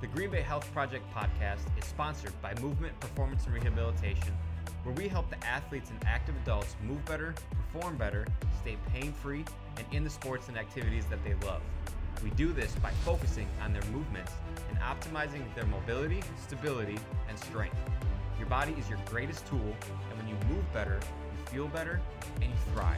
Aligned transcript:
The 0.00 0.06
Green 0.06 0.30
Bay 0.30 0.40
Health 0.40 0.72
Project 0.72 1.04
podcast 1.14 1.60
is 1.76 1.84
sponsored 1.84 2.32
by 2.40 2.54
Movement 2.62 2.98
Performance 3.00 3.44
and 3.44 3.54
Rehabilitation, 3.54 4.32
where 4.82 4.94
we 4.94 5.08
help 5.08 5.28
the 5.28 5.36
athletes 5.46 5.90
and 5.90 6.02
active 6.06 6.34
adults 6.42 6.74
move 6.82 7.04
better, 7.04 7.34
perform 7.50 7.98
better, 7.98 8.26
stay 8.62 8.78
pain 8.94 9.12
free, 9.12 9.44
and 9.76 9.86
in 9.92 10.02
the 10.02 10.08
sports 10.08 10.48
and 10.48 10.56
activities 10.56 11.04
that 11.10 11.22
they 11.22 11.34
love. 11.46 11.60
We 12.24 12.30
do 12.30 12.54
this 12.54 12.74
by 12.76 12.92
focusing 13.04 13.46
on 13.62 13.74
their 13.74 13.84
movements 13.92 14.32
and 14.70 14.78
optimizing 14.78 15.42
their 15.54 15.66
mobility, 15.66 16.22
stability, 16.46 16.98
and 17.28 17.38
strength. 17.38 17.76
Your 18.38 18.48
body 18.48 18.74
is 18.78 18.88
your 18.88 19.00
greatest 19.04 19.46
tool, 19.46 19.60
and 19.60 20.18
when 20.18 20.26
you 20.26 20.36
move 20.48 20.64
better, 20.72 20.98
you 21.30 21.44
feel 21.52 21.68
better 21.68 22.00
and 22.36 22.44
you 22.44 22.56
thrive. 22.72 22.96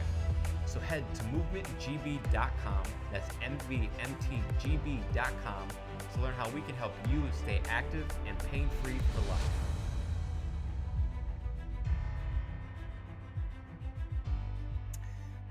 So 0.65 0.79
head 0.79 1.03
to 1.15 1.23
movementgb.com, 1.23 2.83
that's 3.11 3.27
MVMTGB.com, 3.43 5.67
to 6.13 6.21
learn 6.21 6.33
how 6.35 6.49
we 6.49 6.61
can 6.61 6.75
help 6.75 6.93
you 7.11 7.21
stay 7.43 7.61
active 7.69 8.05
and 8.27 8.37
pain 8.51 8.69
free 8.81 8.97
for 9.13 9.21
life. 9.29 9.49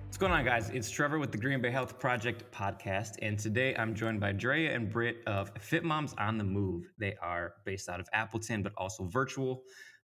What's 0.05 0.19
going 0.19 0.33
on, 0.33 0.45
guys? 0.45 0.71
It's 0.71 0.89
Trevor 0.89 1.19
with 1.19 1.33
the 1.33 1.39
Green 1.39 1.61
Bay 1.61 1.71
Health 1.71 1.99
Project 1.99 2.45
podcast, 2.53 3.15
and 3.23 3.39
today 3.39 3.75
I'm 3.75 3.95
joined 3.95 4.21
by 4.21 4.31
Drea 4.33 4.73
and 4.73 4.89
Brit 4.89 5.17
of 5.27 5.51
Fit 5.59 5.83
Moms 5.83 6.15
on 6.19 6.39
the 6.39 6.45
Move. 6.45 6.85
They 6.99 7.17
are 7.21 7.55
based 7.65 7.89
out 7.89 7.99
of 7.99 8.07
Appleton, 8.13 8.63
but 8.63 8.73
also 8.77 9.05
virtual, 9.07 9.63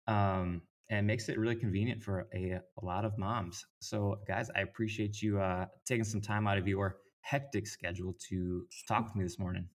um, 0.07 0.61
and 0.89 1.05
makes 1.05 1.29
it 1.29 1.37
really 1.37 1.55
convenient 1.55 2.01
for 2.01 2.27
a, 2.33 2.59
a 2.81 2.85
lot 2.85 3.05
of 3.05 3.15
moms. 3.19 3.63
So, 3.79 4.15
guys, 4.27 4.49
I 4.55 4.61
appreciate 4.61 5.21
you 5.21 5.39
uh, 5.39 5.65
taking 5.85 6.05
some 6.05 6.21
time 6.21 6.47
out 6.47 6.57
of 6.57 6.67
your 6.67 6.95
hectic 7.21 7.67
schedule 7.67 8.15
to 8.29 8.65
talk 8.87 9.03
with 9.03 9.15
me 9.17 9.23
this 9.23 9.37
morning. 9.37 9.67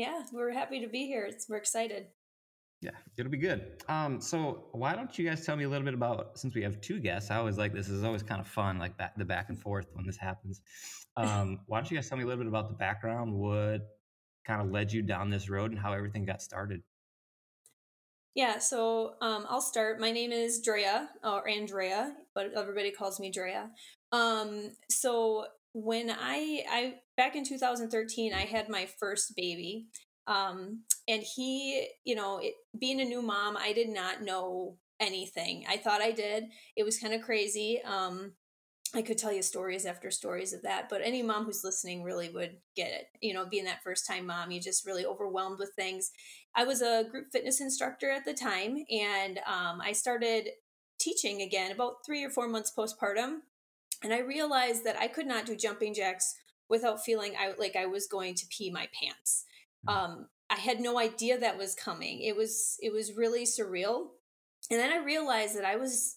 Yeah, 0.00 0.22
we're 0.32 0.50
happy 0.50 0.80
to 0.80 0.86
be 0.86 1.04
here. 1.04 1.26
It's, 1.26 1.46
we're 1.46 1.58
excited. 1.58 2.06
Yeah, 2.80 2.92
it'll 3.18 3.30
be 3.30 3.36
good. 3.36 3.82
Um, 3.86 4.18
so 4.18 4.64
why 4.72 4.94
don't 4.94 5.18
you 5.18 5.28
guys 5.28 5.44
tell 5.44 5.56
me 5.56 5.64
a 5.64 5.68
little 5.68 5.84
bit 5.84 5.92
about 5.92 6.38
since 6.38 6.54
we 6.54 6.62
have 6.62 6.80
two 6.80 7.00
guests? 7.00 7.30
I 7.30 7.36
always 7.36 7.58
like 7.58 7.74
this. 7.74 7.90
is 7.90 8.02
always 8.02 8.22
kind 8.22 8.40
of 8.40 8.46
fun, 8.46 8.78
like 8.78 8.96
back, 8.96 9.14
the 9.18 9.26
back 9.26 9.50
and 9.50 9.60
forth 9.60 9.88
when 9.92 10.06
this 10.06 10.16
happens. 10.16 10.62
Um, 11.18 11.60
why 11.66 11.78
don't 11.78 11.90
you 11.90 11.98
guys 11.98 12.08
tell 12.08 12.16
me 12.16 12.24
a 12.24 12.26
little 12.26 12.42
bit 12.42 12.48
about 12.48 12.68
the 12.68 12.76
background, 12.76 13.34
what 13.34 13.80
kind 14.46 14.62
of 14.62 14.70
led 14.70 14.90
you 14.90 15.02
down 15.02 15.28
this 15.28 15.50
road, 15.50 15.70
and 15.70 15.78
how 15.78 15.92
everything 15.92 16.24
got 16.24 16.40
started? 16.40 16.82
Yeah, 18.34 18.58
so 18.58 19.16
um, 19.20 19.44
I'll 19.50 19.60
start. 19.60 20.00
My 20.00 20.12
name 20.12 20.32
is 20.32 20.62
Drea 20.62 21.10
or 21.22 21.46
Andrea, 21.46 22.14
but 22.34 22.54
everybody 22.56 22.90
calls 22.90 23.20
me 23.20 23.30
Drea. 23.30 23.68
Um, 24.12 24.70
so 24.88 25.44
when 25.72 26.10
I 26.10 26.64
I 26.70 26.94
back 27.16 27.36
in 27.36 27.44
2013, 27.44 28.34
I 28.34 28.40
had 28.40 28.68
my 28.68 28.88
first 28.98 29.34
baby, 29.36 29.86
um, 30.26 30.82
and 31.08 31.22
he, 31.22 31.88
you 32.04 32.14
know, 32.14 32.38
it, 32.38 32.54
being 32.78 33.00
a 33.00 33.04
new 33.04 33.22
mom, 33.22 33.56
I 33.56 33.72
did 33.72 33.88
not 33.88 34.22
know 34.22 34.76
anything. 35.00 35.64
I 35.68 35.76
thought 35.76 36.02
I 36.02 36.12
did. 36.12 36.44
It 36.76 36.84
was 36.84 36.98
kind 36.98 37.14
of 37.14 37.22
crazy. 37.22 37.80
Um, 37.84 38.32
I 38.92 39.02
could 39.02 39.18
tell 39.18 39.32
you 39.32 39.42
stories 39.42 39.86
after 39.86 40.10
stories 40.10 40.52
of 40.52 40.62
that, 40.62 40.88
but 40.90 41.00
any 41.02 41.22
mom 41.22 41.44
who's 41.44 41.62
listening 41.62 42.02
really 42.02 42.28
would 42.28 42.56
get 42.74 42.90
it. 42.90 43.06
You 43.20 43.34
know, 43.34 43.46
being 43.46 43.64
that 43.64 43.84
first 43.84 44.06
time 44.06 44.26
mom, 44.26 44.50
you 44.50 44.60
just 44.60 44.84
really 44.84 45.06
overwhelmed 45.06 45.60
with 45.60 45.70
things. 45.76 46.10
I 46.56 46.64
was 46.64 46.82
a 46.82 47.04
group 47.08 47.26
fitness 47.32 47.60
instructor 47.60 48.10
at 48.10 48.24
the 48.24 48.34
time, 48.34 48.84
and 48.90 49.38
um, 49.46 49.80
I 49.80 49.92
started 49.92 50.48
teaching 50.98 51.42
again 51.42 51.70
about 51.70 52.04
three 52.04 52.24
or 52.24 52.30
four 52.30 52.48
months 52.48 52.72
postpartum. 52.76 53.38
And 54.02 54.12
I 54.12 54.20
realized 54.20 54.84
that 54.84 54.98
I 54.98 55.08
could 55.08 55.26
not 55.26 55.46
do 55.46 55.56
jumping 55.56 55.94
jacks 55.94 56.34
without 56.68 57.04
feeling 57.04 57.32
I, 57.38 57.52
like 57.58 57.76
I 57.76 57.86
was 57.86 58.06
going 58.06 58.34
to 58.36 58.46
pee 58.48 58.70
my 58.70 58.88
pants. 58.98 59.44
Mm. 59.86 59.92
Um, 59.92 60.26
I 60.48 60.56
had 60.56 60.80
no 60.80 60.98
idea 60.98 61.38
that 61.38 61.58
was 61.58 61.74
coming. 61.74 62.22
It 62.22 62.36
was 62.36 62.76
it 62.80 62.92
was 62.92 63.16
really 63.16 63.44
surreal. 63.44 64.08
And 64.70 64.78
then 64.78 64.92
I 64.92 65.04
realized 65.04 65.56
that 65.56 65.64
I 65.64 65.76
was 65.76 66.16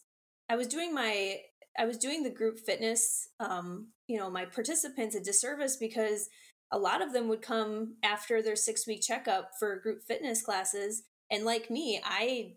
I 0.50 0.56
was 0.56 0.68
doing 0.68 0.94
my 0.94 1.38
I 1.78 1.86
was 1.86 1.98
doing 1.98 2.24
the 2.24 2.30
group 2.30 2.60
fitness 2.60 3.30
um, 3.40 3.90
you 4.08 4.18
know, 4.18 4.30
my 4.30 4.46
participants 4.46 5.16
a 5.16 5.20
disservice 5.20 5.78
because 5.78 6.30
a 6.72 6.78
lot 6.78 7.02
of 7.02 7.14
them 7.14 7.28
would 7.28 7.42
come 7.42 7.96
after 8.04 8.42
their 8.42 8.56
6 8.56 8.88
week 8.88 9.02
checkup 9.02 9.52
for 9.60 9.80
group 9.80 10.02
fitness 10.08 10.42
classes 10.42 11.04
and 11.30 11.46
like 11.46 11.70
me, 11.70 12.02
I 12.04 12.54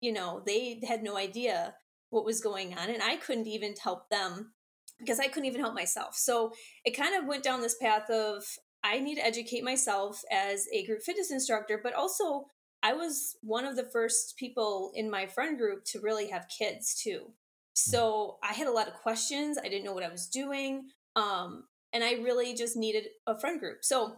you 0.00 0.12
know, 0.12 0.42
they 0.46 0.80
had 0.86 1.02
no 1.02 1.16
idea 1.16 1.74
what 2.10 2.24
was 2.24 2.40
going 2.40 2.76
on 2.76 2.88
and 2.88 3.02
I 3.02 3.16
couldn't 3.16 3.48
even 3.48 3.74
help 3.82 4.08
them 4.08 4.52
because 4.98 5.20
I 5.20 5.28
couldn't 5.28 5.46
even 5.46 5.60
help 5.60 5.74
myself. 5.74 6.14
So 6.14 6.52
it 6.84 6.96
kind 6.96 7.14
of 7.14 7.26
went 7.28 7.44
down 7.44 7.60
this 7.60 7.76
path 7.80 8.10
of 8.10 8.44
I 8.82 9.00
need 9.00 9.16
to 9.16 9.26
educate 9.26 9.64
myself 9.64 10.22
as 10.30 10.66
a 10.72 10.86
group 10.86 11.02
fitness 11.02 11.30
instructor, 11.30 11.80
but 11.82 11.94
also 11.94 12.46
I 12.82 12.92
was 12.92 13.36
one 13.42 13.64
of 13.64 13.76
the 13.76 13.88
first 13.92 14.36
people 14.36 14.92
in 14.94 15.10
my 15.10 15.26
friend 15.26 15.58
group 15.58 15.84
to 15.86 16.00
really 16.00 16.28
have 16.30 16.46
kids 16.56 16.94
too. 16.94 17.20
Hmm. 17.20 17.32
So 17.74 18.36
I 18.42 18.52
had 18.52 18.68
a 18.68 18.72
lot 18.72 18.88
of 18.88 18.94
questions. 18.94 19.58
I 19.58 19.68
didn't 19.68 19.84
know 19.84 19.94
what 19.94 20.04
I 20.04 20.10
was 20.10 20.26
doing. 20.26 20.88
Um, 21.16 21.64
and 21.92 22.04
I 22.04 22.12
really 22.14 22.54
just 22.54 22.76
needed 22.76 23.06
a 23.26 23.38
friend 23.38 23.58
group. 23.58 23.78
So 23.82 24.16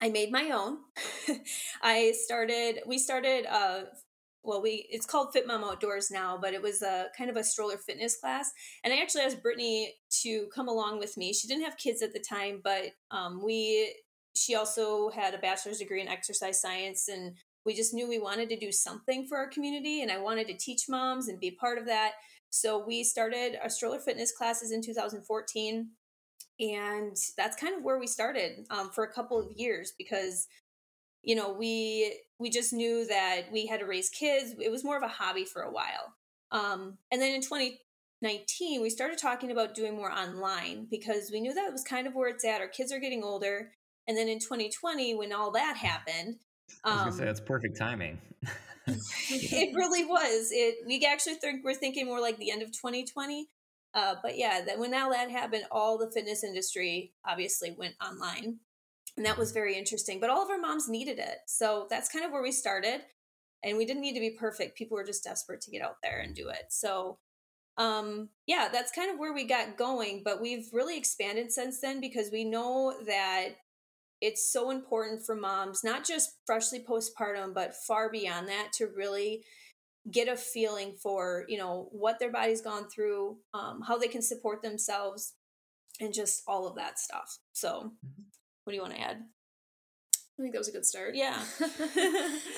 I 0.00 0.08
made 0.08 0.32
my 0.32 0.50
own. 0.50 0.78
I 1.82 2.12
started, 2.12 2.80
we 2.86 2.98
started 2.98 3.46
uh, 3.46 3.82
well 4.44 4.62
we 4.62 4.86
it's 4.90 5.06
called 5.06 5.32
fit 5.32 5.46
mom 5.46 5.64
outdoors 5.64 6.10
now 6.10 6.38
but 6.40 6.54
it 6.54 6.62
was 6.62 6.82
a 6.82 7.06
kind 7.16 7.30
of 7.30 7.36
a 7.36 7.44
stroller 7.44 7.76
fitness 7.76 8.16
class. 8.16 8.52
And 8.84 8.92
i 8.92 8.98
actually 8.98 9.22
asked 9.22 9.42
brittany 9.42 9.94
to 10.22 10.48
come 10.54 10.68
along 10.68 10.98
with 10.98 11.16
me. 11.16 11.32
She 11.32 11.48
didn't 11.48 11.64
have 11.64 11.76
kids 11.76 12.02
at 12.02 12.12
the 12.12 12.20
time 12.20 12.60
but 12.62 12.92
um, 13.10 13.42
we 13.44 13.94
she 14.34 14.54
also 14.54 15.10
had 15.10 15.34
a 15.34 15.38
bachelor's 15.38 15.78
degree 15.78 16.00
in 16.00 16.08
exercise 16.08 16.60
science 16.60 17.08
and 17.08 17.36
we 17.64 17.74
just 17.74 17.94
knew 17.94 18.08
we 18.08 18.18
wanted 18.18 18.48
to 18.48 18.58
do 18.58 18.72
something 18.72 19.26
for 19.28 19.38
our 19.38 19.48
community 19.48 20.02
and 20.02 20.10
i 20.10 20.18
wanted 20.18 20.48
to 20.48 20.56
teach 20.56 20.88
moms 20.88 21.28
and 21.28 21.40
be 21.40 21.50
part 21.50 21.78
of 21.78 21.86
that. 21.86 22.12
So 22.50 22.84
we 22.84 23.02
started 23.02 23.56
our 23.62 23.70
stroller 23.70 23.98
fitness 23.98 24.30
classes 24.30 24.72
in 24.72 24.82
2014 24.82 25.88
and 26.60 27.16
that's 27.36 27.56
kind 27.56 27.74
of 27.74 27.82
where 27.82 27.98
we 27.98 28.06
started 28.06 28.66
um, 28.70 28.90
for 28.90 29.04
a 29.04 29.12
couple 29.12 29.38
of 29.38 29.50
years 29.56 29.92
because 29.96 30.46
you 31.22 31.34
know 31.34 31.52
we 31.52 32.20
we 32.42 32.50
just 32.50 32.72
knew 32.72 33.06
that 33.06 33.42
we 33.52 33.66
had 33.66 33.80
to 33.80 33.86
raise 33.86 34.08
kids 34.08 34.54
it 34.60 34.70
was 34.70 34.84
more 34.84 34.96
of 34.96 35.02
a 35.02 35.08
hobby 35.08 35.44
for 35.44 35.62
a 35.62 35.72
while 35.72 36.14
um, 36.50 36.98
and 37.10 37.22
then 37.22 37.34
in 37.34 37.40
2019 37.40 38.82
we 38.82 38.90
started 38.90 39.18
talking 39.18 39.50
about 39.50 39.74
doing 39.74 39.96
more 39.96 40.12
online 40.12 40.86
because 40.90 41.30
we 41.32 41.40
knew 41.40 41.54
that 41.54 41.72
was 41.72 41.84
kind 41.84 42.06
of 42.06 42.14
where 42.14 42.28
it's 42.28 42.44
at 42.44 42.60
our 42.60 42.68
kids 42.68 42.92
are 42.92 43.00
getting 43.00 43.22
older 43.22 43.70
and 44.08 44.16
then 44.16 44.28
in 44.28 44.38
2020 44.38 45.14
when 45.14 45.32
all 45.32 45.50
that 45.50 45.76
happened 45.76 46.36
um, 46.84 46.98
I 46.98 47.06
was 47.06 47.16
say 47.16 47.24
that's 47.24 47.40
perfect 47.40 47.76
timing. 47.76 48.18
it 48.86 49.74
really 49.74 50.04
was. 50.04 50.48
It 50.50 50.86
we 50.86 51.04
actually 51.06 51.34
think 51.34 51.64
we're 51.64 51.74
thinking 51.74 52.06
more 52.06 52.20
like 52.20 52.38
the 52.38 52.50
end 52.50 52.62
of 52.62 52.72
2020. 52.72 53.48
Uh, 53.94 54.14
but 54.22 54.38
yeah, 54.38 54.62
that 54.66 54.78
when 54.78 54.94
all 54.94 55.10
that 55.10 55.30
happened, 55.30 55.64
all 55.70 55.98
the 55.98 56.10
fitness 56.10 56.42
industry 56.42 57.12
obviously 57.26 57.74
went 57.76 57.94
online 58.04 58.58
and 59.16 59.26
that 59.26 59.38
was 59.38 59.52
very 59.52 59.76
interesting 59.76 60.20
but 60.20 60.30
all 60.30 60.42
of 60.42 60.50
our 60.50 60.58
moms 60.58 60.88
needed 60.88 61.18
it. 61.18 61.38
So 61.46 61.86
that's 61.90 62.08
kind 62.08 62.24
of 62.24 62.32
where 62.32 62.42
we 62.42 62.52
started 62.52 63.02
and 63.64 63.76
we 63.76 63.84
didn't 63.84 64.02
need 64.02 64.14
to 64.14 64.20
be 64.20 64.30
perfect. 64.38 64.76
People 64.76 64.96
were 64.96 65.04
just 65.04 65.24
desperate 65.24 65.60
to 65.62 65.70
get 65.70 65.82
out 65.82 65.96
there 66.02 66.20
and 66.20 66.34
do 66.34 66.48
it. 66.48 66.66
So 66.70 67.18
um 67.78 68.28
yeah 68.46 68.68
that's 68.70 68.92
kind 68.92 69.10
of 69.10 69.18
where 69.18 69.32
we 69.32 69.44
got 69.44 69.78
going 69.78 70.20
but 70.22 70.42
we've 70.42 70.68
really 70.74 70.98
expanded 70.98 71.50
since 71.50 71.80
then 71.80 72.02
because 72.02 72.28
we 72.30 72.44
know 72.44 72.94
that 73.06 73.48
it's 74.20 74.52
so 74.52 74.70
important 74.70 75.24
for 75.24 75.34
moms 75.34 75.82
not 75.82 76.04
just 76.04 76.36
freshly 76.44 76.80
postpartum 76.80 77.54
but 77.54 77.74
far 77.74 78.10
beyond 78.10 78.46
that 78.46 78.74
to 78.74 78.88
really 78.94 79.42
get 80.10 80.28
a 80.28 80.36
feeling 80.36 80.92
for 81.02 81.46
you 81.48 81.56
know 81.56 81.88
what 81.92 82.18
their 82.18 82.30
body's 82.30 82.60
gone 82.60 82.90
through 82.90 83.38
um, 83.54 83.80
how 83.80 83.96
they 83.96 84.06
can 84.06 84.20
support 84.20 84.60
themselves 84.60 85.32
and 86.00 86.12
just 86.12 86.42
all 86.46 86.66
of 86.66 86.76
that 86.76 86.98
stuff. 86.98 87.38
So 87.52 87.68
mm-hmm. 87.68 88.22
What 88.64 88.72
do 88.72 88.76
you 88.76 88.82
want 88.82 88.94
to 88.94 89.00
add? 89.00 89.16
I 90.38 90.42
think 90.42 90.54
that 90.54 90.58
was 90.60 90.68
a 90.68 90.72
good 90.72 90.86
start. 90.86 91.14
Yeah. 91.14 91.38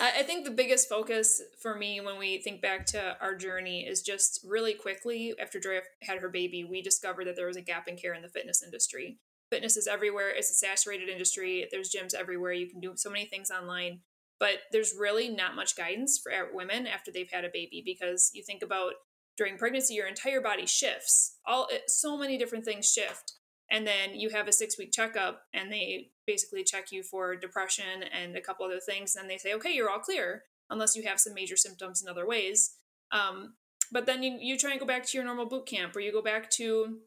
I 0.00 0.22
think 0.24 0.44
the 0.44 0.52
biggest 0.52 0.88
focus 0.88 1.42
for 1.60 1.74
me 1.74 2.00
when 2.00 2.18
we 2.18 2.38
think 2.38 2.62
back 2.62 2.86
to 2.86 3.16
our 3.20 3.34
journey 3.34 3.84
is 3.86 4.00
just 4.00 4.40
really 4.48 4.74
quickly 4.74 5.34
after 5.40 5.58
Drea 5.58 5.80
had 6.02 6.18
her 6.18 6.28
baby, 6.28 6.64
we 6.64 6.82
discovered 6.82 7.26
that 7.26 7.36
there 7.36 7.48
was 7.48 7.56
a 7.56 7.62
gap 7.62 7.88
in 7.88 7.96
care 7.96 8.14
in 8.14 8.22
the 8.22 8.28
fitness 8.28 8.62
industry. 8.62 9.18
Fitness 9.50 9.76
is 9.76 9.86
everywhere, 9.86 10.30
it's 10.30 10.50
a 10.50 10.54
saturated 10.54 11.08
industry. 11.08 11.66
There's 11.70 11.90
gyms 11.90 12.14
everywhere. 12.14 12.52
You 12.52 12.68
can 12.68 12.80
do 12.80 12.92
so 12.96 13.10
many 13.10 13.26
things 13.26 13.50
online. 13.50 14.00
but 14.38 14.58
there's 14.72 14.94
really 14.98 15.28
not 15.28 15.56
much 15.56 15.76
guidance 15.76 16.18
for 16.22 16.32
women 16.52 16.86
after 16.86 17.10
they've 17.10 17.30
had 17.30 17.44
a 17.44 17.50
baby 17.52 17.82
because 17.84 18.30
you 18.34 18.42
think 18.42 18.62
about 18.62 18.94
during 19.36 19.56
pregnancy 19.58 19.94
your 19.94 20.06
entire 20.06 20.40
body 20.40 20.66
shifts 20.66 21.38
all 21.46 21.68
eh, 21.72 21.78
so 21.88 22.16
many 22.16 22.38
different 22.38 22.64
things 22.64 22.90
shift 22.90 23.34
and 23.70 23.86
then 23.86 24.14
you 24.14 24.28
have 24.30 24.48
a 24.48 24.52
six 24.52 24.78
week 24.78 24.92
checkup 24.92 25.42
and 25.52 25.72
they 25.72 26.10
basically 26.26 26.64
check 26.64 26.92
you 26.92 27.02
for 27.02 27.34
depression 27.36 28.04
and 28.12 28.36
a 28.36 28.40
couple 28.40 28.64
other 28.66 28.80
things 28.80 29.16
and 29.16 29.28
they 29.28 29.38
say 29.38 29.54
okay 29.54 29.72
you're 29.72 29.90
all 29.90 29.98
clear 29.98 30.42
unless 30.70 30.96
you 30.96 31.02
have 31.04 31.20
some 31.20 31.34
major 31.34 31.56
symptoms 31.56 32.02
in 32.02 32.08
other 32.08 32.26
ways. 32.26 32.76
Um, 33.12 33.54
but 33.92 34.06
then 34.06 34.22
you, 34.22 34.38
you 34.40 34.58
try 34.58 34.72
and 34.72 34.80
go 34.80 34.86
back 34.86 35.04
to 35.06 35.16
your 35.16 35.24
normal 35.24 35.46
boot 35.46 35.66
camp 35.66 35.94
or 35.94 36.00
you 36.00 36.12
go 36.12 36.22
back 36.22 36.50
to 36.52 36.98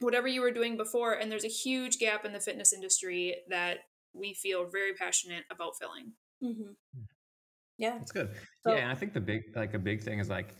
whatever 0.00 0.26
you 0.26 0.40
were 0.40 0.50
doing 0.50 0.76
before 0.76 1.12
and 1.12 1.30
there's 1.30 1.44
a 1.44 1.48
huge 1.48 1.98
gap 1.98 2.24
in 2.24 2.32
the 2.32 2.40
fitness 2.40 2.72
industry 2.72 3.36
that 3.48 3.78
we 4.12 4.34
feel 4.34 4.66
very 4.66 4.94
passionate 4.94 5.44
about 5.50 5.72
filling. 5.78 6.12
Mm-hmm. 6.42 6.72
yeah. 7.78 7.98
That's 7.98 8.12
good. 8.12 8.30
So, 8.62 8.72
yeah 8.72 8.82
and 8.82 8.90
i 8.90 8.94
think 8.94 9.12
the 9.12 9.20
big 9.20 9.42
like 9.54 9.74
a 9.74 9.78
big 9.78 10.02
thing 10.02 10.18
is 10.18 10.28
like 10.28 10.56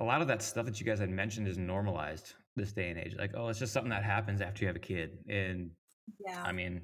a 0.00 0.04
lot 0.04 0.20
of 0.20 0.28
that 0.28 0.42
stuff 0.42 0.66
that 0.66 0.78
you 0.78 0.86
guys 0.86 0.98
had 0.98 1.10
mentioned 1.10 1.48
is 1.48 1.56
normalized 1.56 2.34
this 2.56 2.72
day 2.72 2.88
and 2.90 2.98
age 2.98 3.14
like 3.18 3.32
oh 3.36 3.48
it's 3.48 3.58
just 3.58 3.72
something 3.72 3.90
that 3.90 4.02
happens 4.02 4.40
after 4.40 4.64
you 4.64 4.66
have 4.66 4.76
a 4.76 4.80
kid 4.80 5.18
and 5.28 5.70
yeah 6.26 6.42
i 6.42 6.52
mean 6.52 6.80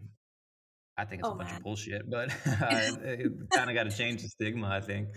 i 0.98 1.04
think 1.04 1.20
it's 1.20 1.28
oh, 1.28 1.32
a 1.32 1.36
bunch 1.36 1.48
man. 1.48 1.56
of 1.56 1.62
bullshit 1.62 2.10
but 2.10 2.28
it 2.44 3.32
kind 3.52 3.70
of 3.70 3.74
got 3.74 3.84
to 3.84 3.90
change 3.90 4.22
the 4.22 4.28
stigma 4.28 4.69
i 4.69 4.80
think 4.80 5.08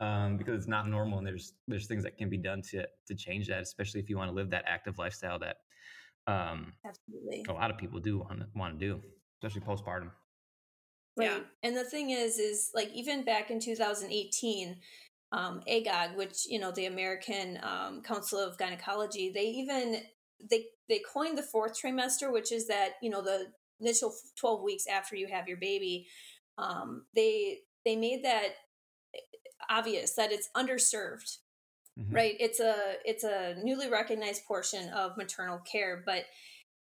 um, 0.00 0.36
because 0.36 0.58
it's 0.58 0.68
not 0.68 0.86
normal 0.88 1.18
and 1.18 1.26
there's 1.26 1.54
there's 1.68 1.86
things 1.86 2.02
that 2.04 2.18
can 2.18 2.28
be 2.28 2.36
done 2.36 2.60
to 2.70 2.84
to 3.06 3.14
change 3.14 3.48
that 3.48 3.62
especially 3.62 4.00
if 4.00 4.10
you 4.10 4.16
want 4.18 4.28
to 4.28 4.34
live 4.34 4.50
that 4.50 4.64
active 4.66 4.98
lifestyle 4.98 5.38
that 5.38 5.56
um, 6.26 6.72
absolutely 6.86 7.44
a 7.48 7.52
lot 7.52 7.70
of 7.70 7.78
people 7.78 8.00
do 8.00 8.18
want 8.18 8.40
to 8.40 8.46
want 8.54 8.78
to 8.78 8.86
do 8.86 9.00
especially 9.42 9.66
postpartum 9.66 10.10
right 11.16 11.30
yeah. 11.30 11.38
and 11.62 11.76
the 11.76 11.84
thing 11.84 12.10
is 12.10 12.38
is 12.38 12.70
like 12.74 12.90
even 12.92 13.24
back 13.24 13.50
in 13.50 13.60
2018 13.60 14.76
um, 15.34 15.60
ACOG, 15.68 16.16
which 16.16 16.46
you 16.48 16.60
know 16.60 16.70
the 16.70 16.86
American 16.86 17.58
um, 17.62 18.02
Council 18.02 18.38
of 18.38 18.56
Gynecology, 18.56 19.32
they 19.34 19.46
even 19.46 20.02
they 20.48 20.66
they 20.88 21.00
coined 21.12 21.36
the 21.36 21.42
fourth 21.42 21.72
trimester, 21.80 22.32
which 22.32 22.52
is 22.52 22.68
that 22.68 22.92
you 23.02 23.10
know 23.10 23.20
the 23.20 23.46
initial 23.80 24.14
twelve 24.38 24.62
weeks 24.62 24.86
after 24.86 25.16
you 25.16 25.26
have 25.26 25.48
your 25.48 25.58
baby. 25.58 26.06
Um, 26.56 27.06
they 27.16 27.58
they 27.84 27.96
made 27.96 28.24
that 28.24 28.50
obvious 29.68 30.14
that 30.14 30.30
it's 30.30 30.50
underserved 30.56 31.38
mm-hmm. 31.98 32.14
right 32.14 32.34
it's 32.38 32.60
a 32.60 32.74
it's 33.04 33.24
a 33.24 33.54
newly 33.62 33.88
recognized 33.88 34.44
portion 34.46 34.90
of 34.90 35.16
maternal 35.16 35.58
care 35.58 36.02
but 36.04 36.24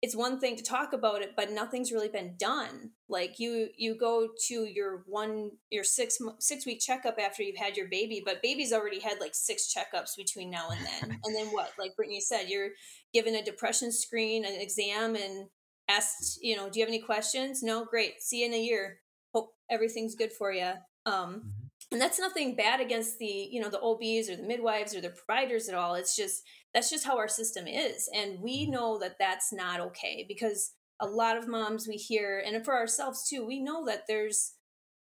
it's 0.01 0.15
one 0.15 0.39
thing 0.39 0.55
to 0.55 0.63
talk 0.63 0.93
about 0.93 1.21
it 1.21 1.33
but 1.35 1.51
nothing's 1.51 1.91
really 1.91 2.09
been 2.09 2.35
done. 2.37 2.91
Like 3.07 3.39
you 3.39 3.69
you 3.77 3.97
go 3.97 4.29
to 4.47 4.53
your 4.65 5.03
one 5.07 5.51
your 5.69 5.83
six 5.83 6.17
six 6.39 6.65
week 6.65 6.79
checkup 6.79 7.17
after 7.19 7.43
you've 7.43 7.57
had 7.57 7.75
your 7.75 7.87
baby 7.87 8.21
but 8.23 8.41
baby's 8.41 8.73
already 8.73 8.99
had 8.99 9.19
like 9.19 9.35
six 9.35 9.73
checkups 9.73 10.15
between 10.17 10.49
now 10.49 10.69
and 10.69 10.85
then. 10.85 11.19
And 11.25 11.35
then 11.35 11.47
what? 11.47 11.71
Like 11.77 11.95
brittany 11.95 12.21
said 12.21 12.49
you're 12.49 12.69
given 13.13 13.35
a 13.35 13.43
depression 13.43 13.91
screen 13.91 14.45
an 14.45 14.59
exam 14.59 15.15
and 15.15 15.47
asked 15.89 16.39
you 16.41 16.55
know 16.55 16.69
do 16.69 16.79
you 16.79 16.85
have 16.85 16.93
any 16.93 17.01
questions? 17.01 17.61
No 17.61 17.85
great. 17.85 18.21
See 18.21 18.41
you 18.41 18.47
in 18.47 18.53
a 18.53 18.61
year. 18.61 18.99
Hope 19.33 19.53
everything's 19.69 20.15
good 20.15 20.33
for 20.33 20.51
you 20.51 20.71
um 21.05 21.35
mm-hmm 21.35 21.68
and 21.91 21.99
that's 21.99 22.19
nothing 22.19 22.55
bad 22.55 22.79
against 22.79 23.17
the 23.17 23.25
you 23.51 23.59
know 23.59 23.69
the 23.69 23.81
obs 23.81 24.29
or 24.29 24.35
the 24.35 24.47
midwives 24.47 24.95
or 24.95 25.01
the 25.01 25.09
providers 25.09 25.69
at 25.69 25.75
all. 25.75 25.95
It's 25.95 26.15
just 26.15 26.43
that's 26.73 26.89
just 26.89 27.05
how 27.05 27.17
our 27.17 27.27
system 27.27 27.67
is. 27.67 28.09
And 28.13 28.39
we 28.41 28.63
mm-hmm. 28.63 28.73
know 28.73 28.99
that 28.99 29.17
that's 29.19 29.51
not 29.51 29.79
okay 29.79 30.25
because 30.27 30.73
a 30.99 31.07
lot 31.07 31.37
of 31.37 31.47
moms 31.47 31.87
we 31.87 31.95
hear 31.95 32.43
and 32.45 32.63
for 32.63 32.75
ourselves 32.75 33.27
too 33.27 33.45
we 33.45 33.59
know 33.61 33.85
that 33.85 34.03
there's 34.07 34.53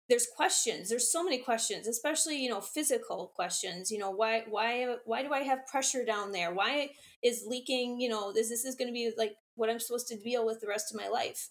there's 0.09 0.29
questions. 0.37 0.89
There's 0.89 1.11
so 1.11 1.25
many 1.25 1.39
questions 1.39 1.89
especially 1.89 2.37
you 2.37 2.49
know 2.49 2.61
physical 2.61 3.33
questions. 3.35 3.91
You 3.91 3.99
know 3.99 4.11
why 4.11 4.45
why 4.49 4.97
why 5.05 5.23
do 5.23 5.33
i 5.33 5.41
have 5.41 5.67
pressure 5.67 6.05
down 6.05 6.31
there? 6.31 6.55
Why 6.55 6.91
is 7.23 7.45
leaking 7.49 8.01
you 8.01 8.09
know 8.09 8.33
this 8.33 8.49
this 8.49 8.65
is 8.65 8.77
going 8.77 8.89
to 8.89 8.95
be 8.95 9.11
like 9.17 9.35
what 9.57 9.71
i'm 9.71 9.81
supposed 9.81 10.07
to 10.09 10.19
deal 10.19 10.45
with 10.47 10.61
the 10.61 10.69
rest 10.69 10.95
of 10.95 11.01
my 11.01 11.09
life? 11.09 11.49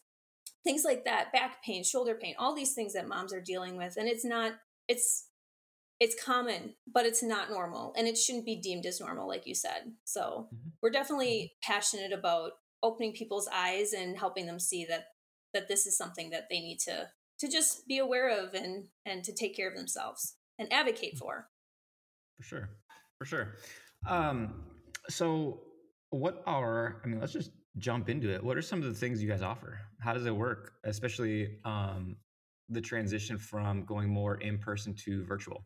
Things 0.64 0.86
like 0.86 1.04
that 1.04 1.34
back 1.34 1.62
pain 1.62 1.84
shoulder 1.84 2.16
pain 2.16 2.36
all 2.40 2.56
these 2.56 2.74
things 2.74 2.94
that 2.94 3.10
moms 3.10 3.34
are 3.34 3.42
dealing 3.42 3.76
with. 3.76 3.98
And 3.98 4.08
it's 4.08 4.24
not 4.24 4.54
it's 4.88 5.28
it's 6.00 6.22
common 6.22 6.76
but 6.92 7.06
it's 7.06 7.24
not 7.24 7.50
normal 7.50 7.94
and 7.98 8.08
it 8.08 8.18
shouldn't 8.18 8.46
be 8.46 8.60
deemed 8.60 8.86
as 8.86 9.00
normal 9.00 9.28
like 9.28 9.48
you 9.48 9.56
said. 9.56 9.94
So 10.04 10.48
mm-hmm. 10.54 10.70
we're 10.82 10.90
definitely 10.90 11.54
mm-hmm. 11.54 11.74
passionate 11.74 12.12
about 12.12 12.54
opening 12.84 13.14
people's 13.14 13.50
eyes 13.54 13.94
and 13.94 14.18
helping 14.18 14.46
them 14.46 14.60
see 14.60 14.86
that 14.86 15.06
that 15.54 15.68
this 15.68 15.86
is 15.86 15.98
something 15.98 16.30
that 16.32 16.48
they 16.50 16.60
need 16.60 16.80
to 16.80 17.10
to 17.40 17.48
just 17.48 17.88
be 17.88 17.98
aware 17.98 18.30
of 18.44 18.54
and 18.54 18.86
and 19.06 19.24
to 19.24 19.34
take 19.34 19.56
care 19.56 19.70
of 19.70 19.76
themselves 19.76 20.36
and 20.60 20.72
advocate 20.72 21.16
mm-hmm. 21.16 21.20
for. 21.20 21.48
For 22.38 22.44
sure. 22.44 22.70
For 23.18 23.26
sure. 23.26 23.56
Um 24.08 24.64
so 25.10 25.62
what 26.10 26.42
are 26.48 27.02
i 27.04 27.08
mean 27.08 27.20
let's 27.20 27.34
just 27.34 27.52
jump 27.78 28.10
into 28.10 28.34
it. 28.34 28.44
What 28.44 28.58
are 28.58 28.62
some 28.62 28.80
of 28.82 28.86
the 28.86 28.94
things 28.94 29.22
you 29.22 29.30
guys 29.30 29.42
offer? 29.42 29.80
How 30.00 30.14
does 30.14 30.26
it 30.26 30.36
work? 30.36 30.74
Especially 30.84 31.60
um 31.66 32.18
the 32.70 32.82
transition 32.82 33.38
from 33.38 33.86
going 33.86 34.10
more 34.10 34.36
in 34.42 34.58
person 34.58 34.94
to 35.06 35.24
virtual? 35.26 35.66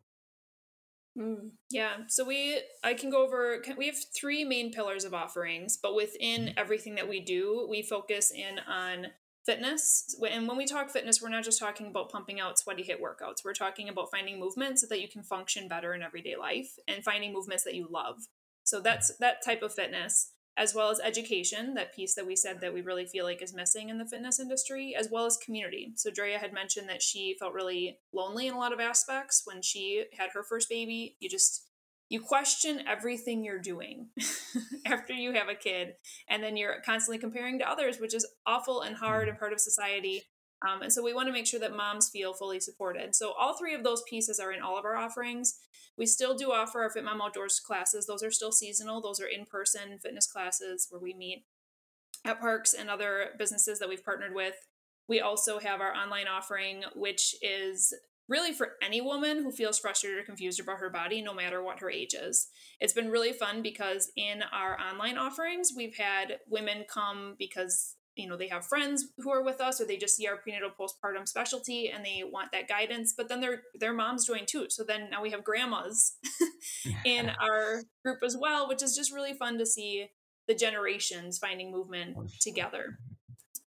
Mm. 1.17 1.51
Yeah, 1.69 1.97
so 2.07 2.23
we 2.23 2.61
I 2.83 2.93
can 2.93 3.09
go 3.09 3.25
over 3.25 3.63
we 3.77 3.87
have 3.87 3.97
three 4.17 4.43
main 4.43 4.71
pillars 4.71 5.03
of 5.03 5.13
offerings, 5.13 5.77
but 5.81 5.95
within 5.95 6.47
mm. 6.47 6.53
everything 6.55 6.95
that 6.95 7.09
we 7.09 7.19
do, 7.19 7.67
we 7.69 7.81
focus 7.81 8.31
in 8.31 8.59
on 8.59 9.07
fitness. 9.45 10.15
And 10.29 10.47
when 10.47 10.57
we 10.57 10.65
talk 10.65 10.91
fitness, 10.91 11.21
we're 11.21 11.29
not 11.29 11.43
just 11.43 11.59
talking 11.59 11.87
about 11.87 12.11
pumping 12.11 12.39
out 12.39 12.59
sweaty 12.59 12.83
HIIT 12.83 13.01
workouts. 13.01 13.43
We're 13.43 13.53
talking 13.53 13.89
about 13.89 14.11
finding 14.11 14.39
movements 14.39 14.81
so 14.81 14.87
that 14.89 15.01
you 15.01 15.07
can 15.07 15.23
function 15.23 15.67
better 15.67 15.93
in 15.93 16.03
everyday 16.03 16.35
life 16.35 16.75
and 16.87 17.03
finding 17.03 17.33
movements 17.33 17.63
that 17.63 17.75
you 17.75 17.87
love. 17.89 18.17
So 18.63 18.79
that's 18.79 19.11
that 19.19 19.43
type 19.43 19.63
of 19.63 19.73
fitness 19.73 20.31
as 20.59 20.75
well 20.75 20.89
as 20.89 20.99
education, 20.99 21.73
that 21.75 21.95
piece 21.95 22.13
that 22.15 22.27
we 22.27 22.35
said 22.35 22.59
that 22.59 22.73
we 22.73 22.81
really 22.81 23.05
feel 23.05 23.23
like 23.23 23.41
is 23.41 23.53
missing 23.53 23.87
in 23.87 23.97
the 23.97 24.05
fitness 24.05 24.41
industry, 24.41 24.93
as 24.93 25.07
well 25.09 25.25
as 25.25 25.37
community. 25.37 25.93
So 25.95 26.11
Drea 26.11 26.37
had 26.37 26.51
mentioned 26.51 26.89
that 26.89 27.01
she 27.01 27.37
felt 27.39 27.53
really 27.53 27.97
lonely 28.13 28.47
in 28.47 28.53
a 28.53 28.59
lot 28.59 28.73
of 28.73 28.81
aspects 28.81 29.43
when 29.45 29.61
she 29.61 30.03
had 30.17 30.31
her 30.33 30.43
first 30.43 30.67
baby. 30.69 31.15
You 31.21 31.29
just 31.29 31.65
you 32.09 32.19
question 32.19 32.81
everything 32.87 33.43
you're 33.43 33.61
doing 33.61 34.09
after 34.85 35.13
you 35.13 35.31
have 35.33 35.47
a 35.47 35.55
kid 35.55 35.93
and 36.27 36.43
then 36.43 36.57
you're 36.57 36.81
constantly 36.83 37.19
comparing 37.19 37.59
to 37.59 37.69
others 37.69 37.99
which 37.99 38.15
is 38.15 38.27
awful 38.47 38.81
and 38.81 38.95
hard 38.95 39.21
mm-hmm. 39.21 39.29
and 39.29 39.39
part 39.39 39.53
of 39.53 39.59
society 39.59 40.23
um, 40.67 40.81
and 40.81 40.91
so 40.91 41.03
we 41.03 41.13
want 41.13 41.27
to 41.27 41.33
make 41.33 41.47
sure 41.47 41.59
that 41.59 41.75
moms 41.75 42.09
feel 42.09 42.33
fully 42.33 42.59
supported 42.59 43.15
so 43.15 43.33
all 43.39 43.57
three 43.57 43.73
of 43.73 43.83
those 43.83 44.03
pieces 44.09 44.39
are 44.39 44.51
in 44.51 44.61
all 44.61 44.77
of 44.77 44.85
our 44.85 44.95
offerings 44.95 45.59
we 45.99 46.05
still 46.05 46.33
do 46.33 46.53
offer 46.53 46.81
our 46.81 46.89
Fit 46.89 47.03
Mom 47.03 47.21
Outdoors 47.21 47.59
classes. 47.59 48.07
Those 48.07 48.23
are 48.23 48.31
still 48.31 48.53
seasonal. 48.53 49.01
Those 49.01 49.19
are 49.19 49.27
in-person 49.27 49.99
fitness 50.01 50.27
classes 50.27 50.87
where 50.89 51.01
we 51.01 51.13
meet 51.13 51.43
at 52.23 52.39
parks 52.39 52.73
and 52.73 52.89
other 52.89 53.31
businesses 53.37 53.79
that 53.79 53.89
we've 53.89 54.03
partnered 54.03 54.33
with. 54.33 54.55
We 55.09 55.19
also 55.19 55.59
have 55.59 55.81
our 55.81 55.93
online 55.93 56.27
offering, 56.29 56.83
which 56.95 57.35
is 57.41 57.93
really 58.29 58.53
for 58.53 58.73
any 58.81 59.01
woman 59.01 59.43
who 59.43 59.51
feels 59.51 59.77
frustrated 59.77 60.19
or 60.19 60.23
confused 60.23 60.61
about 60.61 60.77
her 60.77 60.89
body, 60.89 61.21
no 61.21 61.33
matter 61.33 61.61
what 61.61 61.81
her 61.81 61.89
age 61.89 62.13
is. 62.13 62.47
It's 62.79 62.93
been 62.93 63.11
really 63.11 63.33
fun 63.33 63.61
because 63.61 64.09
in 64.15 64.41
our 64.53 64.79
online 64.79 65.17
offerings, 65.17 65.73
we've 65.75 65.97
had 65.97 66.37
women 66.47 66.85
come 66.87 67.35
because 67.37 67.95
you 68.19 68.27
know 68.27 68.37
they 68.37 68.47
have 68.47 68.65
friends 68.65 69.07
who 69.17 69.31
are 69.31 69.43
with 69.43 69.61
us 69.61 69.79
or 69.79 69.85
they 69.85 69.97
just 69.97 70.15
see 70.15 70.27
our 70.27 70.37
prenatal 70.37 70.69
postpartum 70.69 71.27
specialty 71.27 71.89
and 71.89 72.05
they 72.05 72.23
want 72.23 72.51
that 72.51 72.67
guidance 72.67 73.13
but 73.15 73.29
then 73.29 73.41
their 73.41 73.63
their 73.75 73.93
moms 73.93 74.25
join 74.25 74.45
too. 74.45 74.67
So 74.69 74.83
then 74.83 75.09
now 75.09 75.21
we 75.21 75.31
have 75.31 75.43
grandmas 75.43 76.17
in 77.05 77.31
our 77.41 77.83
group 78.03 78.19
as 78.23 78.37
well 78.37 78.67
which 78.67 78.83
is 78.83 78.95
just 78.95 79.13
really 79.13 79.33
fun 79.33 79.57
to 79.57 79.65
see 79.65 80.09
the 80.47 80.55
generations 80.55 81.37
finding 81.37 81.71
movement 81.71 82.15
oh, 82.17 82.27
together. 82.41 82.99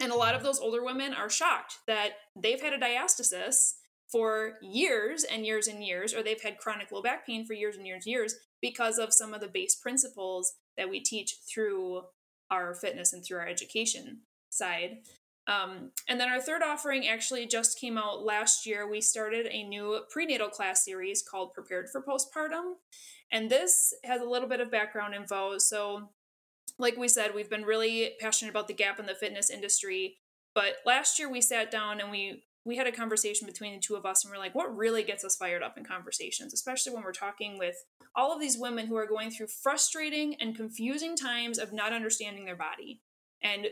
And 0.01 0.11
a 0.11 0.17
lot 0.17 0.35
of 0.35 0.43
those 0.43 0.59
older 0.59 0.85
women 0.85 1.15
are 1.15 1.31
shocked 1.31 1.77
that 1.87 2.11
they've 2.37 2.61
had 2.61 2.73
a 2.73 2.79
diastasis 2.79 3.75
for 4.11 4.55
years 4.61 5.25
and 5.25 5.47
years 5.47 5.69
and 5.69 5.83
years 5.83 6.13
or 6.13 6.23
they've 6.23 6.43
had 6.43 6.59
chronic 6.59 6.93
low 6.93 7.01
back 7.01 7.27
pain 7.27 7.47
for 7.47 7.55
years 7.55 7.77
and 7.77 7.87
years 7.87 8.05
and 8.05 8.13
years 8.13 8.35
because 8.61 8.99
of 8.99 9.15
some 9.15 9.33
of 9.33 9.41
the 9.41 9.49
base 9.49 9.75
principles 9.77 10.53
that 10.77 10.91
we 10.91 11.01
teach 11.01 11.37
through 11.53 12.03
our 12.51 12.75
fitness 12.75 13.13
and 13.13 13.25
through 13.25 13.39
our 13.39 13.49
education 13.49 14.21
side. 14.53 14.99
Um, 15.49 15.91
and 16.09 16.21
then 16.21 16.29
our 16.29 16.41
third 16.41 16.63
offering 16.63 17.09
actually 17.09 17.47
just 17.47 17.81
came 17.81 17.99
out 17.99 18.25
last 18.25 18.65
year. 18.65 18.89
We 18.89 19.01
started 19.01 19.49
a 19.51 19.65
new 19.65 20.03
prenatal 20.11 20.49
class 20.49 20.85
series 20.85 21.23
called 21.23 21.53
Prepared 21.53 21.89
for 21.91 22.01
Postpartum. 22.01 22.75
And 23.33 23.51
this 23.51 23.93
has 24.05 24.21
a 24.21 24.29
little 24.29 24.49
bit 24.49 24.61
of 24.61 24.71
background 24.71 25.15
info. 25.15 25.59
So, 25.59 26.11
like 26.79 26.97
we 26.97 27.09
said, 27.09 27.35
we've 27.35 27.51
been 27.51 27.65
really 27.65 28.13
passionate 28.21 28.51
about 28.51 28.69
the 28.69 28.75
gap 28.75 29.01
in 29.01 29.07
the 29.07 29.15
fitness 29.15 29.51
industry. 29.51 30.19
But 30.55 30.77
last 30.87 31.19
year 31.19 31.31
we 31.31 31.41
sat 31.41 31.71
down 31.71 32.01
and 32.01 32.11
we 32.11 32.45
we 32.65 32.77
had 32.77 32.87
a 32.87 32.93
conversation 32.93 33.47
between 33.47 33.75
the 33.75 33.81
two 33.81 33.97
of 33.97 34.07
us 34.07 34.25
and 34.25 34.31
we're 34.31 34.39
like 34.39 34.55
what 34.55 34.77
really 34.77 35.03
gets 35.03 35.25
us 35.25 35.35
fired 35.35 35.65
up 35.65 35.77
in 35.77 35.85
conversations 35.85 36.55
especially 36.55 36.95
when 36.95 37.03
we're 37.03 37.11
talking 37.11 37.59
with 37.59 37.75
all 38.15 38.33
of 38.33 38.41
these 38.41 38.57
women 38.57 38.87
who 38.87 38.97
are 38.97 39.07
going 39.07 39.31
through 39.31 39.49
frustrating 39.49 40.37
and 40.37 40.55
confusing 40.55 41.17
times 41.17 41.59
of 41.59 41.73
not 41.73 41.93
understanding 41.93 42.45
their 42.45 42.55
body 42.55 43.01
and 43.43 43.67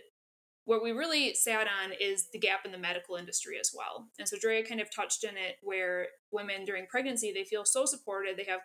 what 0.65 0.83
we 0.83 0.93
really 0.93 1.35
sat 1.35 1.67
on 1.67 1.93
is 1.99 2.29
the 2.33 2.39
gap 2.39 2.61
in 2.65 2.73
the 2.73 2.79
medical 2.79 3.17
industry 3.17 3.59
as 3.59 3.73
well. 3.75 4.09
And 4.19 4.29
so 4.29 4.37
Drea 4.39 4.65
kind 4.65 4.81
of 4.81 4.95
touched 4.95 5.25
on 5.25 5.37
it 5.37 5.57
where 5.63 6.09
women 6.31 6.65
during 6.65 6.87
pregnancy, 6.87 7.33
they 7.33 7.45
feel 7.45 7.65
so 7.65 7.87
supported. 7.87 8.37
They 8.37 8.45
have 8.45 8.61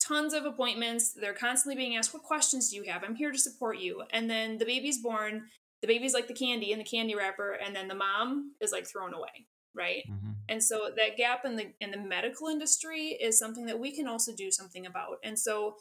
tons 0.00 0.34
of 0.34 0.44
appointments. 0.44 1.12
They're 1.12 1.34
constantly 1.34 1.76
being 1.76 1.96
asked, 1.96 2.12
What 2.12 2.22
questions 2.22 2.70
do 2.70 2.76
you 2.76 2.84
have? 2.84 3.02
I'm 3.02 3.14
here 3.14 3.32
to 3.32 3.38
support 3.38 3.78
you. 3.78 4.02
And 4.12 4.28
then 4.28 4.58
the 4.58 4.64
baby's 4.64 5.02
born, 5.02 5.44
the 5.80 5.88
baby's 5.88 6.14
like 6.14 6.28
the 6.28 6.34
candy 6.34 6.72
in 6.72 6.78
the 6.78 6.84
candy 6.84 7.14
wrapper, 7.14 7.52
and 7.64 7.74
then 7.74 7.88
the 7.88 7.94
mom 7.94 8.52
is 8.60 8.72
like 8.72 8.86
thrown 8.86 9.14
away. 9.14 9.46
Right. 9.74 10.04
Mm-hmm. 10.08 10.30
And 10.48 10.62
so 10.62 10.90
that 10.96 11.16
gap 11.16 11.44
in 11.44 11.56
the 11.56 11.72
in 11.80 11.90
the 11.90 11.98
medical 11.98 12.48
industry 12.48 13.18
is 13.20 13.38
something 13.38 13.66
that 13.66 13.80
we 13.80 13.90
can 13.90 14.06
also 14.06 14.32
do 14.36 14.50
something 14.50 14.86
about. 14.86 15.18
And 15.24 15.38
so 15.38 15.76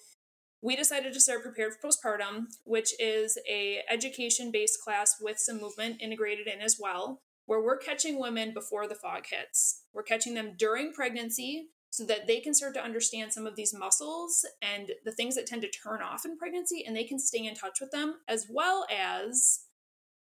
we 0.63 0.75
decided 0.75 1.13
to 1.13 1.19
start 1.19 1.43
prepared 1.43 1.73
for 1.73 1.89
postpartum 1.89 2.45
which 2.63 2.93
is 2.99 3.37
a 3.49 3.81
education 3.89 4.51
based 4.51 4.81
class 4.81 5.17
with 5.21 5.37
some 5.37 5.59
movement 5.59 6.01
integrated 6.01 6.47
in 6.47 6.61
as 6.61 6.77
well 6.79 7.21
where 7.45 7.61
we're 7.61 7.77
catching 7.77 8.19
women 8.19 8.53
before 8.53 8.87
the 8.87 8.95
fog 8.95 9.25
hits. 9.29 9.83
We're 9.93 10.03
catching 10.03 10.33
them 10.33 10.53
during 10.57 10.93
pregnancy 10.93 11.69
so 11.89 12.05
that 12.05 12.25
they 12.25 12.39
can 12.39 12.53
start 12.53 12.73
to 12.73 12.83
understand 12.83 13.31
some 13.33 13.45
of 13.45 13.55
these 13.55 13.73
muscles 13.73 14.45
and 14.61 14.91
the 15.05 15.11
things 15.11 15.35
that 15.35 15.45
tend 15.45 15.61
to 15.61 15.69
turn 15.69 16.01
off 16.01 16.25
in 16.25 16.37
pregnancy 16.37 16.83
and 16.85 16.95
they 16.95 17.03
can 17.03 17.19
stay 17.19 17.45
in 17.45 17.53
touch 17.53 17.79
with 17.79 17.91
them 17.91 18.15
as 18.27 18.47
well 18.49 18.85
as 18.91 19.65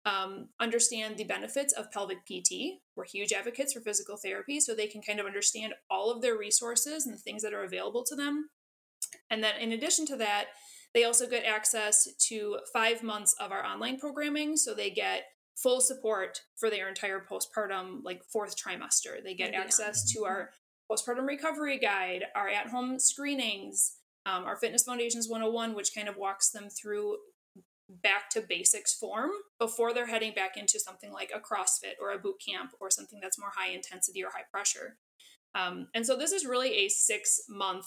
um, 0.03 0.50
understand 0.60 1.15
the 1.15 1.24
benefits 1.24 1.74
of 1.74 1.91
pelvic 1.91 2.25
pt 2.25 2.79
we're 2.95 3.05
huge 3.05 3.31
advocates 3.31 3.71
for 3.71 3.81
physical 3.81 4.17
therapy 4.17 4.60
so 4.60 4.74
they 4.74 4.88
can 4.88 5.01
kind 5.01 5.19
of 5.19 5.27
understand 5.27 5.74
all 5.91 6.10
of 6.10 6.24
their 6.24 6.36
resources 6.36 7.05
and 7.05 7.13
the 7.13 7.19
things 7.19 7.43
that 7.43 7.53
are 7.53 7.63
available 7.63 8.03
to 8.03 8.15
them 8.15 8.50
and 9.29 9.43
then 9.43 9.55
in 9.59 9.71
addition 9.71 10.05
to 10.07 10.15
that, 10.17 10.45
they 10.93 11.03
also 11.03 11.27
get 11.27 11.45
access 11.45 12.07
to 12.27 12.59
five 12.73 13.01
months 13.01 13.35
of 13.39 13.51
our 13.51 13.65
online 13.65 13.97
programming. 13.97 14.57
So 14.57 14.73
they 14.73 14.89
get 14.89 15.23
full 15.55 15.81
support 15.81 16.41
for 16.57 16.69
their 16.69 16.89
entire 16.89 17.19
postpartum, 17.19 18.03
like 18.03 18.23
fourth 18.25 18.55
trimester. 18.57 19.23
They 19.23 19.33
get 19.33 19.53
access 19.53 20.11
to 20.11 20.25
our 20.25 20.49
postpartum 20.89 21.27
recovery 21.27 21.79
guide, 21.79 22.25
our 22.35 22.49
at 22.49 22.67
home 22.67 22.99
screenings, 22.99 23.93
um, 24.25 24.43
our 24.43 24.57
Fitness 24.57 24.83
Foundations 24.83 25.29
101, 25.29 25.75
which 25.75 25.95
kind 25.95 26.09
of 26.09 26.17
walks 26.17 26.51
them 26.51 26.69
through 26.69 27.17
back 28.03 28.29
to 28.29 28.41
basics 28.41 28.93
form 28.93 29.31
before 29.59 29.93
they're 29.93 30.07
heading 30.07 30.33
back 30.33 30.55
into 30.55 30.79
something 30.79 31.11
like 31.11 31.31
a 31.35 31.39
CrossFit 31.39 31.95
or 32.01 32.11
a 32.11 32.19
boot 32.19 32.41
camp 32.45 32.71
or 32.79 32.89
something 32.89 33.19
that's 33.21 33.39
more 33.39 33.51
high 33.55 33.71
intensity 33.71 34.23
or 34.23 34.29
high 34.29 34.45
pressure. 34.49 34.97
Um, 35.53 35.87
and 35.93 36.05
so 36.05 36.15
this 36.15 36.31
is 36.31 36.45
really 36.45 36.73
a 36.85 36.89
six 36.89 37.41
month 37.49 37.85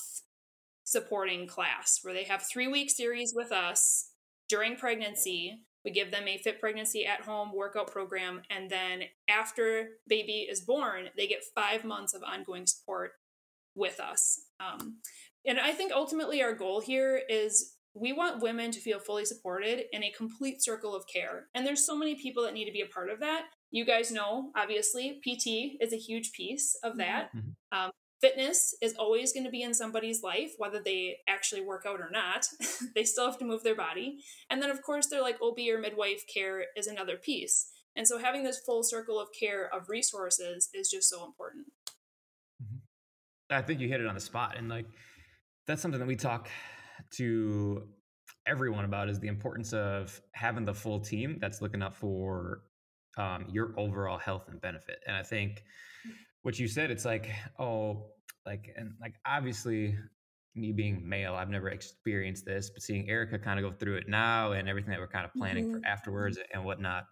supporting 0.85 1.47
class 1.47 2.01
where 2.03 2.15
they 2.15 2.25
have 2.25 2.43
three 2.43 2.69
week 2.69 2.91
series 2.91 3.33
with 3.35 3.51
us 3.51 4.11
during 4.49 4.77
pregnancy. 4.77 5.61
We 5.85 5.91
give 5.91 6.11
them 6.11 6.29
a 6.29 6.39
fit 6.39 6.61
pregnancy 6.61 7.05
at 7.05 7.23
home 7.23 7.53
workout 7.55 7.91
program. 7.91 8.43
And 8.51 8.71
then 8.71 9.03
after 9.29 9.89
baby 10.07 10.47
is 10.49 10.63
born, 10.63 11.09
they 11.17 11.27
get 11.27 11.43
five 11.55 11.85
months 11.85 12.15
of 12.15 12.23
ongoing 12.23 12.67
support 12.67 13.13
with 13.75 14.01
us. 14.01 14.41
Um, 14.61 14.99
and 15.47 15.59
I 15.61 15.73
think 15.73 15.93
ultimately 15.93 16.43
our 16.43 16.55
goal 16.55 16.81
here 16.81 17.21
is 17.29 17.75
we 17.95 18.13
want 18.13 18.43
women 18.43 18.71
to 18.73 18.81
feel 18.81 18.99
fully 18.99 19.25
supported 19.25 19.85
in 19.93 20.03
a 20.03 20.11
complete 20.11 20.63
circle 20.63 20.95
of 20.95 21.05
care. 21.07 21.47
And 21.55 21.67
there's 21.67 21.87
so 21.87 21.97
many 21.97 22.17
people 22.17 22.43
that 22.45 22.55
need 22.55 22.65
to 22.65 22.73
be 22.73 22.81
a 22.81 22.87
part 22.87 23.11
of 23.11 23.21
that. 23.21 23.45
You 23.71 23.85
guys 23.85 24.11
know, 24.11 24.51
obviously, 24.57 25.21
PT 25.21 25.81
is 25.81 25.93
a 25.93 25.97
huge 25.97 26.33
piece 26.33 26.77
of 26.83 26.97
that. 26.97 27.29
Mm-hmm. 27.35 27.79
Um, 27.79 27.91
fitness 28.25 28.75
is 28.81 28.95
always 28.95 29.35
going 29.35 29.45
to 29.45 29.51
be 29.51 29.63
in 29.63 29.75
somebody's 29.75 30.23
life 30.23 30.53
whether 30.57 30.81
they 30.81 31.17
actually 31.29 31.61
work 31.61 31.85
out 31.87 32.01
or 32.01 32.11
not. 32.11 32.47
They 32.95 33.05
still 33.05 33.27
have 33.27 33.39
to 33.39 33.45
move 33.45 33.63
their 33.63 33.75
body. 33.75 34.19
And 34.49 34.63
then 34.63 34.71
of 34.71 34.83
course 34.83 35.09
they're 35.09 35.21
like 35.21 35.41
ob 35.43 35.59
or 35.59 35.79
midwife 35.79 36.23
care 36.33 36.67
is 36.77 36.87
another 36.87 37.17
piece. 37.17 37.67
And 37.97 38.07
so 38.07 38.19
having 38.19 38.45
this 38.45 38.61
full 38.65 38.83
circle 38.83 39.21
of 39.21 39.29
care 39.39 39.69
of 39.75 39.89
resources 39.89 40.71
is 40.73 40.89
just 40.89 41.09
so 41.09 41.25
important. 41.25 41.67
Mm-hmm. 42.63 43.57
i 43.57 43.63
think 43.63 43.81
you 43.81 43.89
hit 43.89 44.01
it 44.01 44.07
on 44.07 44.15
the 44.15 44.21
spot 44.21 44.57
and 44.57 44.69
like 44.69 44.87
that's 45.67 45.83
something 45.83 45.99
that 45.99 46.07
we 46.07 46.17
talk 46.17 46.49
to 47.17 47.83
everyone 48.47 48.85
about 48.85 49.09
is 49.09 49.19
the 49.19 49.29
importance 49.29 49.73
of 49.73 50.21
having 50.33 50.65
the 50.65 50.75
full 50.75 51.01
team 51.01 51.39
that's 51.41 51.61
looking 51.61 51.83
up 51.83 51.95
for 51.97 52.61
um, 53.19 53.47
your 53.51 53.75
overall 53.77 54.19
health 54.19 54.49
and 54.49 54.61
benefit. 54.61 54.99
And 55.07 55.17
i 55.17 55.23
think 55.23 55.63
what 56.43 56.59
you 56.59 56.69
said 56.69 56.91
it's 56.91 57.05
like 57.05 57.31
oh 57.59 58.14
like 58.47 58.71
and 58.77 58.93
like 59.01 59.15
obviously 59.27 59.97
me 60.55 60.73
being 60.73 61.07
male 61.07 61.35
i've 61.35 61.51
never 61.51 61.69
experienced 61.69 62.45
this 62.45 62.71
but 62.71 62.83
seeing 62.83 63.09
erica 63.09 63.39
kind 63.39 63.59
of 63.59 63.71
go 63.71 63.77
through 63.77 63.97
it 63.97 64.09
now 64.09 64.53
and 64.53 64.69
everything 64.69 64.91
that 64.91 65.01
we're 65.01 65.09
kind 65.09 65.25
of 65.25 65.33
planning 65.35 65.67
mm-hmm. 65.67 65.81
for 65.81 65.87
afterwards 65.87 66.39
and 66.53 66.65
whatnot 66.65 67.05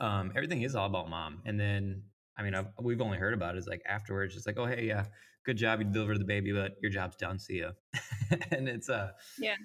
um 0.00 0.32
everything 0.34 0.62
is 0.62 0.74
all 0.74 0.86
about 0.86 1.08
mom 1.08 1.40
and 1.44 1.58
then 1.60 2.02
i 2.38 2.42
mean 2.42 2.54
I've, 2.54 2.68
we've 2.80 3.00
only 3.00 3.18
heard 3.18 3.34
about 3.34 3.54
it 3.54 3.58
is 3.58 3.66
like 3.66 3.82
afterwards 3.86 4.36
it's 4.36 4.46
like 4.46 4.58
oh 4.58 4.66
hey 4.66 4.86
yeah 4.86 5.04
good 5.44 5.56
job 5.56 5.80
you 5.80 5.86
delivered 5.86 6.20
the 6.20 6.24
baby 6.24 6.52
but 6.52 6.72
your 6.80 6.90
job's 6.90 7.16
done 7.16 7.38
see 7.38 7.60
ya. 7.60 7.70
And 8.50 8.66
it's 8.68 8.88
uh 8.88 9.10
yeah. 9.38 9.56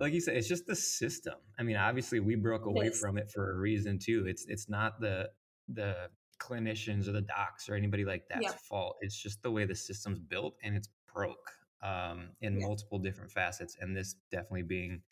like 0.00 0.14
you 0.14 0.20
said 0.20 0.36
it's 0.36 0.48
just 0.48 0.66
the 0.66 0.76
system 0.76 1.34
i 1.58 1.62
mean 1.62 1.76
obviously 1.76 2.20
we 2.20 2.36
broke 2.36 2.64
away 2.64 2.90
from 2.90 3.18
it 3.18 3.30
for 3.30 3.52
a 3.52 3.58
reason 3.58 3.98
too 3.98 4.24
it's 4.26 4.46
it's 4.48 4.70
not 4.70 4.98
the 5.00 5.28
the 5.68 6.08
clinicians 6.38 7.08
or 7.08 7.12
the 7.12 7.22
docs 7.22 7.68
or 7.68 7.74
anybody 7.74 8.04
like 8.04 8.24
that's 8.28 8.42
yeah. 8.42 8.52
fault. 8.68 8.96
It's 9.00 9.16
just 9.16 9.42
the 9.42 9.50
way 9.50 9.64
the 9.64 9.74
system's 9.74 10.18
built 10.18 10.54
and 10.62 10.76
it's 10.76 10.88
broke 11.12 11.52
um, 11.82 12.30
in 12.40 12.58
yeah. 12.58 12.66
multiple 12.66 12.98
different 12.98 13.30
facets. 13.30 13.76
And 13.80 13.96
this 13.96 14.16
definitely 14.30 14.62
being 14.62 15.02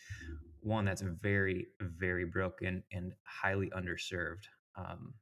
one 0.61 0.85
that's 0.85 1.03
very, 1.03 1.69
very 1.81 2.25
broken 2.25 2.83
and 2.93 3.13
highly 3.25 3.71
underserved. 3.71 4.47
Um, 4.77 5.15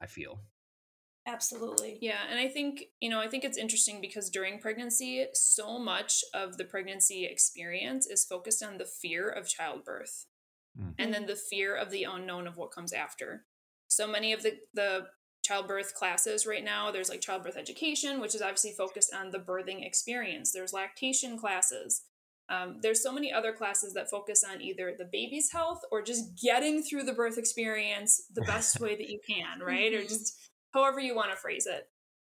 I 0.00 0.06
feel. 0.06 0.40
Absolutely. 1.26 1.98
Yeah. 2.00 2.18
And 2.30 2.40
I 2.40 2.48
think, 2.48 2.84
you 3.00 3.10
know, 3.10 3.20
I 3.20 3.28
think 3.28 3.44
it's 3.44 3.58
interesting 3.58 4.00
because 4.00 4.30
during 4.30 4.58
pregnancy, 4.58 5.26
so 5.34 5.78
much 5.78 6.24
of 6.34 6.56
the 6.56 6.64
pregnancy 6.64 7.26
experience 7.26 8.06
is 8.06 8.24
focused 8.24 8.62
on 8.62 8.78
the 8.78 8.86
fear 8.86 9.28
of 9.28 9.46
childbirth 9.46 10.26
mm-hmm. 10.78 10.90
and 10.98 11.12
then 11.12 11.26
the 11.26 11.36
fear 11.36 11.76
of 11.76 11.90
the 11.90 12.04
unknown 12.04 12.46
of 12.46 12.56
what 12.56 12.72
comes 12.72 12.92
after. 12.92 13.44
So 13.86 14.08
many 14.08 14.32
of 14.32 14.42
the, 14.42 14.54
the 14.72 15.06
childbirth 15.50 15.94
classes 15.94 16.46
right 16.46 16.64
now. 16.64 16.90
There's 16.92 17.08
like 17.08 17.20
childbirth 17.20 17.56
education, 17.56 18.20
which 18.20 18.34
is 18.34 18.42
obviously 18.42 18.72
focused 18.78 19.12
on 19.12 19.30
the 19.30 19.38
birthing 19.38 19.84
experience. 19.84 20.52
There's 20.52 20.72
lactation 20.72 21.36
classes. 21.36 22.02
Um, 22.48 22.78
there's 22.82 23.02
so 23.02 23.12
many 23.12 23.32
other 23.32 23.52
classes 23.52 23.92
that 23.94 24.10
focus 24.10 24.44
on 24.48 24.60
either 24.60 24.94
the 24.96 25.08
baby's 25.10 25.50
health 25.50 25.80
or 25.90 26.02
just 26.02 26.40
getting 26.40 26.82
through 26.82 27.04
the 27.04 27.12
birth 27.12 27.36
experience 27.36 28.22
the 28.32 28.42
best 28.42 28.80
way 28.80 28.96
that 28.96 29.08
you 29.08 29.18
can, 29.28 29.60
right? 29.60 29.92
Mm-hmm. 29.92 30.04
Or 30.04 30.08
just 30.08 30.36
however 30.72 31.00
you 31.00 31.16
want 31.16 31.30
to 31.32 31.36
phrase 31.36 31.66
it. 31.66 31.88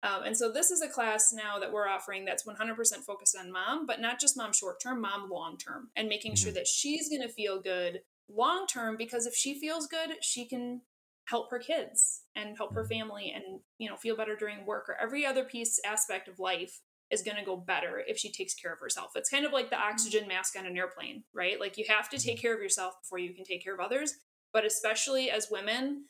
Um, 0.03 0.23
and 0.23 0.35
so 0.35 0.51
this 0.51 0.71
is 0.71 0.81
a 0.81 0.87
class 0.87 1.31
now 1.33 1.59
that 1.59 1.71
we're 1.71 1.87
offering 1.87 2.25
that's 2.25 2.45
100% 2.45 2.75
focused 3.05 3.37
on 3.37 3.51
mom, 3.51 3.85
but 3.85 4.01
not 4.01 4.19
just 4.19 4.37
mom 4.37 4.51
short 4.53 4.81
term, 4.81 5.01
mom 5.01 5.29
long 5.29 5.57
term, 5.57 5.89
and 5.95 6.07
making 6.07 6.33
mm-hmm. 6.33 6.43
sure 6.43 6.53
that 6.53 6.67
she's 6.67 7.09
going 7.09 7.21
to 7.21 7.29
feel 7.29 7.61
good 7.61 7.99
long 8.29 8.65
term 8.67 8.95
because 8.97 9.25
if 9.25 9.35
she 9.35 9.59
feels 9.59 9.87
good, 9.87 10.11
she 10.21 10.47
can 10.47 10.81
help 11.31 11.49
her 11.49 11.57
kids 11.59 12.23
and 12.35 12.57
help 12.57 12.75
her 12.75 12.83
mm-hmm. 12.83 12.99
family 12.99 13.33
and 13.33 13.61
you 13.79 13.89
know 13.89 13.95
feel 13.95 14.15
better 14.15 14.35
during 14.35 14.65
work 14.65 14.87
or 14.87 14.97
every 15.01 15.25
other 15.25 15.45
piece 15.45 15.79
aspect 15.85 16.27
of 16.27 16.37
life 16.37 16.81
is 17.09 17.23
going 17.23 17.37
to 17.37 17.43
go 17.43 17.57
better 17.57 18.01
if 18.07 18.17
she 18.17 18.31
takes 18.31 18.53
care 18.53 18.71
of 18.71 18.79
herself. 18.79 19.11
It's 19.15 19.29
kind 19.29 19.45
of 19.45 19.51
like 19.51 19.69
the 19.69 19.75
mm-hmm. 19.75 19.91
oxygen 19.91 20.27
mask 20.27 20.57
on 20.57 20.65
an 20.65 20.77
airplane, 20.77 21.23
right? 21.33 21.59
Like 21.59 21.77
you 21.77 21.85
have 21.89 22.09
to 22.09 22.17
take 22.17 22.37
mm-hmm. 22.37 22.41
care 22.41 22.55
of 22.55 22.61
yourself 22.61 22.93
before 23.01 23.17
you 23.17 23.33
can 23.33 23.43
take 23.43 23.63
care 23.63 23.73
of 23.73 23.79
others. 23.79 24.13
But 24.53 24.65
especially 24.65 25.29
as 25.29 25.47
women, 25.49 26.05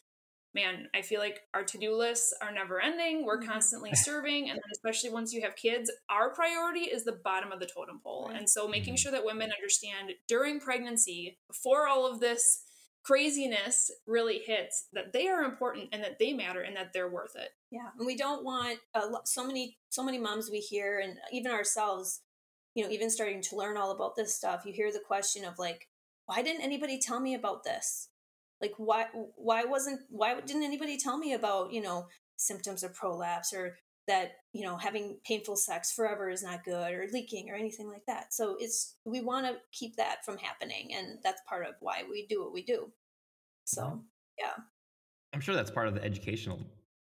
man, 0.54 0.88
I 0.96 1.01
feel 1.01 1.20
like 1.20 1.42
our 1.54 1.63
to 1.63 1.78
do 1.78 1.96
lists 1.96 2.34
are 2.42 2.51
never 2.51 2.82
ending. 2.82 3.25
We're 3.25 3.42
constantly 3.42 3.92
serving. 3.94 4.50
And 4.50 4.58
then, 4.58 4.72
especially 4.74 5.12
once 5.12 5.34
you 5.34 5.42
have 5.42 5.56
kids, 5.56 5.92
our 6.10 6.34
priority 6.34 6.82
is 6.82 7.04
the 7.04 7.20
bottom 7.24 7.51
of 7.51 7.60
the 7.60 7.68
totem 7.68 8.00
pole. 8.04 8.32
And 8.34 8.50
so, 8.50 8.68
making 8.68 8.96
sure 8.96 9.12
that 9.12 9.25
women 9.25 9.51
understand 9.56 10.12
during 10.28 10.60
pregnancy, 10.60 11.38
before 11.48 11.88
all 11.88 12.12
of 12.12 12.20
this 12.20 12.63
craziness 13.03 13.91
really 14.05 14.39
hits 14.39 14.88
that 14.93 15.13
they 15.13 15.27
are 15.27 15.43
important 15.43 15.89
and 15.91 16.03
that 16.03 16.20
they 16.20 16.34
matter 16.34 16.62
and 16.62 16.75
that 16.75 16.93
they're 16.93 17.10
worth 17.10 17.36
it. 17.36 17.50
Yeah, 17.72 17.89
and 17.98 18.05
we 18.05 18.15
don't 18.15 18.43
want 18.43 18.79
uh, 18.93 19.10
so 19.25 19.46
many 19.46 19.77
so 19.89 20.03
many 20.03 20.20
moms 20.20 20.50
we 20.51 20.60
hear 20.60 21.00
and 21.00 21.17
even 21.31 21.51
ourselves, 21.51 22.22
you 22.75 22.84
know, 22.84 22.89
even 22.91 23.10
starting 23.10 23.41
to 23.41 23.55
learn 23.55 23.77
all 23.77 23.91
about 23.91 24.15
this 24.15 24.36
stuff. 24.36 24.63
You 24.65 24.74
hear 24.74 24.91
the 24.91 25.00
question 25.00 25.46
of 25.46 25.58
like, 25.58 25.88
why 26.25 26.41
didn't 26.41 26.62
anybody 26.62 27.00
tell 27.00 27.20
me 27.20 27.34
about 27.34 27.63
this? 27.63 28.10
Like 28.62 28.74
why 28.77 29.05
why 29.36 29.65
wasn't 29.65 30.01
why 30.10 30.39
didn't 30.39 30.63
anybody 30.63 30.98
tell 30.98 31.17
me 31.17 31.34
about, 31.34 31.74
you 31.74 31.81
know, 31.81 32.08
symptoms 32.38 32.84
of 32.84 32.93
prolapse 32.93 33.53
or 33.53 33.77
that 34.12 34.34
you 34.51 34.65
know 34.65 34.75
having 34.75 35.18
painful 35.25 35.56
sex 35.56 35.94
forever 35.94 36.30
is 36.30 36.44
not 36.44 36.65
good 36.65 36.94
or 36.94 37.08
leaking 37.13 37.50
or 37.50 37.56
anything 37.56 37.88
like 37.88 38.06
that 38.06 38.34
so 38.34 38.58
it's 38.60 38.98
we 39.06 39.22
want 39.22 39.46
to 39.46 39.56
keep 39.72 39.96
that 39.96 40.25
from 40.25 40.38
happening 40.38 40.89
and 40.94 41.18
that's 41.24 41.41
part 41.48 41.65
of 41.65 41.75
why 41.80 42.03
we 42.10 42.27
do 42.27 42.44
what 42.44 42.51
we 42.51 42.62
do 42.62 42.91
so 43.63 43.84
mm-hmm. 43.84 43.98
yeah 44.38 44.63
i'm 45.34 45.39
sure 45.39 45.56
that's 45.56 45.72
part 45.72 45.88
of 45.88 45.96
the 45.96 46.03
educational 46.03 46.60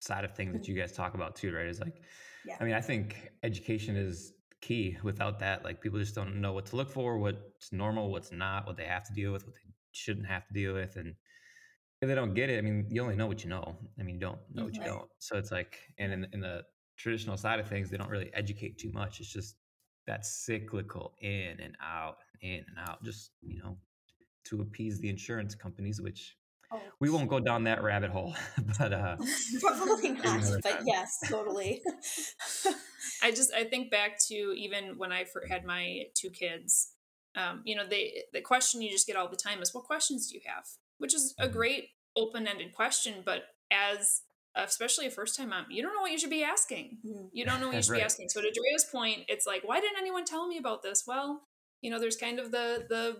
side 0.00 0.24
of 0.24 0.34
things 0.36 0.52
that 0.52 0.62
mm-hmm. 0.62 0.72
you 0.72 0.78
guys 0.78 0.92
talk 0.92 1.14
about 1.14 1.34
too 1.34 1.50
right 1.54 1.66
is 1.66 1.80
like 1.80 2.02
yeah. 2.46 2.56
i 2.60 2.64
mean 2.64 2.74
i 2.74 2.80
think 2.80 3.30
education 3.42 3.96
is 3.96 4.34
key 4.60 4.96
without 5.02 5.38
that 5.38 5.64
like 5.64 5.80
people 5.80 5.98
just 5.98 6.14
don't 6.14 6.40
know 6.40 6.52
what 6.52 6.66
to 6.66 6.76
look 6.76 6.90
for 6.90 7.18
what's 7.18 7.72
normal 7.72 8.12
what's 8.12 8.30
not 8.30 8.66
what 8.66 8.76
they 8.76 8.84
have 8.84 9.02
to 9.02 9.14
deal 9.14 9.32
with 9.32 9.46
what 9.46 9.54
they 9.54 9.72
shouldn't 9.92 10.26
have 10.26 10.46
to 10.46 10.52
deal 10.52 10.74
with 10.74 10.96
and 10.96 11.14
if 12.02 12.08
they 12.08 12.16
don't 12.16 12.34
get 12.34 12.50
it, 12.50 12.58
I 12.58 12.62
mean, 12.62 12.86
you 12.90 13.00
only 13.00 13.14
know 13.14 13.28
what 13.28 13.44
you 13.44 13.48
know. 13.48 13.76
I 13.98 14.02
mean, 14.02 14.16
you 14.16 14.20
don't 14.20 14.40
know 14.52 14.64
what 14.64 14.74
you 14.74 14.82
don't. 14.82 15.08
So 15.20 15.36
it's 15.36 15.52
like, 15.52 15.78
and 15.98 16.12
in, 16.12 16.26
in 16.32 16.40
the 16.40 16.64
traditional 17.02 17.36
side 17.36 17.58
of 17.58 17.68
things, 17.68 17.90
they 17.90 17.96
don't 17.96 18.10
really 18.10 18.30
educate 18.32 18.78
too 18.78 18.90
much. 18.92 19.20
It's 19.20 19.32
just 19.32 19.56
that 20.06 20.24
cyclical 20.24 21.14
in 21.20 21.58
and 21.60 21.76
out, 21.82 22.18
in 22.40 22.64
and 22.68 22.78
out, 22.78 23.02
just, 23.02 23.30
you 23.42 23.58
know, 23.58 23.76
to 24.44 24.60
appease 24.60 25.00
the 25.00 25.08
insurance 25.08 25.54
companies, 25.54 26.00
which 26.00 26.36
oh. 26.72 26.80
we 27.00 27.10
won't 27.10 27.28
go 27.28 27.40
down 27.40 27.64
that 27.64 27.82
rabbit 27.82 28.10
hole. 28.10 28.34
but 28.78 28.92
uh 28.92 29.16
probably 29.60 30.10
not, 30.24 30.42
but 30.62 30.80
yes, 30.86 31.18
totally. 31.28 31.82
I 33.22 33.30
just, 33.30 33.52
I 33.52 33.64
think 33.64 33.90
back 33.90 34.18
to 34.28 34.34
even 34.34 34.96
when 34.96 35.12
I 35.12 35.26
had 35.48 35.64
my 35.64 36.04
two 36.14 36.30
kids, 36.30 36.92
um, 37.34 37.62
you 37.64 37.74
know, 37.74 37.86
they, 37.86 38.24
the 38.32 38.42
question 38.42 38.82
you 38.82 38.90
just 38.90 39.06
get 39.06 39.16
all 39.16 39.28
the 39.28 39.36
time 39.36 39.60
is, 39.62 39.74
what 39.74 39.84
questions 39.84 40.28
do 40.28 40.34
you 40.36 40.42
have? 40.46 40.66
Which 40.98 41.14
is 41.14 41.34
a 41.38 41.44
mm-hmm. 41.44 41.52
great 41.52 41.88
open-ended 42.16 42.74
question, 42.74 43.22
but 43.24 43.44
as 43.72 44.22
especially 44.54 45.06
a 45.06 45.10
first 45.10 45.36
time 45.36 45.50
mom, 45.50 45.66
you 45.70 45.82
don't 45.82 45.94
know 45.94 46.02
what 46.02 46.10
you 46.12 46.18
should 46.18 46.30
be 46.30 46.44
asking. 46.44 46.98
Mm-hmm. 47.06 47.26
You 47.32 47.44
don't 47.44 47.60
know 47.60 47.68
what 47.68 47.76
you 47.76 47.82
should 47.82 47.92
right. 47.92 47.98
be 47.98 48.04
asking. 48.04 48.28
So 48.28 48.40
to 48.40 48.50
Drea's 48.50 48.84
point, 48.84 49.20
it's 49.28 49.46
like, 49.46 49.62
why 49.64 49.80
didn't 49.80 49.98
anyone 49.98 50.24
tell 50.24 50.46
me 50.46 50.58
about 50.58 50.82
this? 50.82 51.04
Well, 51.06 51.42
you 51.80 51.90
know, 51.90 51.98
there's 51.98 52.16
kind 52.16 52.38
of 52.38 52.50
the 52.50 52.86
the 52.88 53.16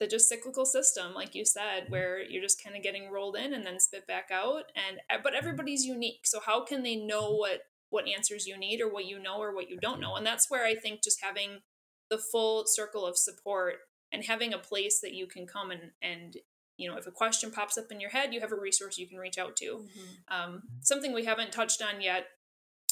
the 0.00 0.06
just 0.06 0.28
cyclical 0.30 0.64
system, 0.64 1.12
like 1.12 1.34
you 1.34 1.44
said, 1.44 1.84
mm-hmm. 1.84 1.92
where 1.92 2.22
you're 2.22 2.42
just 2.42 2.62
kind 2.62 2.74
of 2.74 2.82
getting 2.82 3.10
rolled 3.10 3.36
in 3.36 3.52
and 3.52 3.64
then 3.64 3.78
spit 3.78 4.06
back 4.06 4.30
out. 4.32 4.64
And 4.74 4.98
uh, 5.10 5.20
but 5.22 5.34
everybody's 5.34 5.84
unique. 5.84 6.22
So 6.24 6.40
how 6.40 6.64
can 6.64 6.82
they 6.82 6.96
know 6.96 7.32
what 7.32 7.60
what 7.90 8.08
answers 8.08 8.46
you 8.46 8.56
need 8.56 8.80
or 8.80 8.90
what 8.90 9.04
you 9.04 9.18
know 9.18 9.38
or 9.38 9.54
what 9.54 9.68
you 9.68 9.78
don't 9.78 10.00
know? 10.00 10.16
And 10.16 10.26
that's 10.26 10.50
where 10.50 10.64
I 10.64 10.74
think 10.74 11.02
just 11.02 11.22
having 11.22 11.60
the 12.08 12.18
full 12.18 12.64
circle 12.66 13.06
of 13.06 13.16
support 13.16 13.74
and 14.12 14.24
having 14.24 14.52
a 14.52 14.58
place 14.58 15.00
that 15.00 15.12
you 15.12 15.26
can 15.26 15.46
come 15.46 15.70
and 15.70 15.92
and 16.02 16.36
you 16.80 16.90
know 16.90 16.96
if 16.96 17.06
a 17.06 17.10
question 17.10 17.50
pops 17.50 17.76
up 17.76 17.90
in 17.90 18.00
your 18.00 18.10
head 18.10 18.32
you 18.32 18.40
have 18.40 18.52
a 18.52 18.56
resource 18.56 18.98
you 18.98 19.06
can 19.06 19.18
reach 19.18 19.38
out 19.38 19.56
to 19.56 19.76
mm-hmm. 19.76 20.34
um, 20.34 20.62
something 20.80 21.12
we 21.12 21.24
haven't 21.24 21.52
touched 21.52 21.82
on 21.82 22.00
yet 22.00 22.26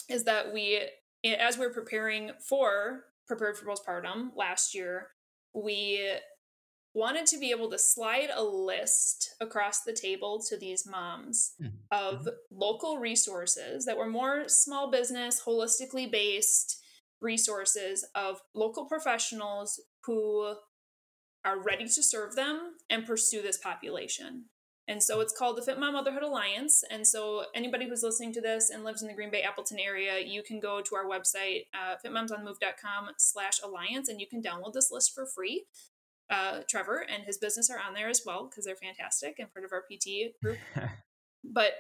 is 0.09 0.25
that 0.25 0.53
we 0.53 0.81
as 1.39 1.59
we're 1.59 1.73
preparing 1.73 2.31
for 2.47 3.05
prepared 3.27 3.57
for 3.57 3.67
postpartum 3.67 4.31
last 4.37 4.75
year 4.75 5.09
we 5.55 6.01
wanted 6.95 7.27
to 7.27 7.39
be 7.39 7.51
able 7.51 7.71
to 7.71 7.79
slide 7.79 8.29
a 8.35 8.43
list 8.43 9.35
across 9.41 9.83
the 9.83 9.93
table 9.93 10.43
to 10.49 10.57
these 10.57 10.87
moms 10.87 11.53
mm-hmm. 11.63 11.77
of 11.91 12.29
local 12.51 12.99
resources 12.99 13.85
that 13.85 13.97
were 13.97 14.09
more 14.09 14.45
small 14.49 14.91
business 14.91 15.43
holistically 15.47 16.11
based 16.11 16.83
resources 17.21 18.07
of 18.15 18.41
local 18.55 18.87
professionals 18.87 19.81
who 20.05 20.55
are 21.45 21.61
ready 21.61 21.85
to 21.85 22.03
serve 22.03 22.35
them 22.35 22.75
and 22.91 23.07
pursue 23.07 23.43
this 23.43 23.59
population. 23.59 24.45
And 24.89 25.03
so 25.03 25.21
it's 25.21 25.37
called 25.37 25.59
the 25.59 25.63
Fit 25.63 25.79
Mom 25.79 25.93
Motherhood 25.93 26.23
Alliance. 26.23 26.83
And 26.91 27.07
so 27.07 27.45
anybody 27.55 27.87
who's 27.87 28.03
listening 28.03 28.33
to 28.33 28.41
this 28.41 28.71
and 28.71 28.85
lives 28.85 29.03
in 29.03 29.09
the 29.09 29.15
Green 29.15 29.31
Bay 29.31 29.43
Appleton 29.43 29.79
area, 29.79 30.19
you 30.19 30.43
can 30.43 30.61
go 30.61 30.81
to 30.81 30.97
our 30.97 31.05
website, 31.05 31.67
uh, 31.75 31.97
fitmomsonmove.com 32.05 33.11
slash 33.19 33.61
alliance, 33.63 34.09
and 34.09 34.19
you 34.19 34.27
can 34.27 34.43
download 34.43 34.73
this 34.73 34.91
list 34.91 35.15
for 35.15 35.27
free. 35.27 35.67
Uh, 36.31 36.61
Trevor 36.69 37.05
and 37.07 37.25
his 37.25 37.37
business 37.37 37.71
are 37.71 37.79
on 37.79 37.93
there 37.93 38.09
as 38.09 38.23
well 38.25 38.49
because 38.49 38.65
they're 38.65 38.77
fantastic 38.77 39.37
and 39.39 39.53
part 39.53 39.65
of 39.65 39.73
our 39.73 39.83
PT 39.83 40.41
group. 40.43 40.59
but 41.45 41.73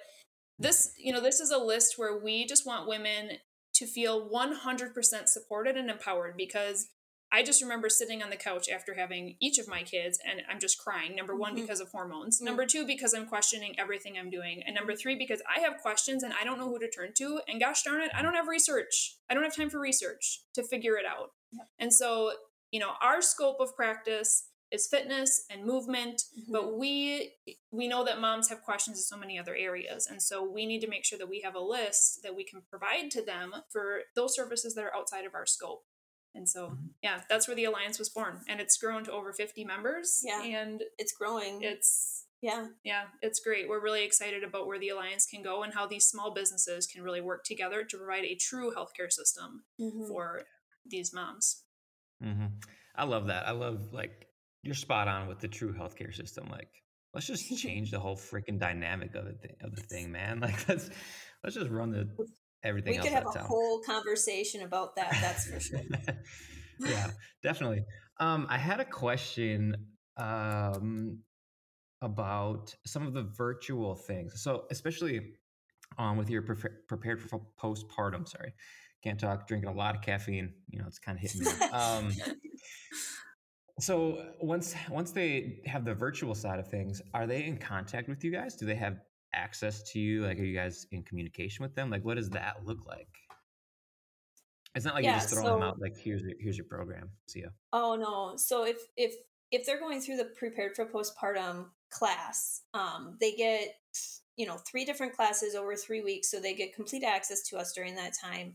this, 0.58 0.92
you 0.98 1.12
know, 1.12 1.20
this 1.20 1.40
is 1.40 1.50
a 1.50 1.58
list 1.58 1.94
where 1.96 2.18
we 2.18 2.46
just 2.46 2.66
want 2.66 2.88
women 2.88 3.38
to 3.74 3.86
feel 3.86 4.28
100% 4.28 5.28
supported 5.28 5.76
and 5.76 5.88
empowered 5.88 6.36
because 6.36 6.88
I 7.30 7.42
just 7.42 7.62
remember 7.62 7.88
sitting 7.88 8.22
on 8.22 8.30
the 8.30 8.36
couch 8.36 8.68
after 8.68 8.94
having 8.94 9.36
each 9.40 9.58
of 9.58 9.68
my 9.68 9.82
kids 9.82 10.18
and 10.26 10.40
I'm 10.50 10.58
just 10.58 10.78
crying. 10.78 11.14
Number 11.14 11.36
one, 11.36 11.52
mm-hmm. 11.52 11.62
because 11.62 11.80
of 11.80 11.90
hormones. 11.90 12.36
Mm-hmm. 12.36 12.46
Number 12.46 12.66
two, 12.66 12.86
because 12.86 13.12
I'm 13.12 13.26
questioning 13.26 13.74
everything 13.78 14.16
I'm 14.18 14.30
doing. 14.30 14.62
And 14.64 14.74
number 14.74 14.94
three, 14.94 15.14
because 15.14 15.42
I 15.54 15.60
have 15.60 15.78
questions 15.82 16.22
and 16.22 16.32
I 16.40 16.44
don't 16.44 16.58
know 16.58 16.68
who 16.68 16.78
to 16.78 16.88
turn 16.88 17.12
to. 17.18 17.40
And 17.46 17.60
gosh 17.60 17.82
darn 17.82 18.00
it, 18.00 18.10
I 18.14 18.22
don't 18.22 18.34
have 18.34 18.48
research. 18.48 19.16
I 19.30 19.34
don't 19.34 19.42
have 19.42 19.54
time 19.54 19.70
for 19.70 19.78
research 19.78 20.42
to 20.54 20.62
figure 20.62 20.96
it 20.96 21.04
out. 21.04 21.30
And 21.78 21.92
so, 21.92 22.32
you 22.70 22.80
know, 22.80 22.92
our 23.02 23.20
scope 23.20 23.60
of 23.60 23.76
practice 23.76 24.48
is 24.70 24.86
fitness 24.86 25.44
and 25.50 25.64
movement 25.64 26.22
mm-hmm. 26.38 26.52
but 26.52 26.76
we 26.78 27.32
we 27.70 27.88
know 27.88 28.04
that 28.04 28.20
moms 28.20 28.48
have 28.48 28.62
questions 28.62 28.98
in 28.98 29.02
so 29.02 29.16
many 29.16 29.38
other 29.38 29.56
areas 29.56 30.06
and 30.06 30.20
so 30.22 30.46
we 30.46 30.66
need 30.66 30.80
to 30.80 30.88
make 30.88 31.06
sure 31.06 31.18
that 31.18 31.28
we 31.28 31.40
have 31.40 31.54
a 31.54 31.60
list 31.60 32.20
that 32.22 32.36
we 32.36 32.44
can 32.44 32.60
provide 32.68 33.10
to 33.10 33.24
them 33.24 33.52
for 33.70 34.00
those 34.14 34.34
services 34.34 34.74
that 34.74 34.84
are 34.84 34.94
outside 34.94 35.24
of 35.24 35.34
our 35.34 35.46
scope 35.46 35.84
and 36.34 36.48
so, 36.48 36.66
mm-hmm. 36.68 36.86
yeah, 37.02 37.20
that's 37.28 37.48
where 37.48 37.54
the 37.54 37.64
alliance 37.64 37.98
was 37.98 38.08
born, 38.08 38.40
and 38.48 38.60
it's 38.60 38.76
grown 38.76 39.04
to 39.04 39.12
over 39.12 39.32
50 39.32 39.64
members. 39.64 40.20
Yeah, 40.24 40.42
and 40.42 40.82
it's 40.98 41.12
growing. 41.12 41.62
It's 41.62 42.26
yeah, 42.40 42.66
yeah, 42.84 43.04
it's 43.20 43.40
great. 43.40 43.68
We're 43.68 43.82
really 43.82 44.04
excited 44.04 44.44
about 44.44 44.66
where 44.66 44.78
the 44.78 44.90
alliance 44.90 45.26
can 45.26 45.42
go 45.42 45.64
and 45.64 45.74
how 45.74 45.86
these 45.86 46.06
small 46.06 46.32
businesses 46.32 46.86
can 46.86 47.02
really 47.02 47.20
work 47.20 47.44
together 47.44 47.82
to 47.82 47.96
provide 47.96 48.24
a 48.24 48.36
true 48.36 48.72
healthcare 48.76 49.10
system 49.10 49.64
mm-hmm. 49.80 50.06
for 50.06 50.42
these 50.86 51.12
moms. 51.12 51.64
Mm-hmm. 52.22 52.46
I 52.94 53.04
love 53.04 53.26
that. 53.26 53.48
I 53.48 53.52
love 53.52 53.92
like 53.92 54.28
you're 54.62 54.74
spot 54.74 55.08
on 55.08 55.26
with 55.26 55.40
the 55.40 55.48
true 55.48 55.72
healthcare 55.72 56.14
system. 56.14 56.48
Like, 56.50 56.70
let's 57.12 57.26
just 57.26 57.56
change 57.58 57.90
the 57.90 57.98
whole 57.98 58.16
freaking 58.16 58.58
dynamic 58.60 59.14
of 59.14 59.26
it 59.26 59.56
of 59.62 59.74
the 59.74 59.82
thing, 59.82 60.12
man. 60.12 60.40
Like, 60.42 60.68
let's 60.68 60.90
let's 61.42 61.56
just 61.56 61.70
run 61.70 61.90
the 61.90 62.08
everything 62.64 62.92
we 62.94 62.98
could 62.98 63.12
have 63.12 63.26
a 63.26 63.38
whole 63.38 63.80
conversation 63.80 64.62
about 64.62 64.96
that 64.96 65.16
that's 65.20 65.46
for 65.46 65.60
sure. 65.60 65.80
Yeah 66.80 67.10
definitely. 67.42 67.82
Um 68.20 68.46
i 68.48 68.56
had 68.56 68.78
a 68.80 68.84
question 68.84 69.74
um 70.16 71.18
about 72.02 72.74
some 72.86 73.06
of 73.06 73.14
the 73.14 73.24
virtual 73.24 73.96
things. 73.96 74.42
So 74.42 74.66
especially 74.70 75.32
um 75.98 76.16
with 76.16 76.30
your 76.30 76.42
pre- 76.42 76.70
prepared 76.86 77.20
for 77.20 77.40
postpartum 77.60 78.28
sorry 78.28 78.54
can't 79.02 79.18
talk 79.18 79.48
drinking 79.48 79.70
a 79.70 79.72
lot 79.72 79.94
of 79.96 80.02
caffeine 80.02 80.52
you 80.68 80.78
know 80.78 80.84
it's 80.86 80.98
kind 80.98 81.16
of 81.18 81.22
hitting 81.22 81.40
me. 81.42 81.50
Um 81.72 82.12
so 83.80 84.24
once 84.40 84.74
once 84.90 85.12
they 85.12 85.60
have 85.66 85.84
the 85.84 85.94
virtual 85.94 86.34
side 86.34 86.58
of 86.58 86.68
things 86.68 87.00
are 87.14 87.26
they 87.26 87.44
in 87.44 87.56
contact 87.58 88.08
with 88.08 88.22
you 88.24 88.32
guys? 88.32 88.56
Do 88.56 88.66
they 88.66 88.74
have 88.74 88.98
access 89.34 89.82
to 89.92 89.98
you? 89.98 90.24
Like, 90.24 90.38
are 90.38 90.44
you 90.44 90.56
guys 90.56 90.86
in 90.90 91.02
communication 91.02 91.62
with 91.62 91.74
them? 91.74 91.90
Like, 91.90 92.04
what 92.04 92.16
does 92.16 92.30
that 92.30 92.64
look 92.64 92.86
like? 92.86 93.08
It's 94.74 94.84
not 94.84 94.94
like 94.94 95.04
yeah, 95.04 95.14
you 95.14 95.20
just 95.20 95.34
throw 95.34 95.42
so, 95.42 95.54
them 95.54 95.62
out 95.62 95.80
like 95.80 95.96
here's 95.96 96.22
your, 96.22 96.34
here's 96.38 96.56
your 96.56 96.66
program. 96.66 97.10
See 97.26 97.40
ya. 97.40 97.48
Oh 97.72 97.96
no. 97.96 98.36
So 98.36 98.64
if 98.64 98.76
if 98.96 99.14
if 99.50 99.64
they're 99.66 99.80
going 99.80 100.00
through 100.00 100.18
the 100.18 100.26
prepared 100.36 100.76
for 100.76 100.86
postpartum 100.86 101.66
class, 101.90 102.62
um, 102.74 103.16
they 103.20 103.32
get 103.32 103.74
you 104.36 104.46
know 104.46 104.56
three 104.70 104.84
different 104.84 105.14
classes 105.14 105.54
over 105.54 105.74
three 105.74 106.02
weeks, 106.02 106.30
so 106.30 106.38
they 106.38 106.54
get 106.54 106.74
complete 106.74 107.02
access 107.02 107.42
to 107.48 107.56
us 107.56 107.72
during 107.72 107.96
that 107.96 108.12
time. 108.22 108.54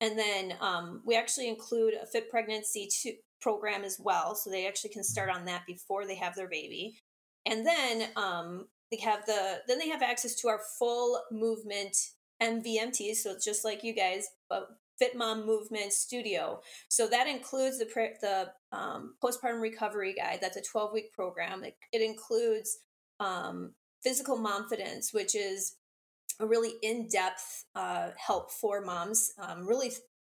And 0.00 0.18
then 0.18 0.54
um, 0.60 1.02
we 1.06 1.16
actually 1.16 1.48
include 1.48 1.94
a 1.94 2.06
fit 2.06 2.28
pregnancy 2.28 2.88
to, 3.02 3.12
program 3.40 3.84
as 3.84 4.00
well, 4.00 4.34
so 4.34 4.50
they 4.50 4.66
actually 4.66 4.90
can 4.90 5.04
start 5.04 5.30
on 5.30 5.44
that 5.44 5.64
before 5.66 6.06
they 6.06 6.16
have 6.16 6.34
their 6.34 6.48
baby. 6.48 6.98
And 7.46 7.64
then 7.64 8.08
um, 8.16 8.66
they 8.92 8.98
have 8.98 9.24
the 9.26 9.60
then 9.66 9.78
they 9.78 9.88
have 9.88 10.02
access 10.02 10.34
to 10.36 10.48
our 10.48 10.60
full 10.78 11.20
movement 11.32 11.96
MVMT, 12.42 13.14
so 13.14 13.32
it's 13.32 13.44
just 13.44 13.64
like 13.64 13.82
you 13.82 13.94
guys, 13.94 14.28
but 14.48 14.68
Fit 14.98 15.16
Mom 15.16 15.46
Movement 15.46 15.92
Studio. 15.92 16.60
So 16.88 17.08
that 17.08 17.26
includes 17.26 17.78
the 17.78 17.86
the 18.20 18.76
um, 18.76 19.14
postpartum 19.22 19.60
recovery 19.60 20.14
guide. 20.14 20.38
That's 20.40 20.56
a 20.56 20.62
12 20.62 20.92
week 20.92 21.12
program. 21.12 21.64
It, 21.64 21.76
it 21.92 22.02
includes 22.02 22.78
um, 23.18 23.72
physical 24.02 24.36
momfidence, 24.38 25.12
which 25.12 25.34
is 25.34 25.76
a 26.38 26.46
really 26.46 26.74
in 26.82 27.08
depth 27.08 27.64
uh, 27.74 28.10
help 28.16 28.52
for 28.52 28.80
moms. 28.82 29.32
Um, 29.38 29.66
really, 29.66 29.92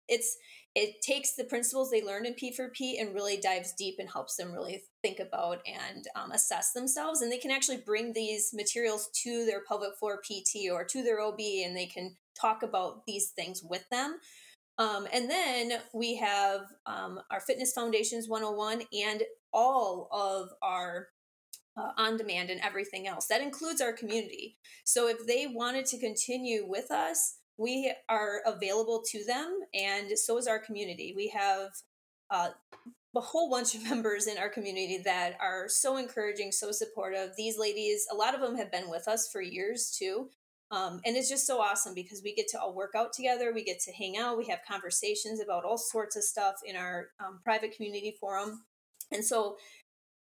it's 0.08 0.38
it 0.80 1.02
takes 1.02 1.34
the 1.34 1.44
principles 1.44 1.90
they 1.90 2.04
learned 2.04 2.28
in 2.28 2.36
P4P 2.36 3.02
and 3.02 3.16
really 3.16 3.38
dives 3.38 3.74
deep 3.76 3.96
and 3.98 4.08
helps 4.08 4.36
them 4.36 4.52
really 4.52 4.84
think 5.02 5.18
about 5.18 5.58
and 5.66 6.06
um, 6.16 6.32
assess 6.32 6.72
themselves. 6.72 7.20
And 7.20 7.32
they 7.32 7.40
can 7.40 7.50
actually 7.50 7.82
bring 7.84 8.14
these 8.14 8.52
materials 8.54 9.10
to 9.24 9.44
their 9.48 9.64
pelvic 9.68 9.98
floor 9.98 10.22
PT 10.22 10.72
or 10.72 10.86
to 10.86 11.02
their 11.02 11.20
OB 11.20 11.40
and 11.66 11.76
they 11.76 11.88
can 11.88 12.16
talk 12.40 12.62
about 12.62 13.08
these 13.08 13.32
things 13.36 13.64
with 13.68 13.90
them. 13.90 14.20
Um, 14.78 15.08
and 15.12 15.28
then 15.28 15.80
we 15.96 16.18
have 16.18 16.62
um, 16.86 17.22
our 17.32 17.40
Fitness 17.40 17.74
Foundations 17.74 18.30
101 18.30 18.84
and 19.04 19.24
all 19.52 20.08
of 20.12 20.50
our 20.62 21.08
uh, 21.76 21.90
on 21.98 22.18
demand 22.18 22.52
and 22.52 22.62
everything 22.62 23.08
else. 23.08 23.26
That 23.26 23.42
includes 23.42 23.82
our 23.82 23.94
community. 23.94 24.58
So 24.86 25.08
if 25.08 25.26
they 25.26 25.48
wanted 25.48 25.88
to 25.88 26.00
continue 26.00 26.68
with 26.68 26.92
us, 26.92 27.38
we 27.58 27.94
are 28.08 28.42
available 28.46 29.04
to 29.12 29.24
them, 29.26 29.60
and 29.74 30.18
so 30.18 30.38
is 30.38 30.48
our 30.48 30.60
community. 30.60 31.14
We 31.16 31.30
have 31.30 31.72
uh, 32.30 32.50
a 33.16 33.22
whole 33.22 33.50
bunch 33.50 33.76
of 33.76 33.84
members 33.90 34.28
in 34.28 34.38
our 34.38 34.50
community 34.50 35.00
that 35.04 35.38
are 35.42 35.68
so 35.68 35.98
encouraging, 35.98 36.52
so 36.52 36.72
supportive. 36.72 37.32
These 37.36 37.58
ladies, 37.58 38.08
a 38.12 38.16
lot 38.16 38.36
of 38.36 38.42
them 38.42 38.56
have 38.56 38.72
been 38.72 38.90
with 38.90 39.08
us 39.08 39.30
for 39.32 39.42
years 39.42 39.96
too. 39.98 40.30
Um, 40.70 41.00
and 41.06 41.16
it's 41.16 41.30
just 41.30 41.48
so 41.48 41.62
awesome 41.62 41.94
because 41.94 42.22
we 42.22 42.36
get 42.36 42.50
to 42.50 42.60
all 42.60 42.76
work 42.76 42.92
out 42.94 43.14
together. 43.14 43.54
We 43.54 43.64
get 43.64 43.80
to 43.82 43.94
hang 43.94 44.18
out. 44.18 44.38
We 44.38 44.48
have 44.48 44.60
conversations 44.70 45.40
about 45.42 45.64
all 45.64 45.78
sorts 45.78 46.18
of 46.18 46.24
stuff 46.24 46.56
in 46.66 46.76
our 46.76 47.08
um, 47.26 47.40
private 47.44 47.74
community 47.76 48.16
forum. 48.20 48.64
And 49.12 49.24
so 49.24 49.56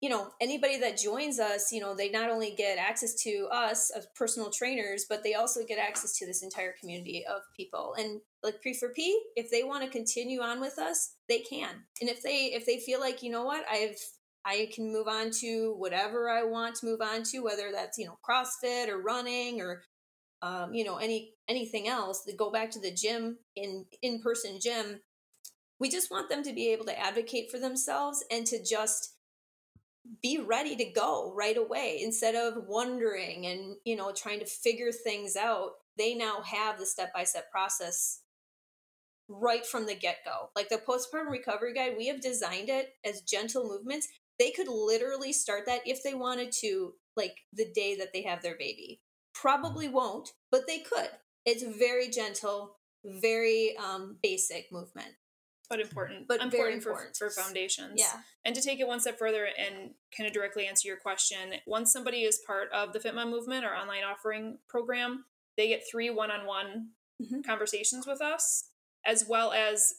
you 0.01 0.09
know 0.09 0.29
anybody 0.41 0.79
that 0.79 0.99
joins 0.99 1.39
us 1.39 1.73
you 1.73 1.81
know 1.81 1.95
they 1.95 2.11
not 2.11 2.31
only 2.31 2.55
get 2.57 2.79
access 2.79 3.15
to 3.15 3.49
us 3.51 3.91
as 3.97 4.07
personal 4.15 4.51
trainers 4.51 5.07
but 5.09 5.23
they 5.23 5.35
also 5.35 5.65
get 5.65 5.79
access 5.79 6.19
to 6.19 6.27
this 6.27 6.43
entire 6.43 6.75
community 6.81 7.25
of 7.27 7.43
people. 7.57 7.95
And 7.99 8.21
like 8.43 8.61
pre 8.61 8.75
for 8.75 8.91
p 8.91 9.19
if 9.37 9.51
they 9.51 9.63
want 9.63 9.85
to 9.85 9.91
continue 9.91 10.41
on 10.41 10.61
with 10.61 10.79
us 10.79 11.15
they 11.29 11.39
can. 11.39 11.71
And 12.01 12.11
if 12.11 12.23
they 12.23 12.53
if 12.55 12.67
they 12.67 12.79
feel 12.79 13.01
like 13.01 13.23
you 13.23 13.31
know 13.31 13.45
what? 13.45 13.65
I've 13.71 13.97
i 14.45 14.69
can 14.75 14.93
move 14.93 15.09
on 15.09 15.31
to 15.31 15.75
whatever 15.79 16.29
i 16.29 16.45
want 16.45 16.75
to 16.75 16.87
move 16.87 17.01
on 17.01 17.23
to 17.23 17.41
whether 17.41 17.71
that's 17.73 17.99
you 17.99 18.07
know 18.07 18.19
crossfit 18.29 18.89
or 18.89 19.01
running 19.01 19.61
or 19.61 19.83
um, 20.43 20.75
you 20.75 20.85
know 20.85 20.97
any 20.97 21.33
anything 21.49 21.89
else 21.89 22.23
to 22.25 22.37
go 22.37 22.51
back 22.51 22.71
to 22.71 22.79
the 22.79 22.91
gym 22.91 23.39
in 23.57 23.87
in 24.03 24.21
person 24.21 24.59
gym 24.61 25.01
we 25.81 25.89
just 25.89 26.11
want 26.11 26.29
them 26.29 26.43
to 26.43 26.53
be 26.53 26.69
able 26.69 26.85
to 26.85 26.99
advocate 26.99 27.51
for 27.51 27.59
themselves 27.59 28.25
and 28.31 28.47
to 28.47 28.63
just 28.63 29.14
be 30.23 30.39
ready 30.39 30.77
to 30.77 30.85
go 30.85 31.33
right 31.35 31.57
away 31.57 32.01
instead 32.03 32.35
of 32.35 32.65
wondering 32.67 33.47
and 33.47 33.77
you 33.85 33.97
know 33.97 34.13
trying 34.13 34.41
to 34.41 34.47
figure 34.47 34.93
things 34.93 35.37
out. 35.37 35.73
They 35.97 36.15
now 36.15 36.43
have 36.43 36.79
the 36.79 36.87
step 36.87 37.13
by 37.15 37.25
step 37.25 37.51
process 37.51 38.21
right 39.29 39.65
from 39.65 39.87
the 39.87 39.95
get 39.95 40.19
go 40.23 40.51
like 40.55 40.69
the 40.69 40.77
postpartum 40.77 41.31
recovery 41.31 41.73
guide 41.73 41.95
we 41.97 42.09
have 42.09 42.21
designed 42.21 42.69
it 42.69 42.95
as 43.05 43.23
gentle 43.23 43.67
movements. 43.67 44.09
They 44.39 44.51
could 44.51 44.69
literally 44.69 45.33
start 45.33 45.67
that 45.67 45.81
if 45.87 46.03
they 46.03 46.15
wanted 46.15 46.53
to 46.61 46.95
like 47.17 47.37
the 47.53 47.71
day 47.73 47.97
that 47.97 48.13
they 48.13 48.23
have 48.23 48.43
their 48.43 48.57
baby. 48.59 49.01
Probably 49.33 49.89
won't 49.89 50.33
but 50.51 50.67
they 50.67 50.81
could. 50.81 51.11
It's 51.47 51.63
very 51.63 52.09
gentle 52.09 52.77
very 53.05 53.77
um, 53.77 54.17
basic 54.23 54.73
movement 54.73 55.15
but 55.69 55.81
important 55.81 56.29
but 56.29 56.41
important, 56.41 56.77
important. 56.77 57.17
For, 57.17 57.31
for 57.31 57.43
foundations 57.43 57.95
yeah 57.97 58.21
and 58.45 58.55
to 58.55 58.61
take 58.61 58.81
it 58.81 58.87
one 58.87 59.01
step 59.01 59.19
further 59.19 59.45
and 59.45 59.91
kind 60.17 60.27
of 60.27 60.33
directly 60.33 60.67
answer 60.67 60.89
your 60.89 60.97
question 60.97 61.55
once 61.67 61.93
somebody 61.93 62.23
is 62.23 62.41
part 62.47 62.69
of 62.73 62.93
the 62.93 62.99
fitmom 62.99 63.31
movement 63.31 63.65
or 63.65 63.75
online 63.75 64.05
offering 64.05 64.59
program 64.69 65.25
they 65.57 65.69
get 65.69 65.83
three 65.91 66.11
one-on-one 66.11 66.89
mm-hmm. 67.23 67.41
conversations 67.43 68.07
with 68.07 68.21
us 68.21 68.69
as 69.07 69.27
well 69.29 69.53
as 69.53 69.95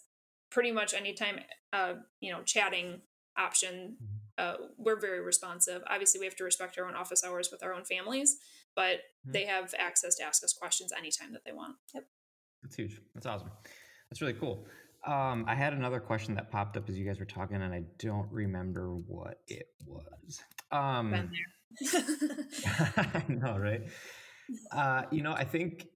pretty 0.51 0.71
much 0.71 0.93
anytime 0.93 1.39
uh, 1.73 1.93
you 2.19 2.32
know 2.32 2.41
chatting 2.43 3.01
option 3.38 3.97
mm-hmm. 4.01 4.15
uh, 4.38 4.67
we're 4.78 4.99
very 4.99 5.21
responsive 5.21 5.82
obviously 5.88 6.19
we 6.19 6.25
have 6.25 6.36
to 6.36 6.43
respect 6.43 6.78
our 6.78 6.86
own 6.86 6.95
office 6.95 7.23
hours 7.23 7.49
with 7.51 7.63
our 7.63 7.73
own 7.73 7.84
families 7.84 8.38
but 8.75 8.97
mm-hmm. 8.97 9.32
they 9.32 9.45
have 9.45 9.73
access 9.78 10.15
to 10.15 10.23
ask 10.23 10.43
us 10.43 10.54
questions 10.54 10.91
anytime 10.97 11.34
that 11.34 11.43
they 11.45 11.51
want 11.51 11.75
yep 11.93 12.06
that's 12.62 12.75
huge 12.75 13.01
that's 13.13 13.25
awesome 13.25 13.51
that's 14.10 14.21
really 14.21 14.34
cool 14.34 14.65
um, 15.06 15.46
I 15.48 15.56
had 15.56 15.74
another 15.74 16.00
question 16.00 16.36
that 16.36 16.52
popped 16.52 16.78
up 16.78 16.89
as 16.89 16.98
you 16.98 17.06
guys 17.06 17.20
were 17.20 17.26
talking, 17.26 17.62
and 17.62 17.74
I 17.74 17.84
don't 18.00 18.32
remember 18.32 18.96
what 18.96 19.39
it 19.48 19.68
was. 19.86 20.39
Um, 20.72 21.30
I 22.98 23.24
know, 23.28 23.58
right? 23.58 23.82
Uh, 24.72 25.04
you 25.12 25.22
know, 25.22 25.34
I 25.34 25.44
think 25.44 25.88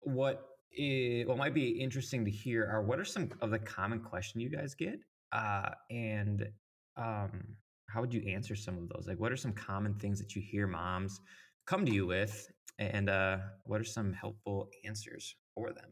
what 0.00 0.42
is, 0.72 1.26
what 1.26 1.36
might 1.36 1.54
be 1.54 1.68
interesting 1.68 2.24
to 2.24 2.30
hear 2.30 2.66
are 2.66 2.82
what 2.82 2.98
are 2.98 3.04
some 3.04 3.30
of 3.40 3.50
the 3.50 3.58
common 3.58 4.00
questions 4.00 4.42
you 4.42 4.50
guys 4.50 4.74
get, 4.74 4.98
uh, 5.32 5.70
and 5.90 6.46
um, 6.96 7.56
how 7.90 8.00
would 8.00 8.14
you 8.14 8.22
answer 8.32 8.56
some 8.56 8.78
of 8.78 8.88
those? 8.88 9.06
Like, 9.06 9.20
what 9.20 9.32
are 9.32 9.36
some 9.36 9.52
common 9.52 9.94
things 9.94 10.18
that 10.18 10.34
you 10.34 10.42
hear 10.42 10.66
moms 10.66 11.20
come 11.66 11.84
to 11.84 11.92
you 11.92 12.06
with, 12.06 12.46
and 12.78 13.10
uh, 13.10 13.38
what 13.64 13.80
are 13.80 13.84
some 13.84 14.14
helpful 14.14 14.70
answers 14.84 15.34
for 15.54 15.72
them? 15.72 15.90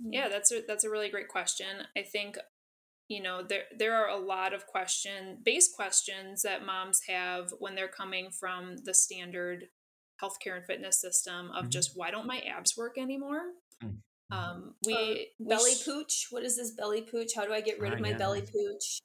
Yeah, 0.00 0.28
that's 0.28 0.52
a 0.52 0.62
that's 0.66 0.84
a 0.84 0.90
really 0.90 1.08
great 1.08 1.28
question. 1.28 1.66
I 1.96 2.02
think 2.02 2.36
you 3.08 3.22
know 3.22 3.42
there 3.42 3.64
there 3.76 3.94
are 3.94 4.08
a 4.08 4.18
lot 4.18 4.52
of 4.54 4.66
question 4.66 5.38
base 5.44 5.72
questions 5.74 6.42
that 6.42 6.64
moms 6.64 7.02
have 7.08 7.52
when 7.58 7.74
they're 7.74 7.88
coming 7.88 8.30
from 8.30 8.76
the 8.84 8.94
standard 8.94 9.66
healthcare 10.22 10.56
and 10.56 10.64
fitness 10.64 11.00
system 11.00 11.50
of 11.50 11.62
mm-hmm. 11.62 11.70
just 11.70 11.92
why 11.94 12.10
don't 12.10 12.26
my 12.26 12.40
abs 12.40 12.76
work 12.76 12.98
anymore? 12.98 13.42
Mm-hmm. 13.82 13.96
Um, 14.36 14.74
we, 14.86 14.94
uh, 14.94 14.98
we 15.38 15.48
belly 15.48 15.74
sh- 15.74 15.84
pooch. 15.84 16.26
What 16.30 16.44
is 16.44 16.56
this 16.56 16.72
belly 16.72 17.02
pooch? 17.02 17.32
How 17.36 17.44
do 17.44 17.52
I 17.52 17.60
get 17.60 17.78
rid 17.80 17.92
of 17.92 18.00
my 18.00 18.10
yeah. 18.10 18.18
belly 18.18 18.42
pooch? 18.42 19.00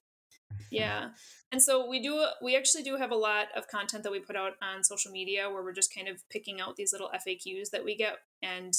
Yeah. 0.71 1.09
And 1.51 1.61
so 1.61 1.87
we 1.87 2.01
do 2.01 2.25
we 2.41 2.55
actually 2.55 2.83
do 2.83 2.95
have 2.97 3.11
a 3.11 3.15
lot 3.15 3.47
of 3.55 3.67
content 3.67 4.03
that 4.03 4.11
we 4.11 4.19
put 4.19 4.35
out 4.35 4.53
on 4.61 4.83
social 4.83 5.11
media 5.11 5.49
where 5.49 5.63
we're 5.63 5.73
just 5.73 5.93
kind 5.93 6.07
of 6.07 6.21
picking 6.29 6.61
out 6.61 6.75
these 6.75 6.91
little 6.91 7.09
FAQs 7.09 7.69
that 7.71 7.83
we 7.83 7.95
get 7.95 8.17
and 8.41 8.73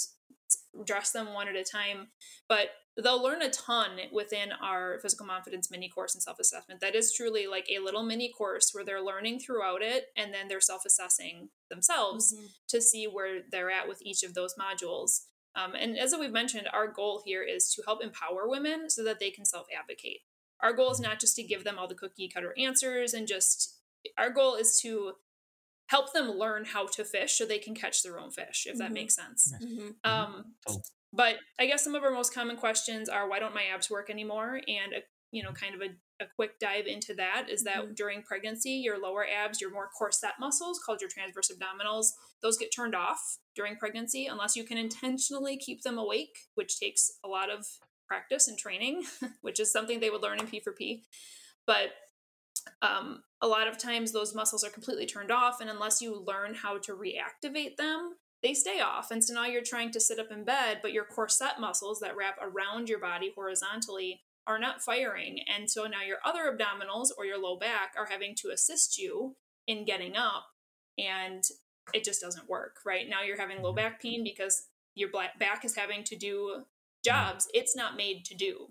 dress 0.85 1.11
them 1.11 1.33
one 1.33 1.49
at 1.49 1.57
a 1.57 1.65
time. 1.65 2.09
But 2.49 2.71
they'll 3.03 3.23
learn 3.23 3.43
a 3.43 3.51
ton 3.51 3.99
within 4.13 4.51
our 4.63 4.99
physical 5.01 5.27
confidence 5.27 5.71
mini 5.71 5.89
course 5.89 6.15
and 6.15 6.23
self-assessment. 6.23 6.81
That 6.81 6.95
is 6.95 7.15
truly 7.15 7.47
like 7.47 7.67
a 7.71 7.83
little 7.83 8.03
mini 8.03 8.33
course 8.37 8.71
where 8.73 8.85
they're 8.85 9.03
learning 9.03 9.41
throughout 9.41 9.83
it 9.83 10.07
and 10.17 10.35
then 10.35 10.49
they're 10.49 10.61
self-assessing 10.61 11.49
themselves 11.71 12.35
mm-hmm. 12.35 12.47
to 12.69 12.81
see 12.83 13.07
where 13.07 13.41
they're 13.51 13.71
at 13.71 13.89
with 13.89 14.03
each 14.03 14.23
of 14.23 14.35
those 14.35 14.55
modules. 14.55 15.21
Um, 15.57 15.75
and 15.75 15.99
as 15.99 16.15
we've 16.19 16.31
mentioned, 16.31 16.69
our 16.73 16.89
goal 16.89 17.23
here 17.25 17.43
is 17.43 17.73
to 17.75 17.83
help 17.85 18.03
empower 18.03 18.49
women 18.49 18.89
so 18.89 19.03
that 19.05 19.19
they 19.19 19.31
can 19.31 19.45
self-advocate. 19.45 20.21
Our 20.63 20.73
goal 20.73 20.91
is 20.91 21.01
not 21.01 21.21
just 21.21 21.37
to 21.37 21.43
give 21.43 21.65
them 21.65 21.79
all 21.79 21.89
the 21.89 21.95
cookie 21.95 22.29
cutter 22.33 22.55
answers 22.59 23.15
and 23.15 23.27
just 23.27 23.79
our 24.17 24.31
goal 24.31 24.55
is 24.55 24.81
to 24.83 25.13
help 25.91 26.13
them 26.13 26.31
learn 26.31 26.65
how 26.65 26.87
to 26.87 27.05
fish 27.05 27.37
so 27.37 27.45
they 27.45 27.59
can 27.59 27.75
catch 27.75 28.03
their 28.03 28.19
own 28.19 28.31
fish 28.31 28.67
if 28.67 28.73
mm-hmm. 28.73 28.79
that 28.79 28.93
makes 28.93 29.15
sense 29.15 29.53
mm-hmm. 29.63 29.89
um, 30.05 30.45
oh. 30.69 30.81
but 31.13 31.37
i 31.59 31.67
guess 31.67 31.85
some 31.85 31.95
of 31.95 32.05
our 32.05 32.13
most 32.13 32.33
common 32.33 32.57
questions 32.57 33.09
are 33.09 33.29
why 33.29 33.39
don't 33.39 33.55
my 33.55 33.65
abs 33.75 33.91
work 33.91 34.09
anymore 34.09 34.61
and 34.69 34.93
a, 34.95 35.01
you 35.33 35.43
know 35.43 35.53
kind 35.53 35.75
of 35.75 35.81
a, 35.81 36.25
a 36.25 36.27
quick 36.37 36.59
dive 36.61 36.87
into 36.87 37.13
that 37.15 37.47
is 37.51 37.65
that 37.65 37.83
mm-hmm. 37.83 37.93
during 37.95 38.23
pregnancy 38.23 38.71
your 38.71 39.01
lower 39.01 39.27
abs 39.27 39.61
your 39.61 39.73
more 39.73 39.89
corset 39.99 40.33
muscles 40.39 40.81
called 40.85 41.01
your 41.01 41.11
transverse 41.11 41.51
abdominals 41.51 42.07
those 42.43 42.57
get 42.57 42.71
turned 42.75 42.95
off 42.95 43.39
during 43.57 43.77
pregnancy 43.77 44.27
unless 44.27 44.57
you 44.57 44.65
can 44.65 44.79
intentionally 44.79 45.57
keep 45.57 45.83
them 45.83 45.99
awake 45.99 46.37
which 46.55 46.79
takes 46.79 47.11
a 47.25 47.29
lot 47.29 47.51
of 47.51 47.67
practice 48.07 48.47
and 48.49 48.59
training 48.59 49.03
which 49.43 49.59
is 49.59 49.73
something 49.73 49.99
they 49.99 50.11
would 50.11 50.23
learn 50.23 50.39
in 50.39 50.47
p4p 50.47 51.03
but 51.67 51.91
um, 52.83 53.23
a 53.41 53.47
lot 53.47 53.69
of 53.69 53.79
times 53.79 54.13
those 54.13 54.35
muscles 54.35 54.65
are 54.65 54.71
completely 54.71 55.07
turned 55.07 55.31
off 55.31 55.61
and 55.61 55.71
unless 55.71 56.01
you 56.01 56.25
learn 56.27 56.55
how 56.55 56.79
to 56.79 56.93
reactivate 56.93 57.77
them 57.77 58.15
they 58.43 58.55
stay 58.55 58.81
off. 58.81 59.11
And 59.11 59.23
so 59.23 59.35
now 59.35 59.45
you're 59.45 59.61
trying 59.63 59.91
to 59.91 60.01
sit 60.01 60.19
up 60.19 60.31
in 60.31 60.45
bed 60.45 60.79
but 60.83 60.93
your 60.93 61.05
corset 61.05 61.61
muscles 61.61 62.01
that 62.01 62.17
wrap 62.17 62.37
around 62.41 62.89
your 62.89 62.99
body 62.99 63.33
horizontally 63.35 64.23
are 64.47 64.59
not 64.59 64.83
firing. 64.83 65.41
And 65.55 65.71
so 65.71 65.85
now 65.85 66.03
your 66.03 66.19
other 66.25 66.51
abdominals 66.51 67.09
or 67.17 67.27
your 67.27 67.39
low 67.39 67.59
back 67.59 67.93
are 67.99 68.07
having 68.07 68.35
to 68.37 68.49
assist 68.49 68.99
you 68.99 69.37
in 69.67 69.85
getting 69.85 70.17
up 70.17 70.47
and 70.99 71.45
it 71.93 72.05
just 72.05 72.21
doesn't 72.21 72.49
work 72.49 72.77
right? 72.87 73.09
Now 73.09 73.23
you're 73.23 73.41
having 73.41 73.63
low 73.63 73.75
back 73.75 74.01
pain 74.01 74.25
because 74.25 74.69
your 74.95 75.11
back 75.11 75.65
is 75.65 75.77
having 75.77 76.03
to 76.05 76.17
do 76.17 76.65
jobs 77.05 77.49
it's 77.55 77.75
not 77.75 77.97
made 77.97 78.25
to 78.27 78.35
do 78.35 78.69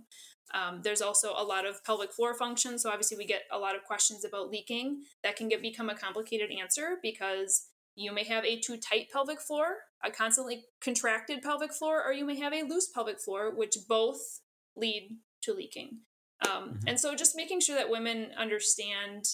um, 0.54 0.82
there's 0.84 1.02
also 1.02 1.34
a 1.38 1.44
lot 1.44 1.66
of 1.66 1.84
pelvic 1.84 2.12
floor 2.12 2.34
function. 2.34 2.80
So 2.80 2.90
obviously 2.90 3.18
we 3.18 3.26
get 3.26 3.44
a 3.52 3.58
lot 3.58 3.76
of 3.76 3.84
questions 3.84 4.26
about 4.26 4.50
leaking 4.50 5.04
that 5.24 5.36
can 5.36 5.48
get 5.48 5.62
become 5.62 5.90
a 5.90 5.96
complicated 5.96 6.50
answer 6.52 6.98
because 7.04 7.68
you 7.96 8.12
may 8.12 8.24
have 8.24 8.46
a 8.46 8.60
too 8.60 8.78
tight 8.78 9.08
pelvic 9.12 9.42
floor, 9.42 9.76
a 10.04 10.10
constantly 10.10 10.66
contracted 10.82 11.42
pelvic 11.42 11.74
floor, 11.74 12.04
or 12.04 12.14
you 12.14 12.26
may 12.26 12.40
have 12.40 12.54
a 12.54 12.64
loose 12.64 12.88
pelvic 12.88 13.20
floor, 13.20 13.54
which 13.56 13.76
both 13.88 14.40
lead 14.76 15.18
to 15.44 15.54
leaking. 15.54 16.00
Um, 16.48 16.70
mm-hmm. 16.70 16.88
And 16.88 17.00
so 17.00 17.16
just 17.16 17.36
making 17.36 17.60
sure 17.60 17.76
that 17.76 17.90
women 17.90 18.30
understand 18.38 19.26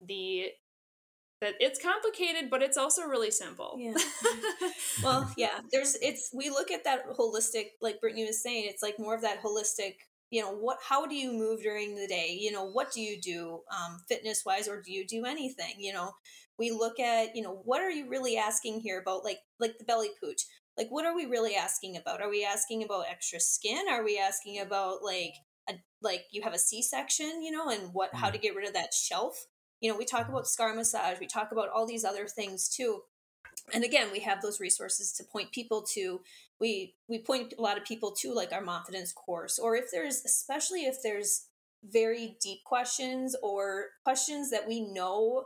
the 0.00 0.48
that 1.40 1.54
it's 1.60 1.82
complicated 1.82 2.48
but 2.48 2.62
it's 2.62 2.76
also 2.76 3.02
really 3.02 3.30
simple 3.30 3.76
yeah 3.78 3.92
well 5.02 5.30
yeah 5.36 5.60
there's 5.72 5.96
it's 6.00 6.30
we 6.32 6.48
look 6.48 6.70
at 6.70 6.84
that 6.84 7.06
holistic 7.16 7.72
like 7.82 8.00
brittany 8.00 8.24
was 8.24 8.42
saying 8.42 8.66
it's 8.66 8.82
like 8.82 8.98
more 8.98 9.14
of 9.14 9.20
that 9.20 9.42
holistic 9.42 9.94
you 10.34 10.42
know 10.42 10.50
what 10.50 10.78
how 10.82 11.06
do 11.06 11.14
you 11.14 11.32
move 11.32 11.62
during 11.62 11.94
the 11.94 12.08
day? 12.08 12.36
You 12.40 12.50
know 12.50 12.64
what 12.64 12.90
do 12.90 13.00
you 13.00 13.20
do 13.20 13.60
um, 13.70 14.00
fitness 14.08 14.42
wise 14.44 14.66
or 14.66 14.82
do 14.82 14.90
you 14.90 15.06
do 15.06 15.24
anything? 15.24 15.74
You 15.78 15.92
know 15.92 16.10
we 16.58 16.72
look 16.72 16.98
at 16.98 17.36
you 17.36 17.42
know 17.42 17.62
what 17.64 17.80
are 17.80 17.90
you 17.90 18.08
really 18.08 18.36
asking 18.36 18.80
here 18.80 19.00
about 19.00 19.22
like 19.22 19.38
like 19.60 19.78
the 19.78 19.84
belly 19.84 20.10
pooch? 20.20 20.42
Like 20.76 20.88
what 20.88 21.06
are 21.06 21.14
we 21.14 21.26
really 21.26 21.54
asking 21.54 21.96
about? 21.96 22.20
Are 22.20 22.28
we 22.28 22.44
asking 22.44 22.82
about 22.82 23.06
extra 23.08 23.38
skin? 23.38 23.84
Are 23.88 24.02
we 24.02 24.18
asking 24.18 24.58
about 24.58 25.04
like 25.04 25.34
a 25.68 25.74
like 26.02 26.24
you 26.32 26.42
have 26.42 26.52
a 26.52 26.58
c-section 26.58 27.40
you 27.40 27.52
know 27.52 27.68
and 27.68 27.90
what 27.92 28.12
how 28.12 28.28
to 28.28 28.36
mm. 28.36 28.42
get 28.42 28.56
rid 28.56 28.66
of 28.66 28.74
that 28.74 28.92
shelf? 28.92 29.46
You 29.80 29.92
know 29.92 29.96
we 29.96 30.04
talk 30.04 30.28
about 30.28 30.48
scar 30.48 30.74
massage 30.74 31.20
we 31.20 31.28
talk 31.28 31.52
about 31.52 31.68
all 31.68 31.86
these 31.86 32.04
other 32.04 32.26
things 32.26 32.68
too 32.68 33.02
and 33.72 33.84
again 33.84 34.08
we 34.12 34.20
have 34.20 34.42
those 34.42 34.60
resources 34.60 35.12
to 35.12 35.24
point 35.24 35.50
people 35.52 35.82
to 35.82 36.20
we 36.60 36.94
we 37.08 37.18
point 37.18 37.54
a 37.58 37.62
lot 37.62 37.78
of 37.78 37.84
people 37.84 38.10
to 38.12 38.32
like 38.32 38.52
our 38.52 38.62
confidence 38.62 39.12
course 39.12 39.58
or 39.58 39.76
if 39.76 39.86
there's 39.90 40.24
especially 40.24 40.80
if 40.80 40.96
there's 41.02 41.46
very 41.84 42.36
deep 42.40 42.64
questions 42.64 43.36
or 43.42 43.86
questions 44.04 44.50
that 44.50 44.66
we 44.66 44.80
know 44.80 45.44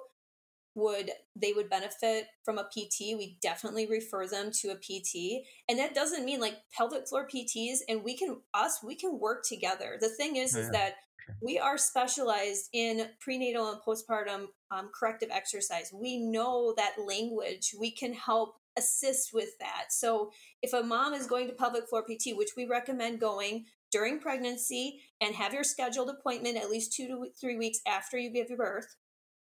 would 0.79 1.11
they 1.35 1.53
would 1.53 1.69
benefit 1.69 2.27
from 2.45 2.57
a 2.57 2.65
PT, 2.65 3.17
we 3.17 3.37
definitely 3.43 3.87
refer 3.87 4.27
them 4.27 4.51
to 4.53 4.69
a 4.69 4.77
PT. 4.77 5.45
And 5.69 5.79
that 5.79 5.95
doesn't 5.95 6.25
mean 6.25 6.41
like 6.41 6.57
pelvic 6.73 7.09
floor 7.09 7.27
PTs 7.27 7.79
and 7.89 8.05
we 8.05 8.17
can 8.17 8.39
us 8.55 8.79
we 8.83 8.95
can 8.95 9.19
work 9.19 9.45
together. 9.45 9.99
The 10.01 10.09
thing 10.09 10.37
is 10.37 10.55
yeah. 10.55 10.63
is 10.63 10.71
that 10.71 10.95
sure. 11.29 11.37
we 11.43 11.59
are 11.59 11.79
specialized 11.79 12.69
in 12.73 13.07
prenatal 13.21 13.71
and 13.71 13.81
postpartum 13.81 14.47
um, 14.71 14.91
corrective 14.99 15.31
exercise. 15.31 15.93
We 15.93 16.19
know 16.19 16.75
that 16.77 16.95
language. 17.05 17.75
We 17.79 17.91
can 17.91 18.13
help 18.13 18.57
assist 18.77 19.31
with 19.35 19.59
that. 19.61 19.87
So 19.91 20.31
if 20.63 20.73
a 20.73 20.83
mom 20.83 21.15
is 21.15 21.27
going 21.27 21.49
to 21.49 21.53
pelvic 21.53 21.89
floor 21.89 22.03
PT, 22.03 22.37
which 22.37 22.51
we 22.57 22.67
recommend 22.67 23.21
going 23.21 23.67
during 23.91 24.21
pregnancy 24.21 25.01
and 25.21 25.35
have 25.35 25.53
your 25.53 25.65
scheduled 25.65 26.11
appointment 26.11 26.57
at 26.57 26.71
least 26.71 26.93
two 26.93 27.07
to 27.09 27.27
three 27.41 27.57
weeks 27.57 27.81
after 27.87 28.19
you 28.19 28.31
give 28.31 28.49
your 28.49 28.59
birth, 28.59 28.97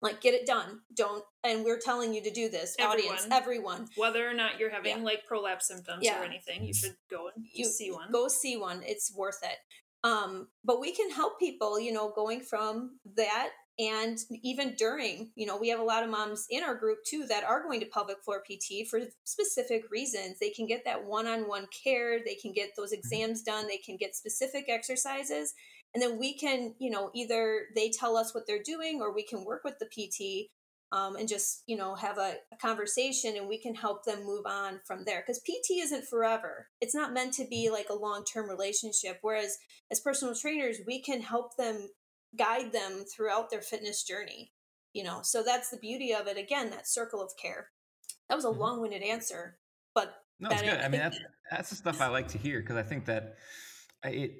like 0.02 0.20
get 0.20 0.34
it 0.34 0.44
done 0.44 0.80
don't 0.94 1.24
and 1.44 1.64
we're 1.64 1.78
telling 1.78 2.12
you 2.12 2.22
to 2.22 2.30
do 2.30 2.50
this 2.50 2.74
everyone. 2.78 3.14
audience 3.14 3.28
everyone 3.30 3.88
whether 3.96 4.28
or 4.28 4.34
not 4.34 4.58
you're 4.58 4.70
having 4.70 4.98
yeah. 4.98 5.04
like 5.04 5.24
prolapse 5.26 5.68
symptoms 5.68 6.00
yeah. 6.02 6.20
or 6.20 6.24
anything 6.24 6.64
you 6.64 6.74
should 6.74 6.96
go 7.08 7.30
and 7.34 7.46
you 7.54 7.64
see 7.64 7.90
one 7.90 8.10
go 8.10 8.28
see 8.28 8.56
one 8.56 8.82
it's 8.84 9.14
worth 9.16 9.38
it 9.42 9.58
um 10.04 10.48
but 10.64 10.80
we 10.80 10.92
can 10.92 11.10
help 11.10 11.38
people 11.38 11.78
you 11.78 11.92
know 11.92 12.12
going 12.14 12.40
from 12.40 12.98
that 13.16 13.50
and 13.78 14.18
even 14.42 14.74
during 14.76 15.30
you 15.34 15.46
know 15.46 15.56
we 15.56 15.68
have 15.68 15.80
a 15.80 15.84
lot 15.84 16.02
of 16.02 16.10
moms 16.10 16.46
in 16.50 16.62
our 16.62 16.74
group 16.74 16.98
too 17.06 17.24
that 17.28 17.44
are 17.44 17.62
going 17.62 17.80
to 17.80 17.86
pelvic 17.86 18.22
floor 18.22 18.42
pt 18.46 18.86
for 18.88 19.00
specific 19.24 19.84
reasons 19.90 20.38
they 20.38 20.50
can 20.50 20.66
get 20.66 20.84
that 20.84 21.04
one-on-one 21.04 21.66
care 21.84 22.18
they 22.24 22.34
can 22.34 22.52
get 22.52 22.70
those 22.76 22.92
mm-hmm. 22.92 22.98
exams 22.98 23.42
done 23.42 23.66
they 23.66 23.78
can 23.78 23.96
get 23.96 24.14
specific 24.14 24.66
exercises 24.68 25.54
and 25.94 26.02
then 26.02 26.18
we 26.18 26.34
can 26.34 26.74
you 26.78 26.90
know 26.90 27.10
either 27.14 27.62
they 27.74 27.90
tell 27.90 28.16
us 28.16 28.34
what 28.34 28.44
they're 28.46 28.62
doing 28.62 29.00
or 29.00 29.14
we 29.14 29.22
can 29.22 29.44
work 29.44 29.62
with 29.64 29.78
the 29.78 29.86
pt 29.86 30.50
um, 30.92 31.16
and 31.16 31.28
just 31.28 31.62
you 31.66 31.76
know 31.76 31.94
have 31.94 32.18
a, 32.18 32.34
a, 32.52 32.56
conversation 32.60 33.36
and 33.36 33.48
we 33.48 33.58
can 33.58 33.74
help 33.74 34.04
them 34.04 34.24
move 34.24 34.44
on 34.46 34.80
from 34.86 35.04
there. 35.04 35.20
Because 35.20 35.40
pt 35.40 35.82
isn't 35.82 36.06
forever. 36.06 36.68
It's 36.80 36.94
not 36.94 37.12
meant 37.12 37.34
to 37.34 37.46
be 37.48 37.70
like 37.70 37.88
a 37.90 37.94
long-term 37.94 38.48
relationship. 38.48 39.18
Whereas 39.22 39.58
as 39.90 40.00
personal 40.00 40.34
trainers 40.34 40.78
we 40.86 41.00
can 41.00 41.20
help 41.20 41.56
them 41.56 41.88
guide 42.38 42.72
them 42.72 43.04
throughout 43.14 43.50
their 43.50 43.62
fitness 43.62 44.02
journey 44.04 44.52
you 44.94 45.02
know? 45.02 45.20
So 45.22 45.42
that's 45.42 45.70
the 45.70 45.78
beauty 45.78 46.12
of 46.12 46.26
it. 46.26 46.36
Again 46.36 46.70
that 46.70 46.86
circle 46.86 47.22
of 47.22 47.30
care. 47.40 47.68
That 48.28 48.34
was 48.34 48.44
a 48.44 48.48
mm-hmm. 48.48 48.60
long-winded 48.60 49.02
answer 49.02 49.56
but 49.94 50.14
no 50.40 50.48
it's 50.50 50.62
good. 50.62 50.80
I 50.80 50.88
mean 50.88 51.00
that's 51.00 51.18
that's 51.50 51.70
the 51.70 51.76
stuff 51.76 52.00
i 52.00 52.08
like 52.08 52.28
to 52.28 52.38
hear 52.38 52.60
because 52.60 52.76
i 52.76 52.82
think 52.82 53.04
that 53.06 53.36
it 54.04 54.32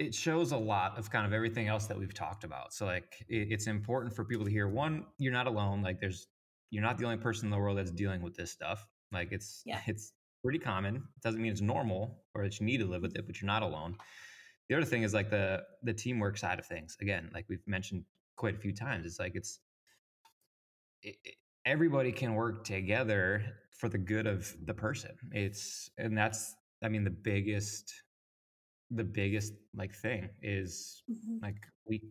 it 0.00 0.14
shows 0.14 0.52
a 0.52 0.56
lot 0.56 0.98
of 0.98 1.10
kind 1.10 1.26
of 1.26 1.34
everything 1.34 1.68
else 1.68 1.84
that 1.86 1.98
we've 1.98 2.14
talked 2.14 2.42
about. 2.42 2.72
So 2.72 2.86
like 2.86 3.22
it, 3.28 3.48
it's 3.52 3.66
important 3.66 4.16
for 4.16 4.24
people 4.24 4.46
to 4.46 4.50
hear 4.50 4.66
one, 4.66 5.04
you're 5.18 5.32
not 5.32 5.46
alone. 5.46 5.82
Like 5.82 6.00
there's 6.00 6.26
you're 6.70 6.82
not 6.82 6.96
the 6.96 7.04
only 7.04 7.18
person 7.18 7.46
in 7.46 7.50
the 7.50 7.58
world 7.58 7.76
that's 7.76 7.90
dealing 7.90 8.22
with 8.22 8.34
this 8.34 8.50
stuff. 8.50 8.86
Like 9.12 9.30
it's 9.30 9.62
yeah. 9.66 9.80
it's 9.86 10.14
pretty 10.42 10.58
common. 10.58 10.96
It 10.96 11.22
doesn't 11.22 11.40
mean 11.40 11.52
it's 11.52 11.60
normal 11.60 12.22
or 12.34 12.44
that 12.44 12.58
you 12.58 12.64
need 12.64 12.78
to 12.78 12.86
live 12.86 13.02
with 13.02 13.14
it, 13.14 13.26
but 13.26 13.40
you're 13.40 13.46
not 13.46 13.62
alone. 13.62 13.94
The 14.70 14.76
other 14.76 14.86
thing 14.86 15.02
is 15.02 15.12
like 15.12 15.28
the 15.28 15.64
the 15.82 15.92
teamwork 15.92 16.38
side 16.38 16.58
of 16.58 16.64
things. 16.64 16.96
Again, 17.02 17.30
like 17.34 17.44
we've 17.50 17.66
mentioned 17.66 18.04
quite 18.36 18.54
a 18.54 18.58
few 18.58 18.72
times, 18.72 19.04
it's 19.04 19.18
like 19.18 19.32
it's 19.34 19.60
it, 21.02 21.16
everybody 21.66 22.10
can 22.10 22.34
work 22.34 22.64
together 22.64 23.44
for 23.70 23.90
the 23.90 23.98
good 23.98 24.26
of 24.26 24.56
the 24.64 24.72
person. 24.72 25.12
It's 25.32 25.90
and 25.98 26.16
that's 26.16 26.54
I 26.82 26.88
mean 26.88 27.04
the 27.04 27.10
biggest 27.10 27.92
the 28.90 29.04
biggest 29.04 29.54
like 29.74 29.94
thing 29.94 30.28
is 30.42 31.02
mm-hmm. 31.10 31.42
like 31.42 31.56
we 31.86 32.02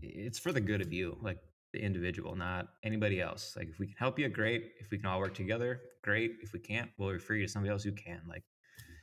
it's 0.00 0.38
for 0.38 0.52
the 0.52 0.60
good 0.60 0.80
of 0.80 0.92
you 0.92 1.16
like 1.20 1.38
the 1.72 1.82
individual 1.82 2.36
not 2.36 2.68
anybody 2.84 3.20
else. 3.20 3.54
Like 3.56 3.68
if 3.68 3.78
we 3.78 3.86
can 3.86 3.96
help 3.98 4.18
you 4.18 4.28
great. 4.28 4.72
If 4.78 4.90
we 4.90 4.98
can 4.98 5.06
all 5.06 5.18
work 5.18 5.34
together 5.34 5.80
great. 6.02 6.32
If 6.42 6.52
we 6.52 6.58
can't 6.58 6.90
we'll 6.98 7.10
refer 7.10 7.34
you 7.34 7.46
to 7.46 7.52
somebody 7.52 7.70
else 7.70 7.82
who 7.82 7.92
can 7.92 8.20
like 8.28 8.44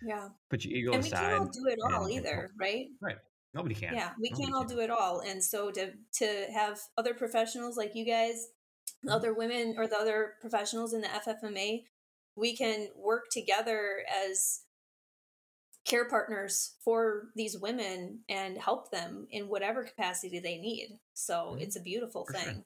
yeah. 0.06 0.30
put 0.50 0.64
your 0.64 0.78
ego 0.78 0.94
and 0.94 1.04
aside 1.04 1.22
we 1.22 1.28
can't 1.28 1.40
all 1.42 1.48
do 1.48 1.68
it 1.68 1.80
all 1.84 2.10
either 2.10 2.50
right? 2.60 2.86
Right. 3.02 3.18
Nobody 3.54 3.76
can. 3.76 3.94
Yeah 3.94 4.12
we 4.20 4.30
nobody 4.30 4.44
can't 4.44 4.56
all 4.56 4.66
can. 4.66 4.78
do 4.78 4.82
it 4.82 4.90
all. 4.90 5.22
And 5.22 5.44
so 5.44 5.72
to 5.72 5.92
to 6.14 6.46
have 6.54 6.80
other 6.98 7.14
professionals 7.14 7.76
like 7.76 7.96
you 7.96 8.06
guys 8.06 8.48
mm-hmm. 9.06 9.10
other 9.10 9.34
women 9.34 9.76
or 9.78 9.88
the 9.88 9.98
other 9.98 10.34
professionals 10.42 10.94
in 10.94 11.02
the 11.02 11.08
ffma 11.08 11.82
we 12.36 12.56
can 12.56 12.88
work 12.96 13.26
together 13.32 14.04
as 14.26 14.62
care 15.86 16.06
partners 16.06 16.76
for 16.84 17.30
these 17.36 17.58
women 17.58 18.20
and 18.30 18.58
help 18.58 18.92
them 18.92 19.28
in 19.32 19.48
whatever 19.48 19.84
capacity 19.84 20.40
they 20.40 20.58
need. 20.58 21.00
So 21.14 21.34
mm-hmm. 21.34 21.62
it's 21.62 21.76
a 21.76 21.82
beautiful 21.82 22.26
for 22.26 22.34
thing. 22.34 22.44
Sure. 22.44 22.64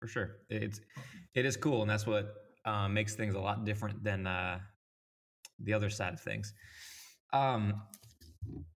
For 0.00 0.08
sure, 0.08 0.36
it's 0.50 0.80
it 1.34 1.46
is 1.46 1.56
cool, 1.56 1.80
and 1.80 1.90
that's 1.90 2.06
what 2.06 2.34
uh, 2.66 2.88
makes 2.88 3.14
things 3.14 3.34
a 3.34 3.40
lot 3.40 3.64
different 3.64 4.04
than 4.04 4.26
uh, 4.26 4.58
the 5.60 5.72
other 5.72 5.88
side 5.88 6.12
of 6.12 6.20
things. 6.20 6.52
Um, 7.32 7.82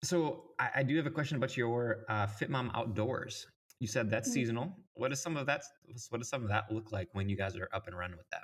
so 0.03 0.45
I, 0.59 0.71
I, 0.77 0.83
do 0.83 0.97
have 0.97 1.07
a 1.07 1.11
question 1.11 1.37
about 1.37 1.57
your 1.57 2.05
uh, 2.09 2.27
Fit 2.27 2.49
Mom 2.49 2.71
Outdoors. 2.75 3.47
You 3.79 3.87
said 3.87 4.11
that's 4.11 4.29
mm-hmm. 4.29 4.35
seasonal. 4.35 4.77
What 4.95 5.11
does 5.11 5.21
some 5.21 5.37
of 5.37 5.47
that? 5.47 5.63
What 6.09 6.19
does 6.19 6.29
some 6.29 6.43
of 6.43 6.49
that 6.49 6.73
look 6.73 6.93
like 6.93 7.09
when 7.13 7.29
you 7.29 7.37
guys 7.37 7.57
are 7.57 7.69
up 7.75 7.87
and 7.87 7.97
running 7.97 8.17
with 8.17 8.29
that? 8.31 8.43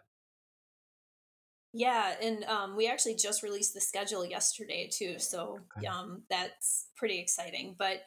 Yeah, 1.76 2.14
and 2.22 2.44
um, 2.44 2.76
we 2.76 2.86
actually 2.86 3.16
just 3.16 3.42
released 3.42 3.74
the 3.74 3.80
schedule 3.80 4.24
yesterday 4.24 4.88
too, 4.90 5.18
so 5.18 5.58
okay. 5.76 5.88
um, 5.88 6.22
that's 6.30 6.86
pretty 6.96 7.18
exciting. 7.18 7.74
But 7.76 8.02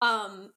um, 0.00 0.52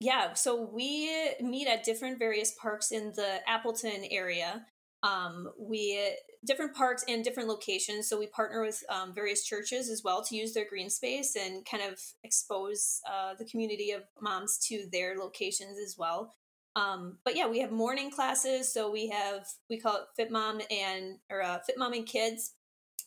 yeah, 0.00 0.34
so 0.34 0.60
we 0.60 1.08
meet 1.40 1.68
at 1.68 1.84
different 1.84 2.18
various 2.18 2.54
parks 2.60 2.90
in 2.90 3.12
the 3.14 3.38
Appleton 3.48 4.04
area. 4.10 4.66
Um, 5.04 5.48
we 5.56 6.16
different 6.44 6.74
parks 6.74 7.04
and 7.06 7.22
different 7.22 7.48
locations. 7.48 8.08
So 8.08 8.18
we 8.18 8.26
partner 8.26 8.62
with 8.62 8.82
um, 8.88 9.14
various 9.14 9.44
churches 9.44 9.88
as 9.88 10.02
well 10.04 10.24
to 10.24 10.36
use 10.36 10.54
their 10.54 10.68
green 10.68 10.90
space 10.90 11.36
and 11.36 11.64
kind 11.64 11.84
of 11.84 12.00
expose 12.24 13.00
uh, 13.08 13.34
the 13.38 13.44
community 13.44 13.92
of 13.92 14.02
moms 14.20 14.58
to 14.68 14.86
their 14.90 15.16
locations 15.16 15.78
as 15.78 15.96
well. 15.96 16.34
Um, 16.74 17.18
but 17.24 17.36
yeah, 17.36 17.48
we 17.48 17.60
have 17.60 17.70
morning 17.70 18.10
classes. 18.10 18.72
So 18.72 18.90
we 18.90 19.08
have 19.08 19.46
we 19.68 19.78
call 19.78 19.96
it 19.96 20.02
Fit 20.16 20.30
Mom 20.30 20.60
and 20.70 21.18
or 21.30 21.42
uh, 21.42 21.58
Fit 21.66 21.76
Mom 21.78 21.92
and 21.92 22.06
Kids, 22.06 22.54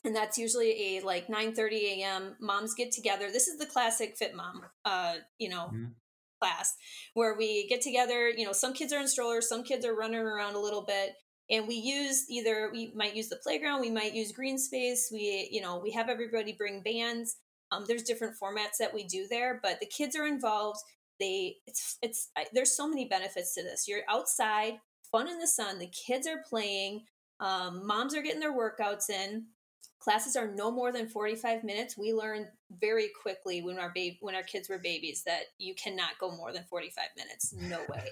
and 0.03 0.15
that's 0.15 0.37
usually 0.37 0.97
a 0.97 1.01
like 1.01 1.29
9 1.29 1.53
30 1.53 2.01
a.m. 2.01 2.35
Moms 2.39 2.73
get 2.75 2.91
together. 2.91 3.31
This 3.31 3.47
is 3.47 3.57
the 3.57 3.65
classic 3.65 4.15
Fit 4.17 4.35
Mom, 4.35 4.61
uh, 4.83 5.15
you 5.39 5.49
know. 5.49 5.69
Mm-hmm. 5.73 5.85
class 6.41 6.75
where 7.13 7.37
we 7.37 7.65
get 7.69 7.81
together 7.81 8.27
you 8.27 8.45
know 8.45 8.51
some 8.51 8.73
kids 8.73 8.91
are 8.91 8.99
in 8.99 9.07
strollers 9.07 9.47
some 9.47 9.63
kids 9.63 9.85
are 9.85 9.95
running 9.95 10.19
around 10.19 10.55
a 10.55 10.59
little 10.59 10.83
bit 10.83 11.15
and 11.49 11.65
we 11.65 11.75
use 11.75 12.25
either 12.29 12.69
we 12.73 12.91
might 12.93 13.15
use 13.15 13.29
the 13.29 13.37
playground 13.37 13.79
we 13.79 13.89
might 13.89 14.13
use 14.13 14.33
green 14.33 14.57
space 14.57 15.09
we 15.13 15.47
you 15.49 15.61
know 15.61 15.79
we 15.81 15.91
have 15.91 16.09
everybody 16.09 16.51
bring 16.51 16.81
bands 16.81 17.37
um, 17.71 17.85
there's 17.87 18.03
different 18.03 18.35
formats 18.41 18.77
that 18.79 18.93
we 18.93 19.05
do 19.05 19.27
there 19.29 19.59
but 19.63 19.79
the 19.79 19.85
kids 19.85 20.15
are 20.15 20.27
involved 20.27 20.81
they 21.19 21.57
it's 21.67 21.97
it's 22.01 22.29
there's 22.53 22.75
so 22.75 22.87
many 22.87 23.07
benefits 23.07 23.53
to 23.55 23.63
this. 23.63 23.87
You're 23.87 24.01
outside 24.09 24.79
fun 25.11 25.27
in 25.27 25.37
the 25.39 25.47
sun 25.47 25.77
the 25.77 25.87
kids 25.87 26.27
are 26.27 26.43
playing 26.49 27.03
um, 27.39 27.85
moms 27.85 28.15
are 28.15 28.21
getting 28.21 28.39
their 28.39 28.57
workouts 28.57 29.09
in. 29.09 29.45
Classes 29.99 30.35
are 30.35 30.47
no 30.47 30.71
more 30.71 30.91
than 30.91 31.07
45 31.07 31.63
minutes. 31.63 31.97
We 31.97 32.13
learned 32.13 32.47
very 32.79 33.09
quickly 33.21 33.61
when 33.61 33.79
our 33.79 33.91
baby 33.93 34.17
when 34.21 34.35
our 34.35 34.43
kids 34.43 34.69
were 34.69 34.77
babies 34.77 35.23
that 35.25 35.45
you 35.57 35.73
cannot 35.75 36.19
go 36.19 36.31
more 36.31 36.53
than 36.53 36.63
45 36.63 37.05
minutes. 37.17 37.53
No 37.53 37.79
way. 37.89 38.07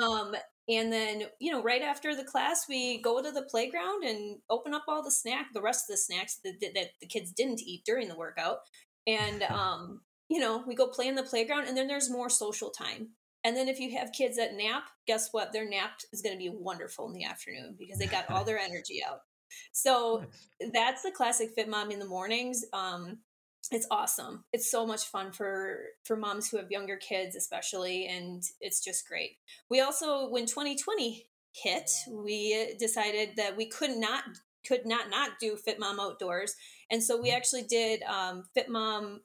Um, 0.00 0.34
and 0.68 0.92
then 0.92 1.24
you 1.40 1.50
know 1.50 1.62
right 1.62 1.82
after 1.82 2.14
the 2.14 2.24
class 2.24 2.66
we 2.68 3.02
go 3.02 3.20
to 3.20 3.30
the 3.30 3.42
playground 3.42 4.04
and 4.04 4.38
open 4.48 4.72
up 4.72 4.84
all 4.88 5.02
the 5.02 5.10
snack 5.10 5.46
the 5.52 5.60
rest 5.60 5.90
of 5.90 5.94
the 5.94 5.98
snacks 5.98 6.38
that, 6.44 6.60
that 6.60 6.90
the 7.00 7.06
kids 7.06 7.32
didn't 7.32 7.60
eat 7.62 7.82
during 7.84 8.08
the 8.08 8.16
workout. 8.16 8.58
And 9.06 9.42
um, 9.50 10.00
you 10.32 10.40
know, 10.40 10.64
we 10.66 10.74
go 10.74 10.86
play 10.86 11.08
in 11.08 11.14
the 11.14 11.22
playground 11.22 11.68
and 11.68 11.76
then 11.76 11.86
there's 11.86 12.08
more 12.08 12.30
social 12.30 12.70
time. 12.70 13.10
And 13.44 13.54
then 13.54 13.68
if 13.68 13.78
you 13.78 13.98
have 13.98 14.12
kids 14.12 14.38
that 14.38 14.54
nap, 14.54 14.84
guess 15.06 15.28
what? 15.32 15.52
Their 15.52 15.68
nap 15.68 16.00
is 16.10 16.22
going 16.22 16.34
to 16.34 16.38
be 16.38 16.48
wonderful 16.48 17.06
in 17.06 17.12
the 17.12 17.24
afternoon 17.24 17.76
because 17.78 17.98
they 17.98 18.06
got 18.06 18.30
all 18.30 18.42
their 18.42 18.58
energy 18.70 19.02
out. 19.06 19.18
So 19.72 20.24
that's 20.72 21.02
the 21.02 21.10
classic 21.10 21.50
fit 21.54 21.68
mom 21.68 21.90
in 21.90 21.98
the 21.98 22.06
mornings. 22.06 22.64
Um, 22.72 23.18
it's 23.70 23.86
awesome. 23.90 24.44
It's 24.54 24.70
so 24.70 24.86
much 24.86 25.04
fun 25.04 25.32
for 25.32 25.80
for 26.04 26.16
moms 26.16 26.48
who 26.48 26.56
have 26.56 26.70
younger 26.70 26.96
kids, 26.96 27.36
especially, 27.36 28.06
and 28.06 28.42
it's 28.62 28.82
just 28.82 29.06
great. 29.06 29.32
We 29.68 29.82
also, 29.82 30.30
when 30.30 30.46
2020 30.46 31.26
hit, 31.52 31.90
we 32.10 32.74
decided 32.78 33.36
that 33.36 33.54
we 33.54 33.66
could 33.66 33.96
not 33.98 34.24
could 34.66 34.86
not 34.86 35.10
not 35.10 35.32
do 35.38 35.56
Fit 35.56 35.78
Mom 35.78 36.00
outdoors, 36.00 36.56
and 36.90 37.04
so 37.04 37.20
we 37.20 37.30
mm. 37.30 37.36
actually 37.36 37.64
did 37.64 38.02
um, 38.04 38.44
Fit 38.54 38.70
Mom 38.70 39.20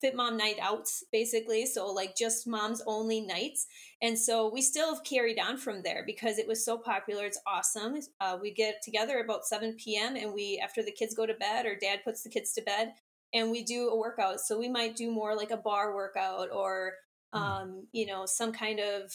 fit 0.00 0.16
mom 0.16 0.36
night 0.36 0.56
outs 0.60 1.04
basically. 1.12 1.66
So 1.66 1.86
like 1.88 2.16
just 2.16 2.46
moms 2.46 2.82
only 2.86 3.20
nights. 3.20 3.66
And 4.00 4.18
so 4.18 4.50
we 4.52 4.62
still 4.62 4.94
have 4.94 5.04
carried 5.04 5.38
on 5.38 5.58
from 5.58 5.82
there 5.82 6.02
because 6.06 6.38
it 6.38 6.48
was 6.48 6.64
so 6.64 6.78
popular. 6.78 7.26
It's 7.26 7.40
awesome. 7.46 7.98
Uh, 8.20 8.38
we 8.40 8.52
get 8.52 8.82
together 8.82 9.18
about 9.18 9.44
7 9.44 9.74
p.m 9.74 10.16
and 10.16 10.32
we 10.32 10.60
after 10.62 10.82
the 10.82 10.92
kids 10.92 11.14
go 11.14 11.26
to 11.26 11.34
bed 11.34 11.66
or 11.66 11.76
dad 11.76 12.00
puts 12.04 12.22
the 12.22 12.30
kids 12.30 12.52
to 12.54 12.62
bed 12.62 12.94
and 13.32 13.50
we 13.50 13.62
do 13.62 13.88
a 13.88 13.96
workout. 13.96 14.40
So 14.40 14.58
we 14.58 14.68
might 14.68 14.96
do 14.96 15.10
more 15.10 15.36
like 15.36 15.50
a 15.50 15.56
barre 15.56 15.94
workout 15.94 16.48
or 16.52 16.94
hmm. 17.32 17.40
um, 17.40 17.86
you 17.92 18.06
know 18.06 18.24
some 18.26 18.52
kind 18.52 18.80
of 18.80 19.12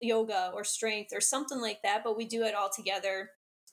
yoga 0.00 0.50
or 0.54 0.64
strength 0.64 1.12
or 1.14 1.20
something 1.20 1.60
like 1.60 1.80
that 1.84 2.02
but 2.02 2.16
we 2.16 2.24
do 2.24 2.42
it 2.44 2.54
all 2.54 2.70
together. 2.74 3.30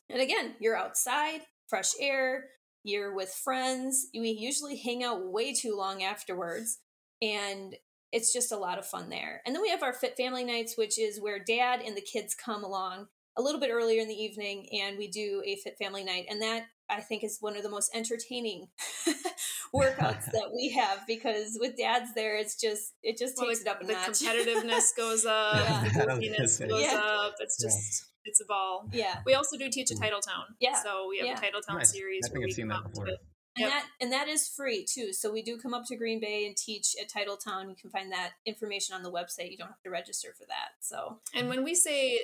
And 0.10 0.22
again 0.22 0.56
you're 0.60 0.78
outside 0.78 1.42
fresh 1.68 1.94
air 2.00 2.46
you're 2.84 3.14
with 3.14 3.30
friends. 3.30 4.08
We 4.14 4.30
usually 4.30 4.78
hang 4.78 5.04
out 5.04 5.32
way 5.32 5.54
too 5.54 5.76
long 5.76 6.04
afterwards. 6.04 6.80
And 7.22 7.76
it's 8.12 8.34
just 8.34 8.52
a 8.52 8.58
lot 8.58 8.80
of 8.80 8.86
fun 8.86 9.10
there. 9.10 9.42
And 9.46 9.54
then 9.54 9.62
we 9.62 9.70
have 9.70 9.84
our 9.84 9.94
fit 9.94 10.16
family 10.18 10.44
nights, 10.44 10.78
which 10.78 10.98
is 10.98 11.22
where 11.22 11.44
dad 11.44 11.82
and 11.82 11.96
the 11.96 12.02
kids 12.02 12.34
come 12.36 12.64
along 12.64 13.08
a 13.38 13.42
little 13.42 13.60
bit 13.60 13.70
earlier 13.72 14.02
in 14.02 14.08
the 14.08 14.22
evening 14.22 14.68
and 14.82 14.98
we 14.98 15.08
do 15.08 15.42
a 15.46 15.56
fit 15.58 15.78
family 15.78 16.04
night. 16.04 16.26
And 16.30 16.42
that 16.42 16.64
I 16.90 17.02
think 17.02 17.24
is 17.24 17.38
one 17.40 17.56
of 17.56 17.64
the 17.64 17.70
most 17.70 17.96
entertaining 17.96 18.68
workouts 19.74 20.26
that 20.32 20.52
we 20.54 20.70
have 20.72 21.06
because 21.08 21.58
with 21.60 21.78
dads 21.78 22.14
there, 22.14 22.38
it's 22.38 22.60
just 22.60 22.94
it 23.04 23.18
just 23.18 23.38
well, 23.38 23.48
takes 23.48 23.64
the, 23.64 23.70
it 23.70 23.72
up 23.72 23.82
a 23.82 23.86
the 23.86 23.94
notch. 23.94 24.10
competitiveness 24.10 24.96
goes 24.96 25.26
up, 25.28 25.56
yeah. 25.56 25.84
the 25.84 25.90
goofiness 25.90 26.68
goes 26.68 26.82
yeah. 26.82 27.02
up. 27.02 27.36
It's 27.40 27.62
just 27.62 28.06
it's 28.26 28.42
a 28.42 28.46
ball. 28.46 28.88
Yeah. 28.92 29.20
We 29.26 29.34
also 29.34 29.58
do 29.58 29.70
teach 29.70 29.92
a 29.92 29.96
mm. 29.96 30.02
Title 30.02 30.20
Town. 30.20 30.44
Yeah. 30.60 30.82
So 30.82 31.08
we 31.10 31.20
have 31.20 31.28
yeah. 31.28 31.38
a 31.38 31.42
Title 31.42 31.62
Town 31.62 31.78
nice. 31.78 31.92
series. 31.92 32.22
I 32.26 32.30
think 32.30 32.46
I've 32.46 32.54
seen 32.54 32.68
that 32.68 32.84
before. 32.84 33.08
And 33.08 33.18
yep. 33.66 33.72
that 33.72 33.86
and 34.00 34.12
that 34.12 34.28
is 34.28 34.48
free 34.48 34.86
too. 34.86 35.12
So 35.12 35.32
we 35.32 35.42
do 35.42 35.58
come 35.58 35.74
up 35.74 35.84
to 35.88 35.96
Green 35.96 36.20
Bay 36.20 36.46
and 36.46 36.56
teach 36.56 36.96
at 37.02 37.10
Title 37.10 37.36
Town. 37.36 37.70
You 37.70 37.76
can 37.76 37.90
find 37.90 38.12
that 38.12 38.32
information 38.46 38.96
on 38.96 39.04
the 39.04 39.12
website. 39.12 39.52
You 39.52 39.58
don't 39.58 39.68
have 39.68 39.82
to 39.84 39.90
register 39.90 40.30
for 40.38 40.46
that. 40.48 40.70
So 40.80 41.20
and 41.34 41.50
when 41.50 41.64
we 41.64 41.76
say 41.76 42.20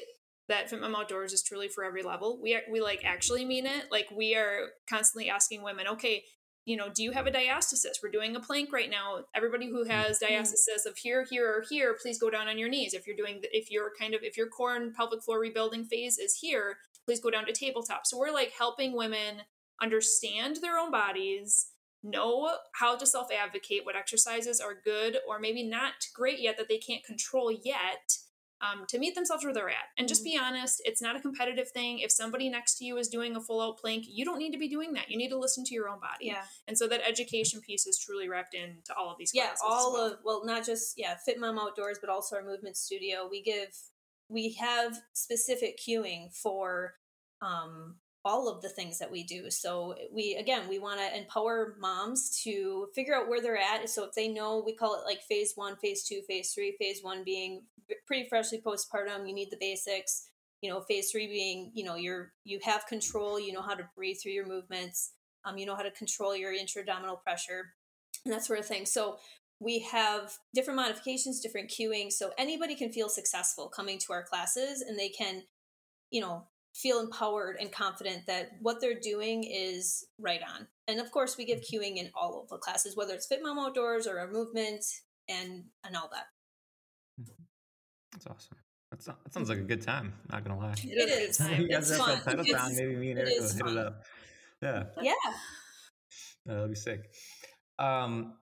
that 0.47 0.69
Fit 0.69 0.81
Mom 0.81 0.95
Outdoors 0.95 1.33
is 1.33 1.43
truly 1.43 1.67
for 1.67 1.83
every 1.83 2.03
level. 2.03 2.39
We 2.41 2.55
are, 2.55 2.61
we 2.71 2.81
like 2.81 3.03
actually 3.03 3.45
mean 3.45 3.65
it. 3.65 3.85
Like 3.91 4.07
we 4.15 4.35
are 4.35 4.69
constantly 4.89 5.29
asking 5.29 5.63
women, 5.63 5.87
okay, 5.87 6.23
you 6.65 6.75
know, 6.75 6.89
do 6.93 7.03
you 7.03 7.11
have 7.11 7.27
a 7.27 7.31
diastasis? 7.31 8.01
We're 8.01 8.09
doing 8.09 8.35
a 8.35 8.39
plank 8.39 8.73
right 8.73 8.89
now. 8.89 9.19
Everybody 9.35 9.69
who 9.69 9.83
has 9.83 10.19
mm-hmm. 10.19 10.33
diastasis 10.33 10.89
of 10.89 10.97
here, 10.97 11.25
here, 11.29 11.47
or 11.47 11.63
here, 11.69 11.95
please 11.99 12.19
go 12.19 12.29
down 12.29 12.47
on 12.47 12.57
your 12.57 12.69
knees. 12.69 12.93
If 12.93 13.05
you're 13.05 13.15
doing, 13.15 13.41
the, 13.41 13.55
if 13.55 13.71
you're 13.71 13.91
kind 13.99 14.13
of, 14.13 14.21
if 14.23 14.35
your 14.35 14.47
core 14.47 14.75
and 14.75 14.93
pelvic 14.93 15.23
floor 15.23 15.39
rebuilding 15.39 15.85
phase 15.85 16.17
is 16.17 16.39
here, 16.41 16.77
please 17.05 17.19
go 17.19 17.29
down 17.29 17.45
to 17.45 17.53
tabletop. 17.53 18.05
So 18.05 18.17
we're 18.17 18.33
like 18.33 18.51
helping 18.57 18.95
women 18.95 19.41
understand 19.81 20.57
their 20.61 20.79
own 20.79 20.91
bodies, 20.91 21.67
know 22.03 22.57
how 22.73 22.95
to 22.95 23.05
self 23.05 23.27
advocate, 23.31 23.85
what 23.85 23.95
exercises 23.95 24.59
are 24.59 24.81
good 24.83 25.17
or 25.27 25.39
maybe 25.39 25.63
not 25.63 25.93
great 26.15 26.39
yet 26.39 26.57
that 26.57 26.67
they 26.67 26.77
can't 26.77 27.03
control 27.03 27.51
yet 27.51 28.17
um, 28.65 28.85
to 28.87 28.97
meet 28.97 29.15
themselves 29.15 29.43
where 29.43 29.53
they're 29.53 29.69
at. 29.69 29.89
And 29.97 30.07
just 30.07 30.21
mm-hmm. 30.21 30.39
be 30.39 30.57
honest, 30.57 30.81
it's 30.85 31.01
not 31.01 31.15
a 31.15 31.19
competitive 31.19 31.69
thing. 31.69 31.99
If 31.99 32.11
somebody 32.11 32.49
next 32.49 32.77
to 32.77 32.85
you 32.85 32.97
is 32.97 33.07
doing 33.07 33.35
a 33.35 33.41
full 33.41 33.61
out 33.61 33.77
plank, 33.77 34.05
you 34.07 34.25
don't 34.25 34.39
need 34.39 34.51
to 34.51 34.57
be 34.57 34.67
doing 34.67 34.93
that. 34.93 35.09
You 35.09 35.17
need 35.17 35.29
to 35.29 35.37
listen 35.37 35.63
to 35.65 35.73
your 35.73 35.89
own 35.89 35.99
body. 35.99 36.27
Yeah. 36.27 36.43
And 36.67 36.77
so 36.77 36.87
that 36.87 37.01
education 37.07 37.61
piece 37.61 37.85
is 37.85 37.97
truly 37.97 38.29
wrapped 38.29 38.53
into 38.53 38.95
all 38.97 39.11
of 39.11 39.17
these. 39.17 39.31
Yeah, 39.33 39.51
all 39.63 39.93
well. 39.93 40.05
of 40.05 40.19
well, 40.23 40.45
not 40.45 40.65
just 40.65 40.93
yeah, 40.97 41.15
Fit 41.25 41.39
Mom 41.39 41.59
Outdoors, 41.59 41.97
but 41.99 42.09
also 42.09 42.37
our 42.37 42.43
movement 42.43 42.77
studio. 42.77 43.27
We 43.29 43.41
give 43.41 43.69
we 44.29 44.53
have 44.53 45.01
specific 45.13 45.79
cueing 45.79 46.33
for 46.33 46.95
um 47.41 47.95
all 48.25 48.49
of 48.49 48.61
the 48.61 48.69
things 48.69 48.97
that 48.97 49.11
we 49.11 49.23
do. 49.23 49.49
So 49.51 49.95
we 50.11 50.35
again, 50.35 50.67
we 50.67 50.79
want 50.79 50.99
to 50.99 51.17
empower 51.17 51.75
moms 51.79 52.41
to 52.43 52.89
figure 52.95 53.15
out 53.15 53.29
where 53.29 53.41
they're 53.41 53.57
at. 53.57 53.87
So 53.89 54.03
if 54.03 54.13
they 54.13 54.27
know, 54.27 54.63
we 54.65 54.75
call 54.75 54.95
it 54.95 55.05
like 55.05 55.21
phase 55.21 55.53
1, 55.55 55.77
phase 55.77 56.03
2, 56.03 56.23
phase 56.27 56.51
3, 56.51 56.75
phase 56.79 56.99
1 57.03 57.23
being 57.23 57.63
pretty 58.07 58.27
freshly 58.27 58.59
postpartum, 58.59 59.27
you 59.27 59.33
need 59.33 59.51
the 59.51 59.57
basics. 59.59 60.29
You 60.61 60.71
know, 60.71 60.81
phase 60.81 61.11
3 61.11 61.27
being, 61.27 61.71
you 61.75 61.85
know, 61.85 61.95
you're 61.95 62.33
you 62.43 62.59
have 62.63 62.87
control, 62.87 63.39
you 63.39 63.53
know 63.53 63.61
how 63.61 63.75
to 63.75 63.87
breathe 63.95 64.17
through 64.21 64.31
your 64.31 64.47
movements. 64.47 65.11
Um, 65.45 65.59
you 65.59 65.67
know 65.67 65.75
how 65.75 65.83
to 65.83 65.91
control 65.91 66.35
your 66.35 66.51
intra-abdominal 66.51 67.17
pressure 67.17 67.75
and 68.25 68.33
that 68.33 68.43
sort 68.43 68.57
of 68.57 68.65
thing. 68.65 68.87
So 68.87 69.19
we 69.59 69.79
have 69.79 70.37
different 70.55 70.77
modifications, 70.77 71.39
different 71.39 71.69
cueing. 71.69 72.11
So 72.11 72.31
anybody 72.37 72.75
can 72.75 72.91
feel 72.91 73.09
successful 73.09 73.69
coming 73.69 73.99
to 73.99 74.13
our 74.13 74.23
classes 74.23 74.81
and 74.81 74.97
they 74.97 75.09
can, 75.09 75.43
you 76.09 76.21
know, 76.21 76.47
feel 76.75 76.99
empowered 76.99 77.55
and 77.59 77.71
confident 77.71 78.27
that 78.27 78.51
what 78.61 78.81
they're 78.81 78.99
doing 78.99 79.43
is 79.43 80.05
right 80.19 80.41
on. 80.41 80.67
And 80.87 80.99
of 80.99 81.09
course, 81.11 81.37
we 81.37 81.45
give 81.45 81.61
cueing 81.61 81.95
in 81.95 82.09
all 82.13 82.41
of 82.41 82.49
the 82.49 82.57
classes, 82.57 82.97
whether 82.97 83.13
it's 83.13 83.25
Fit 83.25 83.39
Mom 83.41 83.57
Outdoors 83.57 84.07
or 84.07 84.19
our 84.19 84.29
movement 84.29 84.83
and 85.29 85.63
and 85.85 85.95
all 85.95 86.09
that. 86.11 86.25
Mm-hmm. 87.21 87.43
That's 88.11 88.27
awesome. 88.27 88.57
That's 88.91 89.05
that 89.05 89.33
sounds 89.33 89.49
like 89.49 89.57
a 89.57 89.63
good 89.63 89.81
time. 89.81 90.13
Not 90.29 90.43
gonna 90.43 90.59
lie. 90.59 90.75
It 90.83 91.09
is. 91.09 91.39
you 91.57 91.69
guys 91.69 91.89
it's 91.89 91.99
fun. 91.99 92.21
Title 92.21 92.43
it's, 92.45 92.77
maybe 92.77 92.95
me 92.95 93.11
and 93.11 93.19
Eric 93.19 93.33
will 93.39 93.49
hit 93.49 93.77
it 93.77 93.77
up. 93.77 94.03
Yeah. 94.61 94.83
Yeah. 95.01 95.13
that'll 96.45 96.67
be 96.67 96.75
sick. 96.75 97.09
Um, 97.79 98.33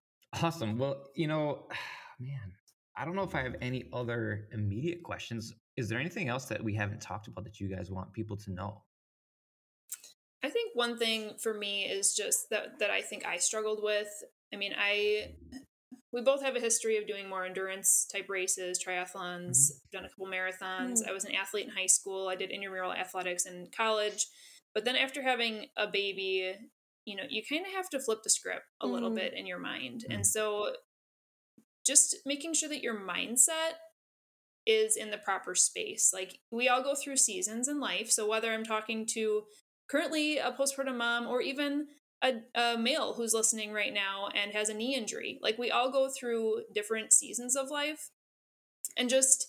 awesome. 0.41 0.77
Well, 0.77 1.03
you 1.15 1.27
know, 1.27 1.67
man, 2.19 2.53
I 2.97 3.05
don't 3.05 3.15
know 3.15 3.23
if 3.23 3.35
I 3.35 3.43
have 3.43 3.55
any 3.61 3.89
other 3.93 4.47
immediate 4.51 5.03
questions 5.03 5.53
is 5.75 5.89
there 5.89 5.99
anything 5.99 6.29
else 6.29 6.45
that 6.45 6.63
we 6.63 6.75
haven't 6.75 7.01
talked 7.01 7.27
about 7.27 7.43
that 7.45 7.59
you 7.59 7.67
guys 7.67 7.91
want 7.91 8.13
people 8.13 8.37
to 8.37 8.51
know? 8.51 8.83
I 10.43 10.49
think 10.49 10.71
one 10.75 10.97
thing 10.97 11.35
for 11.41 11.53
me 11.53 11.83
is 11.83 12.13
just 12.13 12.49
that 12.49 12.79
that 12.79 12.89
I 12.89 13.01
think 13.01 13.25
I 13.25 13.37
struggled 13.37 13.81
with. 13.81 14.09
I 14.53 14.57
mean, 14.57 14.73
I 14.77 15.35
we 16.11 16.21
both 16.21 16.43
have 16.43 16.55
a 16.55 16.59
history 16.59 16.97
of 16.97 17.07
doing 17.07 17.27
more 17.27 17.45
endurance 17.45 18.07
type 18.11 18.29
races, 18.29 18.79
triathlons, 18.79 19.49
mm-hmm. 19.49 19.97
done 19.97 20.05
a 20.05 20.09
couple 20.09 20.27
marathons. 20.27 20.99
Mm-hmm. 20.99 21.09
I 21.09 21.11
was 21.11 21.25
an 21.25 21.33
athlete 21.33 21.65
in 21.65 21.71
high 21.71 21.87
school. 21.87 22.27
I 22.27 22.35
did 22.35 22.51
intramural 22.51 22.93
athletics 22.93 23.45
in 23.47 23.69
college. 23.75 24.27
But 24.75 24.85
then 24.85 24.95
after 24.95 25.23
having 25.23 25.67
a 25.75 25.87
baby, 25.87 26.53
you 27.05 27.15
know, 27.15 27.23
you 27.27 27.41
kind 27.49 27.65
of 27.65 27.73
have 27.73 27.89
to 27.89 27.99
flip 27.99 28.19
the 28.23 28.29
script 28.29 28.63
a 28.79 28.85
mm-hmm. 28.85 28.93
little 28.93 29.09
bit 29.09 29.33
in 29.33 29.47
your 29.47 29.59
mind. 29.59 30.03
And 30.07 30.19
mm-hmm. 30.19 30.23
so 30.23 30.73
just 31.85 32.17
making 32.25 32.53
sure 32.53 32.69
that 32.69 32.83
your 32.83 32.99
mindset 32.99 33.73
is 34.65 34.95
in 34.95 35.11
the 35.11 35.17
proper 35.17 35.55
space. 35.55 36.11
Like 36.13 36.39
we 36.51 36.69
all 36.69 36.83
go 36.83 36.95
through 36.95 37.17
seasons 37.17 37.67
in 37.67 37.79
life. 37.79 38.09
So 38.09 38.27
whether 38.27 38.51
I'm 38.51 38.63
talking 38.63 39.05
to 39.13 39.43
currently 39.89 40.37
a 40.37 40.51
postpartum 40.51 40.97
mom 40.97 41.27
or 41.27 41.41
even 41.41 41.87
a, 42.23 42.35
a, 42.55 42.77
male 42.77 43.13
who's 43.13 43.33
listening 43.33 43.73
right 43.73 43.93
now 43.93 44.29
and 44.33 44.53
has 44.53 44.69
a 44.69 44.73
knee 44.73 44.95
injury, 44.95 45.39
like 45.41 45.57
we 45.57 45.69
all 45.69 45.91
go 45.91 46.09
through 46.09 46.61
different 46.73 47.11
seasons 47.11 47.55
of 47.55 47.69
life. 47.69 48.09
And 48.97 49.09
just 49.09 49.47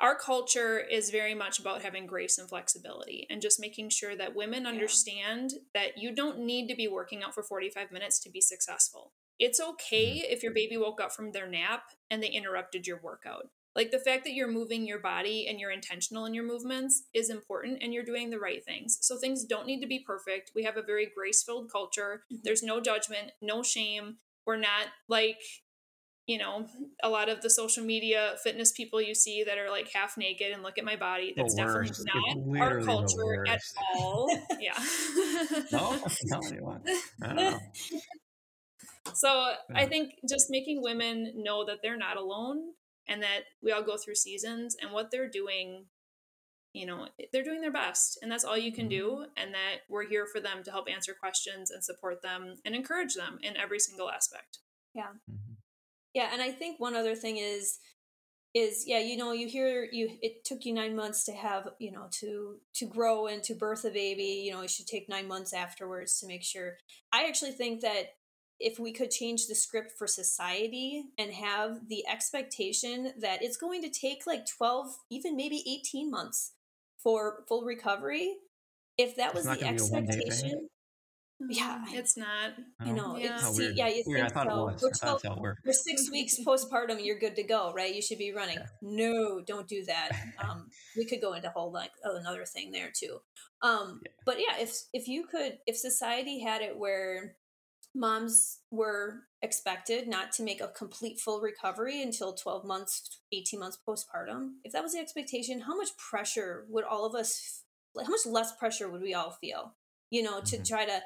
our 0.00 0.16
culture 0.16 0.78
is 0.78 1.10
very 1.10 1.34
much 1.34 1.58
about 1.58 1.82
having 1.82 2.06
grace 2.06 2.38
and 2.38 2.48
flexibility 2.48 3.26
and 3.28 3.42
just 3.42 3.58
making 3.58 3.90
sure 3.90 4.14
that 4.14 4.36
women 4.36 4.62
yeah. 4.62 4.68
understand 4.68 5.54
that 5.74 5.98
you 5.98 6.14
don't 6.14 6.38
need 6.38 6.68
to 6.68 6.76
be 6.76 6.86
working 6.86 7.22
out 7.22 7.34
for 7.34 7.42
45 7.42 7.90
minutes 7.90 8.20
to 8.20 8.30
be 8.30 8.40
successful. 8.40 9.12
It's 9.40 9.60
okay 9.60 10.18
mm-hmm. 10.18 10.32
if 10.32 10.42
your 10.42 10.52
baby 10.52 10.76
woke 10.76 11.00
up 11.00 11.12
from 11.12 11.32
their 11.32 11.48
nap 11.48 11.82
and 12.10 12.22
they 12.22 12.28
interrupted 12.28 12.86
your 12.86 13.00
workout. 13.02 13.48
Like 13.78 13.92
the 13.92 14.00
fact 14.00 14.24
that 14.24 14.32
you're 14.32 14.50
moving 14.50 14.88
your 14.88 14.98
body 14.98 15.46
and 15.48 15.60
you're 15.60 15.70
intentional 15.70 16.26
in 16.26 16.34
your 16.34 16.42
movements 16.42 17.04
is 17.14 17.30
important 17.30 17.78
and 17.80 17.94
you're 17.94 18.02
doing 18.02 18.28
the 18.28 18.40
right 18.40 18.64
things. 18.64 18.98
So 19.00 19.16
things 19.16 19.44
don't 19.44 19.68
need 19.68 19.80
to 19.82 19.86
be 19.86 20.00
perfect. 20.04 20.50
We 20.52 20.64
have 20.64 20.76
a 20.76 20.82
very 20.82 21.08
grace 21.16 21.44
filled 21.44 21.70
culture. 21.70 22.24
Mm-hmm. 22.24 22.40
There's 22.42 22.64
no 22.64 22.80
judgment, 22.80 23.30
no 23.40 23.62
shame. 23.62 24.16
We're 24.44 24.56
not 24.56 24.88
like, 25.08 25.38
you 26.26 26.38
know, 26.38 26.66
a 27.04 27.08
lot 27.08 27.28
of 27.28 27.40
the 27.40 27.50
social 27.50 27.84
media 27.84 28.34
fitness 28.42 28.72
people 28.72 29.00
you 29.00 29.14
see 29.14 29.44
that 29.44 29.58
are 29.58 29.70
like 29.70 29.92
half 29.94 30.18
naked 30.18 30.50
and 30.50 30.64
look 30.64 30.76
at 30.76 30.84
my 30.84 30.96
body. 30.96 31.32
That's 31.36 31.54
definitely 31.54 31.92
not 32.52 32.60
our 32.60 32.80
culture 32.80 33.46
at 33.46 33.60
all. 33.94 34.28
yeah. 34.60 34.74
no, 35.70 35.96
no, 37.22 37.60
So 39.14 39.52
I 39.72 39.86
think 39.86 40.14
just 40.28 40.46
making 40.50 40.82
women 40.82 41.34
know 41.36 41.64
that 41.64 41.78
they're 41.80 41.96
not 41.96 42.16
alone 42.16 42.72
and 43.08 43.22
that 43.22 43.40
we 43.62 43.72
all 43.72 43.82
go 43.82 43.96
through 43.96 44.14
seasons 44.14 44.76
and 44.80 44.92
what 44.92 45.10
they're 45.10 45.28
doing 45.28 45.86
you 46.72 46.86
know 46.86 47.08
they're 47.32 47.44
doing 47.44 47.60
their 47.60 47.72
best 47.72 48.18
and 48.22 48.30
that's 48.30 48.44
all 48.44 48.56
you 48.56 48.72
can 48.72 48.84
mm-hmm. 48.84 48.98
do 48.98 49.24
and 49.36 49.54
that 49.54 49.80
we're 49.88 50.06
here 50.06 50.26
for 50.30 50.40
them 50.40 50.62
to 50.62 50.70
help 50.70 50.86
answer 50.88 51.14
questions 51.18 51.70
and 51.70 51.82
support 51.82 52.22
them 52.22 52.56
and 52.64 52.74
encourage 52.74 53.14
them 53.14 53.38
in 53.42 53.56
every 53.56 53.78
single 53.78 54.10
aspect 54.10 54.58
yeah 54.94 55.08
mm-hmm. 55.30 55.54
yeah 56.14 56.28
and 56.32 56.42
i 56.42 56.50
think 56.50 56.78
one 56.78 56.94
other 56.94 57.14
thing 57.14 57.38
is 57.38 57.78
is 58.54 58.84
yeah 58.86 58.98
you 58.98 59.16
know 59.16 59.32
you 59.32 59.46
hear 59.46 59.88
you 59.90 60.10
it 60.22 60.44
took 60.44 60.64
you 60.64 60.72
nine 60.72 60.96
months 60.96 61.24
to 61.24 61.32
have 61.32 61.68
you 61.78 61.92
know 61.92 62.06
to 62.10 62.56
to 62.74 62.86
grow 62.86 63.26
and 63.26 63.42
to 63.42 63.54
birth 63.54 63.84
a 63.84 63.90
baby 63.90 64.42
you 64.44 64.52
know 64.52 64.62
it 64.62 64.70
should 64.70 64.86
take 64.86 65.08
nine 65.08 65.28
months 65.28 65.52
afterwards 65.52 66.18
to 66.18 66.26
make 66.26 66.42
sure 66.42 66.76
i 67.12 67.26
actually 67.26 67.52
think 67.52 67.82
that 67.82 68.14
if 68.60 68.78
we 68.78 68.92
could 68.92 69.10
change 69.10 69.46
the 69.46 69.54
script 69.54 69.92
for 69.96 70.06
society 70.06 71.04
and 71.16 71.32
have 71.32 71.88
the 71.88 72.06
expectation 72.08 73.12
that 73.20 73.42
it's 73.42 73.56
going 73.56 73.82
to 73.82 73.90
take 73.90 74.26
like 74.26 74.46
12 74.46 74.96
even 75.10 75.36
maybe 75.36 75.62
18 75.66 76.10
months 76.10 76.52
for 77.02 77.44
full 77.48 77.64
recovery 77.64 78.34
if 78.96 79.16
that 79.16 79.34
was 79.34 79.44
the 79.44 79.64
expectation 79.64 80.68
yeah 81.48 81.84
it's 81.90 82.16
not. 82.16 82.52
You 82.84 82.94
know. 82.94 83.16
yeah, 83.16 83.36
it's, 83.36 83.56
see, 83.56 83.72
yeah 83.74 83.86
you 83.86 84.02
weird. 84.06 84.32
think 84.32 84.44
so. 84.44 84.76
for, 84.76 84.90
12, 85.20 85.22
for 85.64 85.72
six 85.72 86.10
weeks 86.10 86.36
postpartum 86.46 87.04
you're 87.04 87.18
good 87.18 87.36
to 87.36 87.44
go 87.44 87.72
right? 87.72 87.94
You 87.94 88.02
should 88.02 88.18
be 88.18 88.32
running. 88.32 88.58
Yeah. 88.58 88.66
no 88.82 89.40
don't 89.46 89.68
do 89.68 89.84
that. 89.84 90.10
Um 90.42 90.68
we 90.96 91.04
could 91.04 91.20
go 91.20 91.34
into 91.34 91.48
whole 91.50 91.72
like 91.72 91.92
oh, 92.04 92.16
another 92.16 92.44
thing 92.44 92.72
there 92.72 92.90
too. 92.92 93.18
Um 93.62 94.00
yeah. 94.04 94.12
but 94.26 94.38
yeah 94.38 94.60
if 94.60 94.74
if 94.92 95.06
you 95.06 95.26
could 95.26 95.58
if 95.66 95.76
society 95.76 96.40
had 96.40 96.60
it 96.60 96.76
where 96.76 97.36
moms 97.98 98.60
were 98.70 99.24
expected 99.42 100.08
not 100.08 100.32
to 100.32 100.42
make 100.42 100.60
a 100.60 100.68
complete 100.68 101.20
full 101.20 101.40
recovery 101.40 102.02
until 102.02 102.32
12 102.32 102.64
months 102.64 103.20
18 103.32 103.60
months 103.60 103.78
postpartum 103.86 104.52
if 104.64 104.72
that 104.72 104.82
was 104.82 104.92
the 104.92 104.98
expectation 104.98 105.60
how 105.60 105.76
much 105.76 105.96
pressure 105.96 106.66
would 106.68 106.84
all 106.84 107.04
of 107.04 107.14
us 107.14 107.62
like 107.94 108.06
how 108.06 108.12
much 108.12 108.26
less 108.26 108.56
pressure 108.56 108.88
would 108.88 109.02
we 109.02 109.14
all 109.14 109.30
feel 109.30 109.74
you 110.10 110.22
know 110.22 110.40
to 110.40 110.56
mm-hmm. 110.56 110.64
try 110.64 110.84
to 110.84 111.02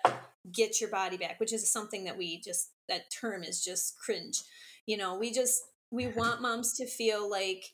get 0.51 0.81
your 0.81 0.91
body 0.91 1.17
back, 1.17 1.39
which 1.39 1.53
is 1.53 1.71
something 1.71 2.05
that 2.05 2.19
we 2.19 2.41
just 2.41 2.71
that 2.89 3.11
term 3.11 3.45
is 3.45 3.63
just 3.63 3.97
cringe. 3.99 4.43
You 4.87 4.97
know, 4.97 5.17
we 5.17 5.33
just 5.33 5.63
we 5.91 6.07
want 6.17 6.43
moms 6.43 6.75
to 6.75 6.87
feel 6.87 7.31
like 7.31 7.65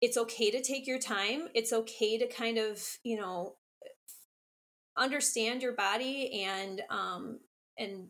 it's 0.00 0.16
okay 0.16 0.50
to 0.50 0.62
take 0.62 0.86
your 0.86 0.98
time. 0.98 1.48
It's 1.54 1.72
okay 1.72 2.18
to 2.18 2.28
kind 2.28 2.58
of, 2.58 2.82
you 3.02 3.18
know, 3.18 3.56
understand 4.96 5.62
your 5.62 5.74
body 5.74 6.42
and 6.44 6.82
um 6.90 7.40
and 7.76 8.08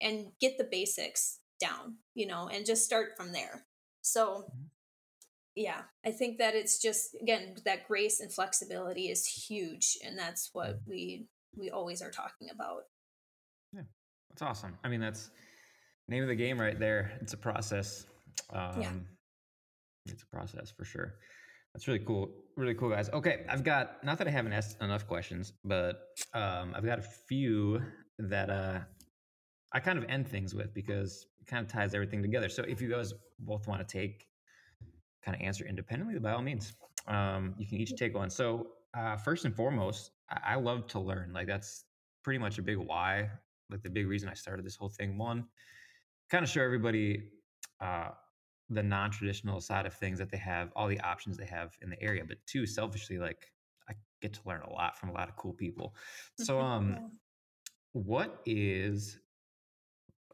and 0.00 0.26
get 0.40 0.58
the 0.58 0.68
basics 0.70 1.40
down, 1.60 1.96
you 2.14 2.26
know, 2.26 2.48
and 2.48 2.66
just 2.66 2.84
start 2.84 3.10
from 3.16 3.32
there. 3.32 3.66
So 4.02 4.26
mm-hmm. 4.26 4.62
yeah, 5.54 5.82
I 6.04 6.10
think 6.10 6.38
that 6.38 6.54
it's 6.54 6.80
just 6.80 7.16
again 7.20 7.56
that 7.64 7.86
grace 7.86 8.20
and 8.20 8.32
flexibility 8.32 9.08
is 9.08 9.26
huge 9.26 9.98
and 10.04 10.18
that's 10.18 10.50
what 10.52 10.80
mm-hmm. 10.80 10.90
we 10.90 11.26
we 11.56 11.70
always 11.70 12.02
are 12.02 12.10
talking 12.10 12.48
about. 12.52 12.82
Yeah. 13.72 13.82
That's 14.30 14.42
awesome. 14.42 14.76
I 14.84 14.88
mean, 14.88 15.00
that's 15.00 15.30
name 16.08 16.22
of 16.22 16.28
the 16.28 16.36
game 16.36 16.60
right 16.60 16.78
there. 16.78 17.12
It's 17.20 17.32
a 17.32 17.36
process. 17.36 18.06
Um, 18.52 18.80
yeah. 18.80 18.90
It's 20.06 20.22
a 20.22 20.26
process 20.26 20.70
for 20.70 20.84
sure. 20.84 21.14
That's 21.74 21.86
really 21.86 22.00
cool. 22.00 22.30
Really 22.56 22.74
cool, 22.74 22.90
guys. 22.90 23.10
Okay, 23.10 23.44
I've 23.48 23.62
got 23.62 24.02
not 24.02 24.18
that 24.18 24.26
I 24.26 24.30
haven't 24.30 24.52
asked 24.52 24.80
enough 24.82 25.06
questions, 25.06 25.52
but 25.64 26.00
um, 26.34 26.72
I've 26.74 26.84
got 26.84 26.98
a 26.98 27.06
few 27.28 27.82
that 28.18 28.50
uh, 28.50 28.80
I 29.72 29.80
kind 29.80 29.98
of 29.98 30.04
end 30.08 30.26
things 30.28 30.54
with 30.54 30.72
because 30.74 31.26
it 31.40 31.46
kind 31.46 31.64
of 31.64 31.70
ties 31.70 31.94
everything 31.94 32.22
together. 32.22 32.48
So 32.48 32.62
if 32.62 32.80
you 32.80 32.88
guys 32.88 33.12
both 33.40 33.66
want 33.66 33.86
to 33.86 33.98
take 33.98 34.26
kind 35.24 35.36
of 35.36 35.42
answer 35.42 35.66
independently, 35.66 36.18
by 36.18 36.32
all 36.32 36.42
means, 36.42 36.72
um, 37.06 37.54
you 37.58 37.66
can 37.66 37.78
each 37.78 37.94
take 37.96 38.14
one. 38.14 38.30
So 38.30 38.68
uh, 38.96 39.16
first 39.16 39.44
and 39.44 39.54
foremost, 39.54 40.10
I-, 40.30 40.52
I 40.52 40.54
love 40.56 40.86
to 40.88 41.00
learn. 41.00 41.32
Like 41.32 41.46
that's 41.46 41.84
pretty 42.22 42.38
much 42.38 42.58
a 42.58 42.62
big 42.62 42.78
why. 42.78 43.30
Like 43.70 43.82
the 43.82 43.90
big 43.90 44.06
reason 44.06 44.28
I 44.28 44.34
started 44.34 44.64
this 44.64 44.76
whole 44.76 44.88
thing. 44.88 45.18
One, 45.18 45.44
kind 46.30 46.42
of 46.42 46.50
show 46.50 46.62
everybody 46.62 47.24
uh, 47.80 48.08
the 48.70 48.82
non-traditional 48.82 49.60
side 49.60 49.86
of 49.86 49.94
things 49.94 50.18
that 50.18 50.30
they 50.30 50.38
have, 50.38 50.70
all 50.74 50.88
the 50.88 51.00
options 51.00 51.36
they 51.36 51.46
have 51.46 51.76
in 51.82 51.90
the 51.90 52.02
area. 52.02 52.22
But 52.26 52.38
two, 52.46 52.66
selfishly, 52.66 53.18
like 53.18 53.52
I 53.88 53.94
get 54.22 54.32
to 54.34 54.40
learn 54.46 54.62
a 54.62 54.70
lot 54.70 54.98
from 54.98 55.10
a 55.10 55.12
lot 55.12 55.28
of 55.28 55.36
cool 55.36 55.52
people. 55.52 55.94
So, 56.38 56.60
um, 56.60 57.12
what 57.92 58.40
is 58.46 59.18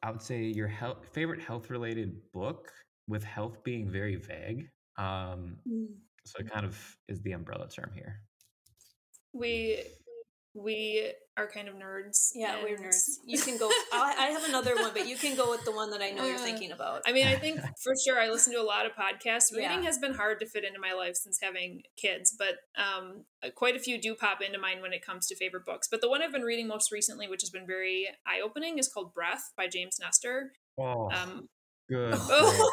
I 0.05 0.11
would 0.11 0.21
say 0.21 0.43
your 0.43 0.69
health, 0.69 0.99
favorite 1.13 1.41
health 1.41 1.71
related 1.71 2.21
book 2.35 2.71
with 3.09 3.25
health 3.25 3.65
being 3.65 3.91
very 3.91 4.17
vague. 4.17 4.69
Um, 4.99 5.57
mm. 5.67 5.87
So 6.27 6.41
it 6.41 6.51
kind 6.51 6.67
of 6.67 6.79
is 7.09 7.23
the 7.23 7.33
umbrella 7.33 7.69
term 7.69 7.91
here. 7.95 8.21
We 9.33 9.83
we 10.53 11.13
are 11.37 11.49
kind 11.49 11.69
of 11.69 11.75
nerds. 11.75 12.31
Yeah, 12.35 12.63
we're 12.63 12.77
nerds. 12.77 13.19
You 13.25 13.39
can 13.39 13.59
go. 13.59 13.71
i 13.93 14.29
have 14.31 14.45
another 14.45 14.77
one, 14.77 14.91
but 14.93 15.09
you 15.09 15.17
can 15.17 15.37
go 15.37 15.51
with 15.51 15.65
the 15.65 15.73
one 15.73 15.91
that 15.91 16.01
I 16.01 16.11
know 16.11 16.25
you're 16.25 16.37
uh, 16.37 16.39
thinking 16.39 16.73
about. 16.73 17.03
I 17.07 17.13
mean, 17.13 17.27
I 17.27 17.35
think 17.37 17.61
for 17.83 17.93
sure. 18.05 18.21
I 18.21 18.29
listen 18.29 18.53
to 18.53 18.61
a 18.61 18.63
lot 18.63 18.87
of 18.87 18.93
podcasts. 18.93 19.53
Reading 19.53 19.83
yeah. 19.83 19.87
has 19.87 19.99
been 19.99 20.15
hard 20.15 20.41
to 20.41 20.47
fit 20.47 20.65
into 20.65 20.79
my 20.79 20.93
life 20.93 21.17
since 21.17 21.39
having 21.43 21.83
kids, 21.97 22.35
but 22.39 22.55
um, 22.81 23.25
uh, 23.43 23.51
quite 23.51 23.75
a 23.75 23.79
few 23.81 24.01
do 24.01 24.15
pop 24.15 24.41
into 24.43 24.59
mind 24.59 24.81
when 24.81 24.93
it 24.93 25.05
comes 25.05 25.27
to 25.27 25.37
favorite 25.37 25.65
books. 25.65 25.89
But 25.91 26.01
the 26.01 26.09
one 26.09 26.23
I've 26.23 26.33
been 26.33 26.43
reading 26.43 26.69
most 26.69 26.93
recently, 26.93 27.29
which 27.29 27.43
has 27.43 27.51
been 27.51 27.67
very 27.67 28.09
eye 28.27 28.41
opening, 28.43 28.79
is 28.79 28.89
called 28.89 29.13
Breath 29.13 29.53
by 29.57 29.67
James 29.67 29.99
Nestor. 30.01 30.53
Oh, 30.79 31.11
um, 31.11 31.49
good. 31.89 32.15
oh, 32.17 32.71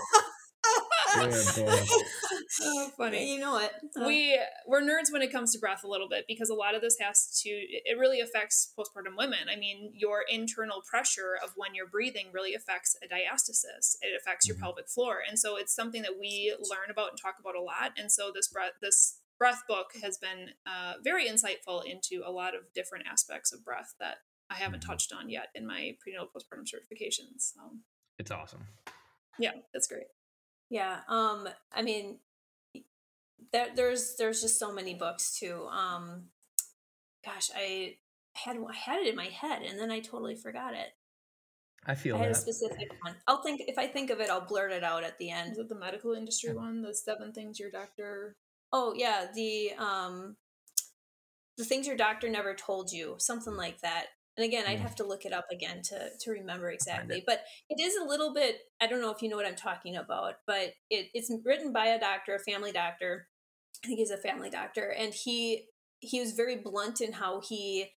funny. 2.98 3.34
You 3.34 3.40
know 3.40 3.58
it. 3.58 3.72
Uh, 3.96 4.06
we 4.06 4.40
we're 4.68 4.82
nerds 4.82 5.12
when 5.12 5.22
it 5.22 5.32
comes 5.32 5.54
to 5.54 5.60
breath 5.60 5.84
a 5.84 5.88
little 5.88 6.10
bit 6.10 6.26
because 6.28 6.50
a 6.50 6.54
lot 6.54 6.76
of 6.76 6.82
this 6.82 6.98
has 7.00 7.40
to. 7.44 7.50
It 7.50 7.98
really 7.98 8.20
affects 8.20 8.74
postpartum 8.78 9.18
women. 9.18 9.50
I 9.52 9.56
mean, 9.56 9.92
your 9.94 10.24
internal 10.30 10.82
pressure 10.90 11.38
of 11.44 11.52
when 11.56 11.76
you're 11.76 11.88
breathing 11.88 12.28
really 12.34 12.54
affects 12.54 12.96
a 13.04 13.08
diastasis. 13.14 13.96
It 14.02 14.20
affects 14.20 14.48
your 14.48 14.56
mm-hmm. 14.56 14.64
pelvic 14.64 14.90
floor, 14.90 15.20
and 15.28 15.38
so 15.38 15.58
it's 15.58 15.76
something 15.76 16.02
that 16.02 16.20
we 16.20 16.56
learn 16.60 16.90
about 16.90 17.10
and 17.10 17.22
talk 17.22 17.36
about 17.40 17.56
a 17.56 17.62
lot. 17.62 17.92
And 17.98 18.12
so 18.12 18.32
this 18.34 18.48
breath 18.48 18.74
this 18.82 19.20
breath 19.38 19.64
book 19.68 19.92
has 20.04 20.18
been 20.18 20.52
uh, 20.68 20.94
very 21.04 21.28
insightful 21.28 21.84
into 21.86 22.22
a 22.26 22.32
lot 22.32 22.54
of 22.54 22.62
different 22.76 23.06
aspects 23.12 23.52
of 23.52 23.66
breath 23.66 23.96
that 24.00 24.18
I 24.52 24.56
haven't 24.56 24.82
mm-hmm. 24.82 24.92
touched 24.92 25.14
on 25.14 25.30
yet 25.30 25.48
in 25.56 25.66
my 25.66 25.96
prenatal 26.00 26.28
postpartum 26.28 26.66
certifications. 26.66 27.54
So. 27.54 27.62
It's 28.20 28.30
awesome. 28.30 28.68
Yeah, 29.40 29.54
that's 29.74 29.88
great. 29.88 30.06
Yeah. 30.72 31.00
Um, 31.10 31.50
I 31.74 31.82
mean, 31.82 32.20
there, 33.52 33.68
there's 33.76 34.16
there's 34.18 34.42
just 34.42 34.58
so 34.58 34.74
many 34.74 34.96
books 34.96 35.38
too. 35.38 35.68
Um, 35.70 36.30
gosh, 37.26 37.52
I 37.54 37.98
had 38.34 38.56
I 38.56 38.74
had 38.74 39.02
it 39.02 39.10
in 39.10 39.16
my 39.18 39.26
head 39.26 39.64
and 39.64 39.78
then 39.78 39.92
I 39.92 40.00
totally 40.00 40.36
forgot 40.36 40.74
it. 40.74 40.94
I 41.86 41.96
feel 41.96 42.16
I 42.16 42.20
had 42.20 42.30
that. 42.30 42.38
a 42.38 42.42
specific 42.42 42.90
one. 43.04 43.16
I'll 43.28 43.44
think 43.44 43.64
if 43.68 43.78
I 43.78 43.86
think 43.88 44.12
of 44.12 44.22
it, 44.22 44.30
I'll 44.30 44.48
blurt 44.48 44.72
it 44.72 44.84
out 44.84 45.04
at 45.04 45.18
the 45.18 45.30
end. 45.30 45.52
Is 45.52 45.58
it 45.58 45.68
the 45.68 45.76
medical 45.76 46.14
industry 46.14 46.54
one? 46.54 46.82
The 46.82 46.96
seven 46.96 47.34
things 47.34 47.60
your 47.60 47.70
doctor. 47.70 48.38
Oh 48.72 48.94
yeah, 48.96 49.28
the 49.36 49.72
um, 49.78 50.38
the 51.58 51.66
things 51.66 51.86
your 51.86 51.98
doctor 51.98 52.30
never 52.30 52.56
told 52.56 52.94
you, 52.94 53.16
something 53.18 53.58
like 53.58 53.82
that. 53.82 54.06
And 54.38 54.46
again, 54.46 54.66
I'd 54.68 54.80
have 54.80 54.96
to 54.96 55.06
look 55.06 55.26
it 55.26 55.34
up 55.34 55.48
again 55.52 55.82
to 55.84 56.10
to 56.22 56.32
remember 56.32 56.70
exactly. 56.70 57.24
But 57.26 57.42
it 57.70 57.82
is 57.82 57.96
a 57.96 58.08
little 58.08 58.34
bit. 58.34 58.60
I 58.82 58.88
don't 58.88 59.02
know 59.02 59.12
if 59.12 59.22
you 59.22 59.30
know 59.30 59.36
what 59.36 59.46
I'm 59.46 59.56
talking 59.56 59.96
about, 59.98 60.36
but 60.48 60.74
it, 60.90 61.08
it's 61.14 61.32
written 61.46 61.74
by 61.74 61.88
a 61.88 62.00
doctor, 62.00 62.36
a 62.36 62.40
family 62.40 62.72
doctor. 62.72 63.28
I 63.84 63.88
think 63.88 64.00
he's 64.00 64.12
a 64.12 64.18
family 64.18 64.50
doctor, 64.50 64.94
and 64.98 65.14
he 65.14 65.66
he 66.00 66.20
was 66.20 66.32
very 66.32 66.58
blunt 66.58 67.02
in 67.02 67.14
how 67.14 67.42
he 67.42 67.90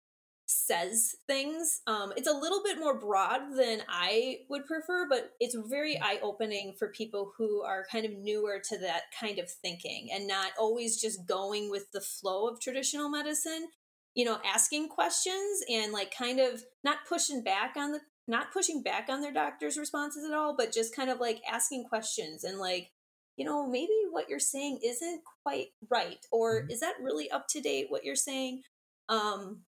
says 0.47 1.15
things. 1.27 1.81
Um, 1.87 2.13
it's 2.17 2.29
a 2.29 2.33
little 2.33 2.63
bit 2.63 2.79
more 2.79 2.99
broad 2.99 3.57
than 3.57 3.83
I 3.89 4.39
would 4.51 4.67
prefer, 4.67 5.07
but 5.09 5.31
it's 5.41 5.57
very 5.69 5.95
mm. 5.95 6.03
eye 6.03 6.19
opening 6.23 6.75
for 6.79 6.89
people 6.89 7.33
who 7.39 7.63
are 7.63 7.87
kind 7.91 8.05
of 8.05 8.13
newer 8.13 8.61
to 8.69 8.79
that 8.79 9.05
kind 9.19 9.39
of 9.39 9.51
thinking 9.51 10.09
and 10.13 10.29
not 10.29 10.53
always 10.59 11.01
just 11.01 11.27
going 11.27 11.71
with 11.71 11.91
the 11.93 12.01
flow 12.01 12.47
of 12.49 12.61
traditional 12.61 13.09
medicine 13.09 13.69
you 14.15 14.25
know, 14.25 14.39
asking 14.45 14.89
questions 14.89 15.63
and 15.71 15.93
like 15.93 16.15
kind 16.17 16.41
of 16.41 16.63
not 16.83 16.99
pushing 17.09 17.43
back 17.43 17.75
on 17.77 17.93
the 17.93 18.01
not 18.27 18.53
pushing 18.53 18.83
back 18.83 19.09
on 19.11 19.21
their 19.21 19.33
doctor's 19.33 19.77
responses 19.77 20.25
at 20.25 20.35
all, 20.35 20.55
but 20.57 20.73
just 20.73 20.97
kind 20.97 21.11
of 21.11 21.21
like 21.21 21.43
asking 21.51 21.85
questions 21.85 22.43
and 22.43 22.59
like, 22.59 22.91
you 23.37 23.45
know, 23.45 23.69
maybe 23.69 23.93
what 24.11 24.29
you're 24.31 24.39
saying 24.39 24.81
isn't 24.83 25.21
quite 25.43 25.69
right 25.91 26.25
or 26.33 26.63
mm-hmm. 26.63 26.71
is 26.71 26.81
that 26.81 26.95
really 27.03 27.31
up 27.31 27.47
to 27.49 27.61
date 27.61 27.87
what 27.89 28.05
you're 28.05 28.17
saying? 28.17 28.63
Um 29.09 29.63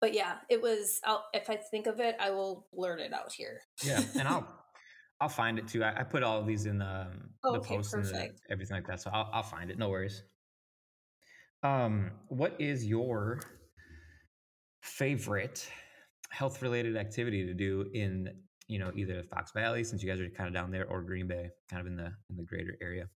but 0.00 0.14
yeah, 0.14 0.36
it 0.48 0.62
was 0.62 1.00
I'll 1.04 1.24
if 1.34 1.50
I 1.50 1.56
think 1.56 1.86
of 1.86 2.00
it, 2.00 2.16
I 2.20 2.30
will 2.30 2.66
blurt 2.72 3.00
it 3.00 3.12
out 3.12 3.32
here. 3.32 3.60
Yeah, 3.84 4.02
and 4.18 4.28
I'll 4.28 4.48
I'll 5.20 5.28
find 5.28 5.58
it 5.58 5.66
too. 5.66 5.82
I, 5.82 6.00
I 6.00 6.02
put 6.04 6.22
all 6.22 6.38
of 6.38 6.46
these 6.46 6.66
in 6.66 6.78
the, 6.78 6.86
um, 6.86 7.30
the 7.42 7.58
okay, 7.58 7.76
post 7.76 7.92
perfect. 7.92 8.14
and 8.14 8.30
the, 8.30 8.52
everything 8.52 8.76
like 8.76 8.86
that. 8.86 9.00
So 9.00 9.10
I'll, 9.12 9.28
I'll 9.32 9.42
find 9.42 9.68
it. 9.68 9.76
No 9.76 9.88
worries. 9.88 10.22
Um, 11.62 12.12
what 12.28 12.54
is 12.58 12.84
your 12.84 13.40
favorite 14.82 15.68
health 16.30 16.62
related 16.62 16.96
activity 16.96 17.46
to 17.46 17.54
do 17.54 17.86
in 17.94 18.28
you 18.68 18.78
know 18.78 18.92
either 18.94 19.22
Fox 19.24 19.50
Valley 19.52 19.82
since 19.82 20.02
you 20.02 20.08
guys 20.08 20.20
are 20.20 20.28
kind 20.28 20.46
of 20.46 20.54
down 20.54 20.70
there 20.70 20.86
or 20.86 21.02
Green 21.02 21.26
Bay, 21.26 21.50
kind 21.70 21.80
of 21.80 21.86
in 21.86 21.96
the 21.96 22.12
in 22.30 22.36
the 22.36 22.44
greater 22.44 22.76
area? 22.80 23.08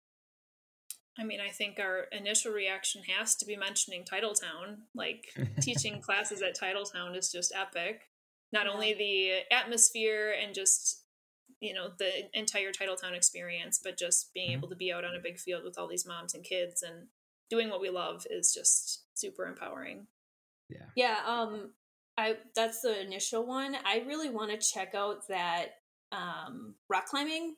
I 1.19 1.23
mean, 1.23 1.39
I 1.41 1.49
think 1.49 1.77
our 1.79 2.05
initial 2.11 2.53
reaction 2.53 3.03
has 3.03 3.35
to 3.35 3.45
be 3.45 3.57
mentioning 3.57 4.05
Titletown. 4.05 4.77
Like 4.95 5.25
teaching 5.61 6.01
classes 6.01 6.41
at 6.41 6.57
Titletown 6.57 7.17
is 7.17 7.31
just 7.31 7.53
epic. 7.53 8.03
Not 8.53 8.67
only 8.67 8.93
the 8.93 9.53
atmosphere 9.55 10.33
and 10.41 10.55
just 10.55 11.03
you 11.59 11.73
know 11.73 11.89
the 11.99 12.09
entire 12.33 12.71
Titletown 12.71 13.15
experience, 13.15 13.79
but 13.83 13.99
just 13.99 14.33
being 14.33 14.49
mm-hmm. 14.49 14.57
able 14.59 14.69
to 14.69 14.75
be 14.75 14.91
out 14.91 15.05
on 15.05 15.15
a 15.15 15.21
big 15.21 15.37
field 15.37 15.63
with 15.63 15.77
all 15.77 15.87
these 15.87 16.07
moms 16.07 16.33
and 16.33 16.43
kids 16.43 16.81
and 16.81 17.07
doing 17.51 17.69
what 17.69 17.81
we 17.81 17.89
love 17.89 18.25
is 18.31 18.53
just 18.53 19.03
super 19.13 19.45
empowering. 19.45 20.07
Yeah. 20.69 20.85
Yeah. 20.95 21.17
Um, 21.27 21.71
I 22.17 22.37
that's 22.55 22.81
the 22.81 22.99
initial 22.99 23.45
one. 23.45 23.75
I 23.85 24.03
really 24.07 24.29
want 24.29 24.51
to 24.51 24.57
check 24.57 24.95
out 24.95 25.27
that 25.29 25.67
um 26.11 26.75
rock 26.89 27.05
climbing. 27.05 27.55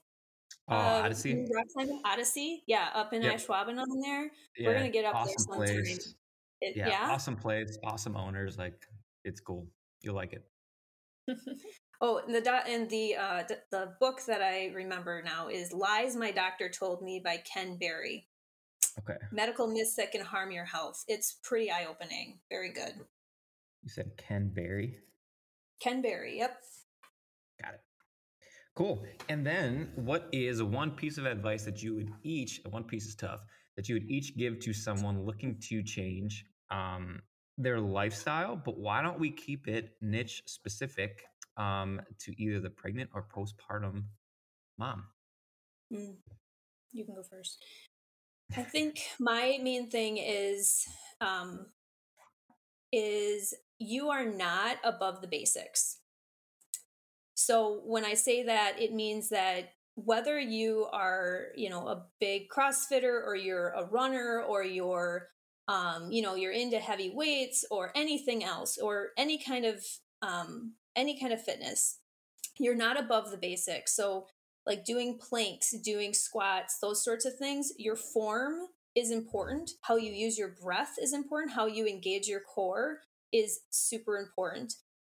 Oh, 0.70 0.76
uh, 0.76 1.02
Odyssey. 1.06 1.46
Rock 1.54 1.68
climbing 1.74 2.02
Odyssey. 2.06 2.64
Yeah, 2.68 2.90
up 2.94 3.14
in 3.14 3.22
yep. 3.22 3.36
Ashwaubenon 3.36 3.86
there. 4.04 4.32
Yeah, 4.58 4.68
We're 4.68 4.74
gonna 4.76 4.90
get 4.90 5.06
up 5.06 5.16
awesome 5.16 5.36
there 5.58 5.68
sometime. 5.68 5.84
Place. 5.84 6.16
It, 6.62 6.78
yeah, 6.78 6.88
yeah, 6.90 7.12
awesome 7.12 7.36
place, 7.36 7.78
awesome 7.84 8.16
owners. 8.16 8.58
Like 8.58 8.82
it's 9.24 9.40
cool. 9.40 9.68
You'll 10.02 10.16
like 10.16 10.34
it. 10.34 10.44
oh, 12.02 12.22
and 12.26 12.34
the 12.34 12.42
dot 12.42 12.68
and 12.68 12.90
the 12.90 13.16
uh 13.16 13.44
the, 13.48 13.60
the 13.72 13.94
book 14.00 14.22
that 14.28 14.42
I 14.42 14.72
remember 14.74 15.22
now 15.24 15.50
is 15.50 15.74
"Lies 15.74 16.16
My 16.16 16.32
Doctor 16.32 16.70
Told 16.70 17.02
Me" 17.02 17.22
by 17.24 17.38
Ken 17.38 17.78
Berry. 17.78 18.28
Okay. 19.00 19.18
Medical 19.32 19.68
myths 19.68 19.96
that 19.96 20.12
can 20.12 20.22
harm 20.22 20.52
your 20.52 20.66
health. 20.66 21.04
It's 21.08 21.38
pretty 21.44 21.72
eye 21.72 21.86
opening. 21.90 22.40
Very 22.50 22.72
good. 22.72 22.94
You 23.82 23.90
said 23.90 24.12
Ken 24.18 24.52
Berry? 24.54 24.98
Ken 25.82 26.02
Berry, 26.02 26.38
yep. 26.38 26.58
Got 27.62 27.74
it. 27.74 27.82
Cool. 28.76 29.04
And 29.30 29.46
then 29.46 29.92
what 29.96 30.30
is 30.32 30.64
one 30.64 30.92
piece 30.92 31.18
of 31.18 31.26
advice 31.26 31.66
that 31.66 31.84
you 31.84 31.96
would 31.96 32.12
each, 32.24 32.62
one 32.70 32.84
piece 32.84 33.06
is 33.06 33.16
tough, 33.16 33.42
that 33.76 33.90
you 33.90 33.96
would 33.96 34.10
each 34.10 34.36
give 34.38 34.60
to 34.62 34.74
someone 34.74 35.26
looking 35.26 35.60
to 35.70 35.84
change 35.84 36.46
um, 36.72 37.22
their 37.58 37.80
lifestyle, 37.80 38.56
but 38.56 38.78
why 38.78 39.02
don't 39.02 39.20
we 39.20 39.32
keep 39.32 39.68
it 39.68 39.92
niche 40.02 40.42
specific 40.46 41.24
um, 41.58 42.02
to 42.20 42.34
either 42.42 42.60
the 42.60 42.70
pregnant 42.70 43.10
or 43.14 43.28
postpartum 43.36 44.06
mom? 44.78 45.04
Mm. 45.92 46.16
You 46.92 47.06
can 47.06 47.16
go 47.16 47.24
first. 47.24 47.64
I 48.56 48.62
think 48.64 49.02
my 49.20 49.60
main 49.62 49.90
thing 49.90 50.18
is 50.18 50.86
um, 51.22 51.68
is 52.92 53.54
you 53.80 54.10
are 54.10 54.26
not 54.26 54.78
above 54.84 55.22
the 55.22 55.28
basics. 55.28 56.00
So 57.34 57.82
when 57.86 58.06
I 58.06 58.14
say 58.14 58.44
that, 58.44 58.80
it 58.80 58.94
means 58.94 59.30
that 59.30 59.74
whether 59.96 60.40
you 60.40 60.88
are, 60.92 61.48
you 61.56 61.70
know, 61.70 61.88
a 61.88 62.06
big 62.20 62.50
CrossFitter 62.50 63.26
or 63.26 63.36
you're 63.36 63.70
a 63.70 63.86
runner 63.86 64.44
or 64.48 64.64
you're, 64.64 65.30
um, 65.68 66.12
you 66.12 66.22
know, 66.22 66.36
you're 66.36 66.52
into 66.52 66.78
heavy 66.78 67.12
weights 67.14 67.66
or 67.72 67.92
anything 67.96 68.44
else 68.44 68.78
or 68.78 69.10
any 69.18 69.38
kind 69.38 69.66
of 69.66 69.84
um, 70.22 70.74
any 70.96 71.20
kind 71.20 71.34
of 71.34 71.44
fitness, 71.44 72.00
you're 72.60 72.76
not 72.76 73.00
above 73.00 73.32
the 73.32 73.38
basics. 73.38 73.96
So 73.96 74.28
like 74.66 74.86
doing 74.86 75.18
planks, 75.18 75.72
doing 75.84 76.14
squats, 76.14 76.78
those 76.82 77.04
sorts 77.04 77.26
of 77.26 77.36
things, 77.36 77.74
your 77.78 77.96
form 77.96 78.68
is 78.96 79.12
important. 79.12 79.72
How 79.82 79.96
you 79.96 80.12
use 80.12 80.38
your 80.38 80.56
breath 80.62 80.96
is 81.02 81.14
important. 81.14 81.54
How 81.54 81.66
you 81.66 81.86
engage 81.88 82.28
your 82.28 82.42
core 82.42 83.00
is 83.32 83.62
super 83.72 84.18
important. 84.18 84.74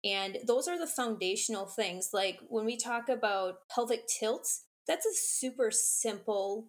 And 0.04 0.38
those 0.46 0.68
are 0.68 0.78
the 0.78 0.86
foundational 0.86 1.66
things. 1.66 2.10
Like 2.12 2.38
when 2.48 2.64
we 2.64 2.76
talk 2.76 3.08
about 3.08 3.68
pelvic 3.74 4.06
tilts, 4.06 4.64
that's 4.86 5.06
a 5.06 5.14
super 5.14 5.70
simple 5.70 6.68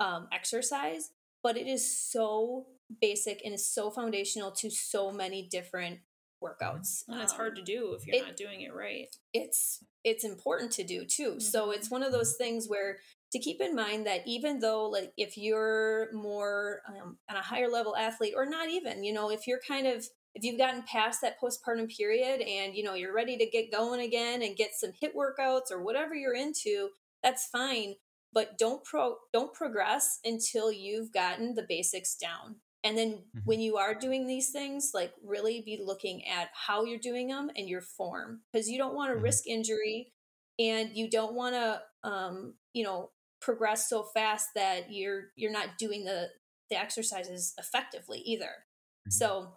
um, 0.00 0.28
exercise, 0.32 1.10
but 1.42 1.56
it 1.56 1.68
is 1.68 2.10
so 2.10 2.66
basic 3.00 3.40
and 3.44 3.54
is 3.54 3.66
so 3.66 3.90
foundational 3.90 4.50
to 4.50 4.68
so 4.68 5.12
many 5.12 5.48
different 5.48 6.00
workouts. 6.42 7.04
And 7.08 7.20
it's 7.20 7.32
um, 7.32 7.38
hard 7.38 7.56
to 7.56 7.62
do 7.62 7.94
if 7.98 8.06
you're 8.06 8.16
it, 8.16 8.26
not 8.26 8.36
doing 8.36 8.62
it 8.62 8.74
right. 8.74 9.08
It's 9.32 9.84
it's 10.04 10.24
important 10.24 10.72
to 10.72 10.84
do 10.84 11.04
too. 11.04 11.32
Mm-hmm. 11.32 11.40
So 11.40 11.70
it's 11.70 11.90
one 11.90 12.02
of 12.02 12.12
those 12.12 12.34
things 12.36 12.66
where 12.66 12.98
to 13.32 13.38
keep 13.38 13.60
in 13.60 13.74
mind 13.74 14.06
that 14.06 14.20
even 14.26 14.58
though 14.58 14.88
like 14.88 15.12
if 15.16 15.38
you're 15.38 16.08
more 16.12 16.82
um, 16.88 17.18
on 17.30 17.36
a 17.36 17.42
higher 17.42 17.68
level 17.68 17.96
athlete 17.96 18.34
or 18.36 18.46
not 18.46 18.68
even, 18.68 19.04
you 19.04 19.12
know, 19.12 19.30
if 19.30 19.46
you're 19.46 19.60
kind 19.66 19.86
of 19.86 20.06
if 20.34 20.44
you've 20.44 20.58
gotten 20.58 20.82
past 20.82 21.20
that 21.20 21.36
postpartum 21.40 21.94
period 21.94 22.40
and 22.40 22.74
you 22.74 22.82
know 22.82 22.94
you're 22.94 23.14
ready 23.14 23.36
to 23.36 23.46
get 23.46 23.72
going 23.72 24.00
again 24.00 24.42
and 24.42 24.56
get 24.56 24.70
some 24.74 24.90
HIIT 25.02 25.14
workouts 25.14 25.70
or 25.70 25.82
whatever 25.82 26.14
you're 26.14 26.34
into 26.34 26.88
that's 27.22 27.46
fine 27.46 27.94
but 28.32 28.56
don't 28.58 28.82
pro 28.84 29.16
don't 29.32 29.52
progress 29.52 30.18
until 30.24 30.72
you've 30.72 31.12
gotten 31.12 31.54
the 31.54 31.66
basics 31.68 32.14
down 32.14 32.56
and 32.84 32.98
then 32.98 33.12
mm-hmm. 33.12 33.40
when 33.44 33.60
you 33.60 33.76
are 33.76 33.94
doing 33.94 34.26
these 34.26 34.50
things 34.50 34.90
like 34.94 35.12
really 35.24 35.62
be 35.64 35.80
looking 35.82 36.26
at 36.26 36.48
how 36.54 36.84
you're 36.84 36.98
doing 36.98 37.28
them 37.28 37.50
and 37.56 37.68
your 37.68 37.80
form 37.80 38.40
because 38.52 38.68
you 38.68 38.78
don't 38.78 38.94
want 38.94 39.10
to 39.10 39.14
mm-hmm. 39.14 39.24
risk 39.24 39.46
injury 39.46 40.12
and 40.58 40.90
you 40.94 41.08
don't 41.08 41.34
want 41.34 41.54
to 41.54 41.80
um, 42.08 42.54
you 42.72 42.84
know 42.84 43.10
progress 43.40 43.88
so 43.88 44.02
fast 44.02 44.48
that 44.54 44.92
you're 44.92 45.24
you're 45.36 45.52
not 45.52 45.78
doing 45.78 46.04
the 46.04 46.28
the 46.70 46.78
exercises 46.78 47.54
effectively 47.58 48.18
either 48.24 48.44
mm-hmm. 48.44 49.10
so 49.10 49.52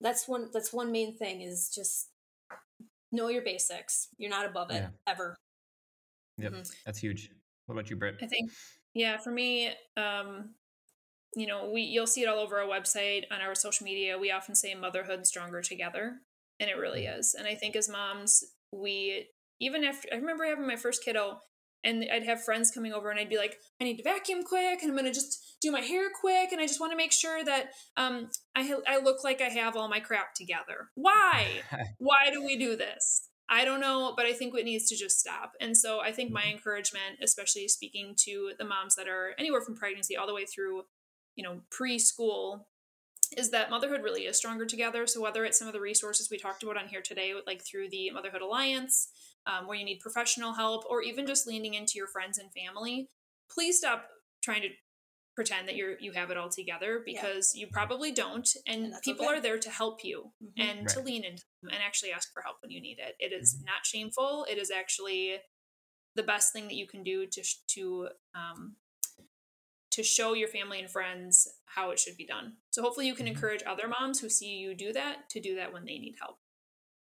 that's 0.00 0.28
one 0.28 0.48
that's 0.52 0.72
one 0.72 0.92
main 0.92 1.16
thing 1.16 1.40
is 1.40 1.70
just 1.74 2.08
know 3.12 3.28
your 3.28 3.42
basics 3.42 4.08
you're 4.18 4.30
not 4.30 4.46
above 4.46 4.70
it 4.70 4.82
yeah. 4.82 4.88
ever 5.06 5.36
yep 6.38 6.52
mm-hmm. 6.52 6.62
that's 6.84 6.98
huge 6.98 7.30
what 7.66 7.74
about 7.74 7.88
you 7.88 7.96
Brit 7.96 8.16
i 8.22 8.26
think 8.26 8.50
yeah 8.92 9.16
for 9.16 9.30
me 9.30 9.72
um 9.96 10.50
you 11.36 11.46
know 11.46 11.70
we 11.72 11.82
you'll 11.82 12.06
see 12.06 12.22
it 12.22 12.28
all 12.28 12.38
over 12.38 12.60
our 12.60 12.68
website 12.68 13.22
on 13.30 13.40
our 13.40 13.54
social 13.54 13.84
media 13.84 14.18
we 14.18 14.30
often 14.30 14.54
say 14.54 14.74
motherhood 14.74 15.26
stronger 15.26 15.62
together 15.62 16.14
and 16.60 16.70
it 16.70 16.76
really 16.76 17.02
mm-hmm. 17.02 17.18
is 17.18 17.34
and 17.38 17.46
i 17.46 17.54
think 17.54 17.76
as 17.76 17.88
moms 17.88 18.42
we 18.72 19.26
even 19.60 19.84
after 19.84 20.08
i 20.12 20.16
remember 20.16 20.44
having 20.44 20.66
my 20.66 20.76
first 20.76 21.04
kiddo 21.04 21.38
and 21.84 22.04
I'd 22.10 22.24
have 22.24 22.42
friends 22.42 22.70
coming 22.70 22.92
over 22.92 23.10
and 23.10 23.20
I'd 23.20 23.28
be 23.28 23.36
like, 23.36 23.58
I 23.80 23.84
need 23.84 23.98
to 23.98 24.02
vacuum 24.02 24.42
quick 24.42 24.82
and 24.82 24.90
I'm 24.90 24.96
going 24.96 25.04
to 25.04 25.12
just 25.12 25.58
do 25.60 25.70
my 25.70 25.80
hair 25.80 26.08
quick 26.18 26.50
and 26.50 26.60
I 26.60 26.66
just 26.66 26.80
want 26.80 26.92
to 26.92 26.96
make 26.96 27.12
sure 27.12 27.44
that 27.44 27.70
um, 27.96 28.30
I, 28.56 28.64
ha- 28.64 28.82
I 28.88 28.98
look 28.98 29.22
like 29.22 29.40
I 29.40 29.50
have 29.50 29.76
all 29.76 29.88
my 29.88 30.00
crap 30.00 30.34
together. 30.34 30.88
Why? 30.94 31.46
Why 31.98 32.30
do 32.32 32.44
we 32.44 32.56
do 32.56 32.74
this? 32.76 33.28
I 33.48 33.66
don't 33.66 33.80
know, 33.80 34.14
but 34.16 34.24
I 34.24 34.32
think 34.32 34.56
it 34.56 34.64
needs 34.64 34.88
to 34.88 34.96
just 34.96 35.20
stop. 35.20 35.52
And 35.60 35.76
so 35.76 36.00
I 36.00 36.12
think 36.12 36.32
my 36.32 36.40
mm-hmm. 36.40 36.52
encouragement, 36.52 37.18
especially 37.22 37.68
speaking 37.68 38.14
to 38.24 38.52
the 38.58 38.64
moms 38.64 38.94
that 38.94 39.06
are 39.06 39.34
anywhere 39.38 39.60
from 39.60 39.76
pregnancy 39.76 40.16
all 40.16 40.26
the 40.26 40.34
way 40.34 40.46
through, 40.46 40.84
you 41.36 41.44
know, 41.44 41.60
preschool, 41.70 42.64
is 43.36 43.50
that 43.50 43.70
motherhood 43.70 44.02
really 44.02 44.22
is 44.22 44.36
stronger 44.36 44.66
together. 44.66 45.06
So 45.06 45.20
whether 45.20 45.44
it's 45.44 45.58
some 45.58 45.68
of 45.68 45.74
the 45.74 45.80
resources 45.80 46.28
we 46.30 46.38
talked 46.38 46.62
about 46.62 46.76
on 46.76 46.88
here 46.88 47.02
today, 47.02 47.32
like 47.46 47.62
through 47.64 47.90
the 47.90 48.10
Motherhood 48.10 48.42
Alliance, 48.42 49.08
um, 49.46 49.66
where 49.66 49.76
you 49.76 49.84
need 49.84 50.00
professional 50.00 50.54
help, 50.54 50.84
or 50.88 51.02
even 51.02 51.26
just 51.26 51.46
leaning 51.46 51.74
into 51.74 51.94
your 51.96 52.06
friends 52.06 52.38
and 52.38 52.50
family, 52.52 53.08
please 53.50 53.78
stop 53.78 54.06
trying 54.42 54.62
to 54.62 54.68
pretend 55.34 55.66
that 55.66 55.74
you're 55.74 55.98
you 55.98 56.12
have 56.12 56.30
it 56.30 56.36
all 56.36 56.48
together 56.48 57.02
because 57.04 57.52
yeah. 57.54 57.62
you 57.62 57.66
probably 57.72 58.12
don't 58.12 58.50
and, 58.66 58.84
and 58.84 59.02
people 59.02 59.26
okay. 59.26 59.34
are 59.34 59.40
there 59.40 59.58
to 59.58 59.68
help 59.68 60.04
you 60.04 60.30
mm-hmm. 60.42 60.68
and 60.68 60.78
right. 60.80 60.88
to 60.88 61.00
lean 61.00 61.24
into 61.24 61.42
them 61.60 61.72
and 61.72 61.82
actually 61.84 62.12
ask 62.12 62.32
for 62.32 62.40
help 62.42 62.56
when 62.62 62.70
you 62.70 62.80
need 62.80 62.98
it 62.98 63.16
it 63.18 63.32
is 63.32 63.56
mm-hmm. 63.56 63.64
not 63.64 63.84
shameful 63.84 64.46
it 64.48 64.58
is 64.58 64.70
actually 64.70 65.36
the 66.14 66.22
best 66.22 66.52
thing 66.52 66.68
that 66.68 66.76
you 66.76 66.86
can 66.86 67.02
do 67.02 67.26
to 67.26 67.42
to 67.66 68.08
um, 68.34 68.76
to 69.94 70.02
show 70.02 70.34
your 70.34 70.48
family 70.48 70.80
and 70.80 70.90
friends 70.90 71.48
how 71.66 71.90
it 71.90 71.98
should 71.98 72.16
be 72.16 72.26
done 72.26 72.52
so 72.70 72.82
hopefully 72.82 73.06
you 73.06 73.14
can 73.14 73.26
mm-hmm. 73.26 73.34
encourage 73.34 73.62
other 73.66 73.88
moms 73.88 74.20
who 74.20 74.28
see 74.28 74.56
you 74.56 74.74
do 74.74 74.92
that 74.92 75.28
to 75.30 75.40
do 75.40 75.56
that 75.56 75.72
when 75.72 75.84
they 75.84 75.98
need 75.98 76.14
help 76.20 76.36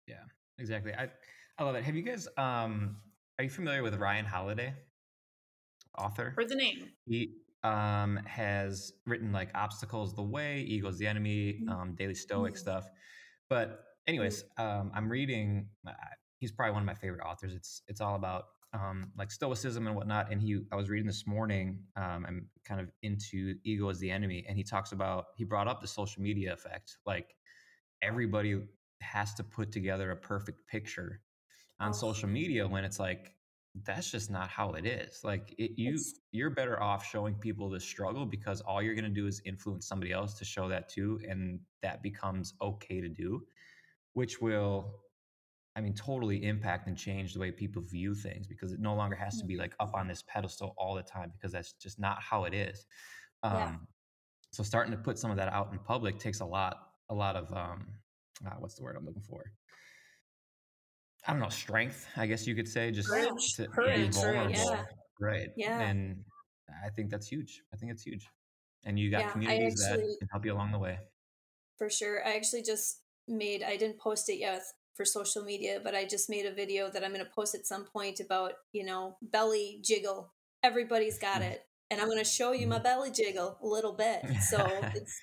yeah 0.07 0.23
exactly 0.59 0.93
i 0.93 1.09
I 1.57 1.63
love 1.63 1.75
it. 1.75 1.83
Have 1.83 1.95
you 1.95 2.01
guys 2.01 2.27
um 2.37 2.97
are 3.37 3.43
you 3.43 3.49
familiar 3.49 3.83
with 3.83 3.95
Ryan 3.95 4.25
Holiday? 4.25 4.73
Author? 5.97 6.33
Heard 6.35 6.49
the 6.49 6.55
name. 6.55 6.89
He 7.05 7.35
um 7.63 8.17
has 8.25 8.91
written 9.05 9.31
like 9.31 9.49
Obstacles 9.55 10.13
the 10.15 10.23
Way, 10.23 10.61
Ego's 10.61 10.97
the 10.97 11.07
Enemy, 11.07 11.61
mm-hmm. 11.61 11.69
um, 11.69 11.95
Daily 11.95 12.13
Stoic 12.13 12.53
mm-hmm. 12.53 12.59
stuff. 12.59 12.89
But 13.49 13.83
anyways, 14.07 14.43
um 14.57 14.91
I'm 14.93 15.09
reading 15.09 15.69
uh, 15.87 15.93
he's 16.39 16.51
probably 16.51 16.73
one 16.73 16.81
of 16.81 16.87
my 16.87 16.95
favorite 16.95 17.21
authors. 17.25 17.53
It's 17.53 17.81
it's 17.87 18.01
all 18.01 18.15
about 18.15 18.45
um, 18.75 19.11
like 19.17 19.31
stoicism 19.31 19.87
and 19.87 19.95
whatnot. 19.95 20.31
And 20.31 20.41
he, 20.41 20.59
I 20.71 20.75
was 20.75 20.89
reading 20.89 21.07
this 21.07 21.25
morning. 21.25 21.79
Um, 21.95 22.25
I'm 22.27 22.49
kind 22.63 22.81
of 22.81 22.91
into 23.01 23.55
ego 23.63 23.89
as 23.89 23.99
the 23.99 24.11
enemy, 24.11 24.45
and 24.47 24.57
he 24.57 24.63
talks 24.63 24.91
about 24.91 25.27
he 25.35 25.43
brought 25.43 25.67
up 25.67 25.81
the 25.81 25.87
social 25.87 26.21
media 26.21 26.53
effect. 26.53 26.97
Like 27.05 27.35
everybody 28.01 28.61
has 29.01 29.33
to 29.35 29.43
put 29.43 29.71
together 29.71 30.11
a 30.11 30.15
perfect 30.15 30.67
picture 30.67 31.21
on 31.79 31.89
oh. 31.89 31.93
social 31.93 32.29
media 32.29 32.67
when 32.67 32.83
it's 32.83 32.99
like 32.99 33.33
that's 33.83 34.09
just 34.09 34.31
not 34.31 34.49
how 34.49 34.71
it 34.71 34.85
is 34.85 35.19
like 35.25 35.53
it, 35.57 35.71
you 35.77 35.95
it's, 35.95 36.21
you're 36.31 36.49
better 36.49 36.81
off 36.81 37.05
showing 37.05 37.35
people 37.35 37.69
the 37.69 37.79
struggle 37.79 38.25
because 38.25 38.61
all 38.61 38.81
you're 38.81 38.95
going 38.95 39.03
to 39.03 39.09
do 39.09 39.27
is 39.27 39.41
influence 39.45 39.85
somebody 39.85 40.13
else 40.13 40.33
to 40.35 40.45
show 40.45 40.69
that 40.69 40.87
too 40.87 41.19
and 41.27 41.59
that 41.81 42.01
becomes 42.01 42.53
okay 42.61 43.01
to 43.01 43.09
do 43.09 43.43
which 44.13 44.39
will 44.39 45.01
i 45.75 45.81
mean 45.81 45.93
totally 45.93 46.43
impact 46.45 46.87
and 46.87 46.97
change 46.97 47.33
the 47.33 47.39
way 47.39 47.51
people 47.51 47.81
view 47.81 48.13
things 48.13 48.47
because 48.47 48.71
it 48.71 48.79
no 48.79 48.95
longer 48.95 49.15
has 49.15 49.37
to 49.37 49.45
be 49.45 49.57
like 49.57 49.73
up 49.79 49.91
on 49.93 50.07
this 50.07 50.23
pedestal 50.27 50.73
all 50.77 50.95
the 50.95 51.03
time 51.03 51.31
because 51.31 51.51
that's 51.51 51.73
just 51.73 51.99
not 51.99 52.21
how 52.21 52.45
it 52.45 52.53
is 52.53 52.85
um, 53.43 53.53
yeah. 53.53 53.75
so 54.51 54.63
starting 54.63 54.91
to 54.91 54.97
put 54.97 55.17
some 55.17 55.31
of 55.31 55.37
that 55.37 55.51
out 55.51 55.69
in 55.71 55.79
public 55.79 56.19
takes 56.19 56.39
a 56.39 56.45
lot 56.45 56.77
a 57.09 57.13
lot 57.13 57.35
of 57.35 57.51
um, 57.53 57.87
uh, 58.45 58.55
what's 58.59 58.75
the 58.75 58.83
word 58.83 58.95
i'm 58.97 59.05
looking 59.05 59.23
for 59.23 59.43
I 61.27 61.31
don't 61.31 61.41
know, 61.41 61.49
strength, 61.49 62.07
I 62.15 62.27
guess 62.27 62.45
you 62.45 62.53
could 62.53 62.67
say, 62.67 62.91
just 62.91 63.09
courage, 63.09 63.55
to 63.55 63.67
courage, 63.67 64.11
be 64.15 64.21
vulnerable. 64.21 64.53
Yeah. 64.53 64.83
Right. 65.19 65.49
Yeah. 65.57 65.79
And 65.79 66.23
I 66.85 66.89
think 66.89 67.09
that's 67.09 67.27
huge. 67.27 67.61
I 67.73 67.77
think 67.77 67.91
it's 67.91 68.03
huge. 68.03 68.27
And 68.83 68.99
you 68.99 69.09
got 69.09 69.21
yeah, 69.21 69.31
communities 69.31 69.83
actually, 69.83 70.03
that 70.03 70.17
can 70.19 70.27
help 70.31 70.45
you 70.45 70.53
along 70.53 70.71
the 70.71 70.79
way. 70.79 70.99
For 71.77 71.89
sure. 71.89 72.25
I 72.25 72.35
actually 72.35 72.61
just 72.61 73.01
made, 73.27 73.63
I 73.63 73.75
didn't 73.75 73.99
post 73.99 74.29
it 74.29 74.37
yet 74.37 74.61
for 74.95 75.05
social 75.05 75.43
media, 75.43 75.79
but 75.83 75.95
I 75.95 76.05
just 76.05 76.29
made 76.29 76.45
a 76.45 76.53
video 76.53 76.89
that 76.89 77.03
I'm 77.03 77.11
going 77.11 77.23
to 77.23 77.31
post 77.35 77.55
at 77.55 77.67
some 77.67 77.85
point 77.85 78.19
about, 78.19 78.53
you 78.71 78.85
know, 78.85 79.17
belly 79.21 79.79
jiggle. 79.83 80.33
Everybody's 80.63 81.19
got 81.19 81.41
mm. 81.41 81.51
it. 81.51 81.65
And 81.91 82.01
I'm 82.01 82.07
going 82.07 82.19
to 82.19 82.29
show 82.29 82.51
you 82.51 82.65
my 82.67 82.79
mm. 82.79 82.83
belly 82.83 83.11
jiggle 83.11 83.57
a 83.61 83.67
little 83.67 83.93
bit. 83.93 84.21
So 84.49 84.65
it's 84.95 85.19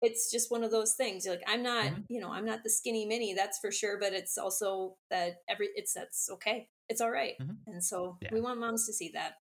it's 0.00 0.30
just 0.30 0.50
one 0.50 0.62
of 0.62 0.70
those 0.70 0.94
things. 0.94 1.24
You're 1.24 1.34
like, 1.34 1.44
I'm 1.48 1.62
not, 1.62 1.86
mm-hmm. 1.86 2.00
you 2.08 2.20
know, 2.20 2.30
I'm 2.30 2.44
not 2.44 2.62
the 2.62 2.70
skinny 2.70 3.04
mini, 3.04 3.34
that's 3.34 3.58
for 3.58 3.72
sure. 3.72 3.98
But 3.98 4.12
it's 4.12 4.38
also 4.38 4.96
that 5.10 5.38
every 5.48 5.68
it's 5.74 5.92
that's 5.92 6.28
okay. 6.34 6.68
It's 6.88 7.00
all 7.00 7.10
right. 7.10 7.34
mm-hmm. 7.40 7.54
And 7.66 7.82
so 7.82 8.16
yeah. 8.22 8.28
we 8.32 8.40
want 8.40 8.60
moms 8.60 8.86
to 8.86 8.92
see 8.92 9.10
that. 9.14 9.34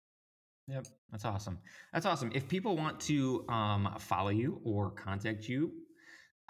Yep, 0.67 0.87
that's 1.11 1.25
awesome. 1.25 1.59
That's 1.93 2.07
awesome. 2.07 2.31
If 2.33 2.47
people 2.47 2.75
want 2.75 2.99
to 3.01 3.45
um, 3.49 3.95
follow 3.99 4.29
you 4.29 4.61
or 4.63 4.89
contact 4.91 5.47
you, 5.47 5.71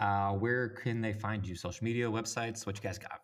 uh, 0.00 0.32
where 0.32 0.70
can 0.70 1.00
they 1.00 1.12
find 1.12 1.46
you? 1.46 1.54
Social 1.54 1.84
media, 1.84 2.06
websites, 2.06 2.66
what 2.66 2.76
you 2.76 2.82
guys 2.82 2.98
got? 2.98 3.20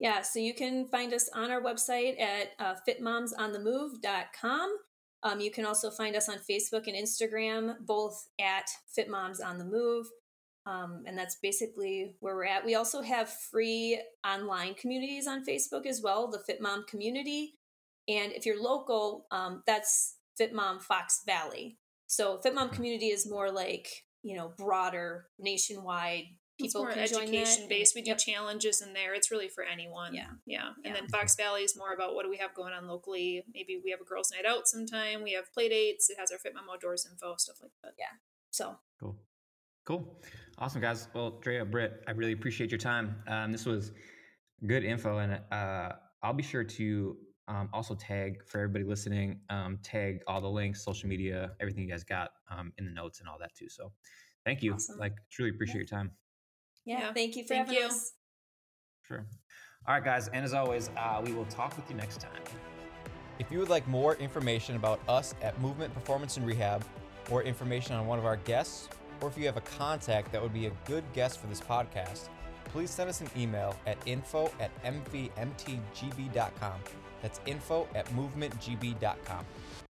Yeah, 0.00 0.22
so 0.22 0.40
you 0.40 0.54
can 0.54 0.88
find 0.88 1.14
us 1.14 1.30
on 1.32 1.50
our 1.50 1.62
website 1.62 2.20
at 2.20 2.50
uh, 2.58 2.74
fitmomsonthemove.com. 2.88 4.76
Um, 5.22 5.40
you 5.40 5.52
can 5.52 5.64
also 5.64 5.90
find 5.90 6.16
us 6.16 6.28
on 6.28 6.38
Facebook 6.38 6.88
and 6.88 6.96
Instagram, 6.96 7.76
both 7.86 8.28
at 8.40 8.64
Fit 8.92 9.08
Moms 9.08 9.40
on 9.40 9.58
the 9.58 9.64
Move. 9.64 10.06
Um, 10.66 11.04
and 11.06 11.16
that's 11.16 11.36
basically 11.42 12.16
where 12.20 12.34
we're 12.34 12.46
at. 12.46 12.64
We 12.64 12.74
also 12.74 13.02
have 13.02 13.28
free 13.28 14.00
online 14.26 14.74
communities 14.74 15.26
on 15.26 15.44
Facebook 15.44 15.86
as 15.86 16.02
well, 16.02 16.28
the 16.28 16.40
Fit 16.40 16.60
Mom 16.60 16.84
community. 16.88 17.54
And 18.08 18.32
if 18.32 18.46
you're 18.46 18.60
local, 18.60 19.26
um, 19.30 19.62
that's 19.66 20.16
Fit 20.36 20.52
Mom 20.52 20.80
Fox 20.80 21.22
Valley. 21.26 21.78
So 22.06 22.38
Fit 22.42 22.54
Mom 22.54 22.70
community 22.70 23.08
is 23.08 23.28
more 23.28 23.50
like, 23.50 23.88
you 24.22 24.36
know, 24.36 24.52
broader 24.56 25.26
nationwide 25.38 26.24
people 26.58 26.86
it's 26.86 27.12
more 27.12 27.20
education 27.20 27.68
based. 27.68 27.94
We 27.94 28.02
do 28.02 28.10
yep. 28.10 28.18
challenges 28.18 28.82
in 28.82 28.92
there. 28.92 29.14
It's 29.14 29.30
really 29.30 29.48
for 29.48 29.64
anyone. 29.64 30.14
Yeah. 30.14 30.26
Yeah. 30.46 30.68
And 30.84 30.94
yeah. 30.94 31.00
then 31.00 31.08
Fox 31.08 31.34
Valley 31.36 31.62
is 31.62 31.76
more 31.76 31.92
about 31.92 32.14
what 32.14 32.24
do 32.24 32.30
we 32.30 32.36
have 32.38 32.54
going 32.54 32.72
on 32.72 32.86
locally. 32.86 33.44
Maybe 33.52 33.80
we 33.82 33.90
have 33.90 34.00
a 34.00 34.04
girls' 34.04 34.30
night 34.30 34.48
out 34.48 34.68
sometime. 34.68 35.22
We 35.22 35.32
have 35.32 35.52
play 35.52 35.68
dates. 35.68 36.10
It 36.10 36.18
has 36.18 36.30
our 36.30 36.38
Fit 36.38 36.54
Mom 36.54 36.64
Outdoors 36.72 37.06
info, 37.10 37.34
stuff 37.36 37.56
like 37.62 37.72
that. 37.82 37.92
Yeah. 37.98 38.04
So 38.50 38.76
cool. 39.00 39.16
Cool. 39.84 40.20
Awesome, 40.58 40.80
guys. 40.80 41.08
Well, 41.12 41.40
Drea, 41.40 41.64
Brit, 41.64 42.04
I 42.06 42.12
really 42.12 42.32
appreciate 42.32 42.70
your 42.70 42.78
time. 42.78 43.16
Um, 43.26 43.50
this 43.50 43.66
was 43.66 43.92
good 44.66 44.84
info. 44.84 45.18
And 45.18 45.40
uh, 45.50 45.94
I'll 46.22 46.34
be 46.34 46.42
sure 46.42 46.62
to 46.62 47.16
um, 47.52 47.68
also 47.72 47.94
tag 47.94 48.42
for 48.46 48.58
everybody 48.58 48.84
listening, 48.84 49.40
um, 49.50 49.78
tag 49.82 50.22
all 50.26 50.40
the 50.40 50.48
links, 50.48 50.82
social 50.82 51.08
media, 51.08 51.52
everything 51.60 51.84
you 51.84 51.90
guys 51.90 52.04
got 52.04 52.30
um, 52.50 52.72
in 52.78 52.84
the 52.84 52.90
notes 52.90 53.20
and 53.20 53.28
all 53.28 53.36
that 53.38 53.54
too. 53.54 53.68
So 53.68 53.92
thank 54.44 54.62
you. 54.62 54.74
Awesome. 54.74 54.98
Like, 54.98 55.14
truly 55.30 55.50
appreciate 55.50 55.74
yeah. 55.74 55.80
your 55.80 55.86
time. 55.86 56.10
Yeah, 56.84 57.00
yeah. 57.00 57.12
Thank 57.12 57.36
you 57.36 57.42
for 57.42 57.54
thank 57.54 57.66
having 57.66 57.82
you. 57.82 57.88
us. 57.88 58.12
Sure. 59.06 59.26
All 59.86 59.94
right, 59.94 60.04
guys. 60.04 60.28
And 60.28 60.44
as 60.44 60.54
always, 60.54 60.90
uh, 60.96 61.20
we 61.24 61.32
will 61.32 61.44
talk 61.46 61.76
with 61.76 61.88
you 61.90 61.96
next 61.96 62.20
time. 62.20 62.42
If 63.38 63.50
you 63.50 63.58
would 63.58 63.68
like 63.68 63.86
more 63.86 64.14
information 64.16 64.76
about 64.76 65.00
us 65.08 65.34
at 65.42 65.60
Movement 65.60 65.92
Performance 65.92 66.36
and 66.36 66.46
Rehab, 66.46 66.84
or 67.30 67.42
information 67.42 67.94
on 67.94 68.06
one 68.06 68.18
of 68.18 68.24
our 68.24 68.36
guests, 68.36 68.88
or 69.20 69.28
if 69.28 69.38
you 69.38 69.46
have 69.46 69.56
a 69.56 69.62
contact 69.62 70.32
that 70.32 70.42
would 70.42 70.52
be 70.52 70.66
a 70.66 70.72
good 70.84 71.04
guest 71.12 71.38
for 71.40 71.46
this 71.46 71.60
podcast, 71.60 72.28
please 72.66 72.90
send 72.90 73.08
us 73.08 73.20
an 73.20 73.28
email 73.36 73.74
at 73.86 73.98
info 74.06 74.50
at 74.60 74.70
mvmtgb.com. 74.84 76.80
That's 77.22 77.40
info 77.46 77.88
at 77.94 78.06
movementgb.com. 78.08 79.44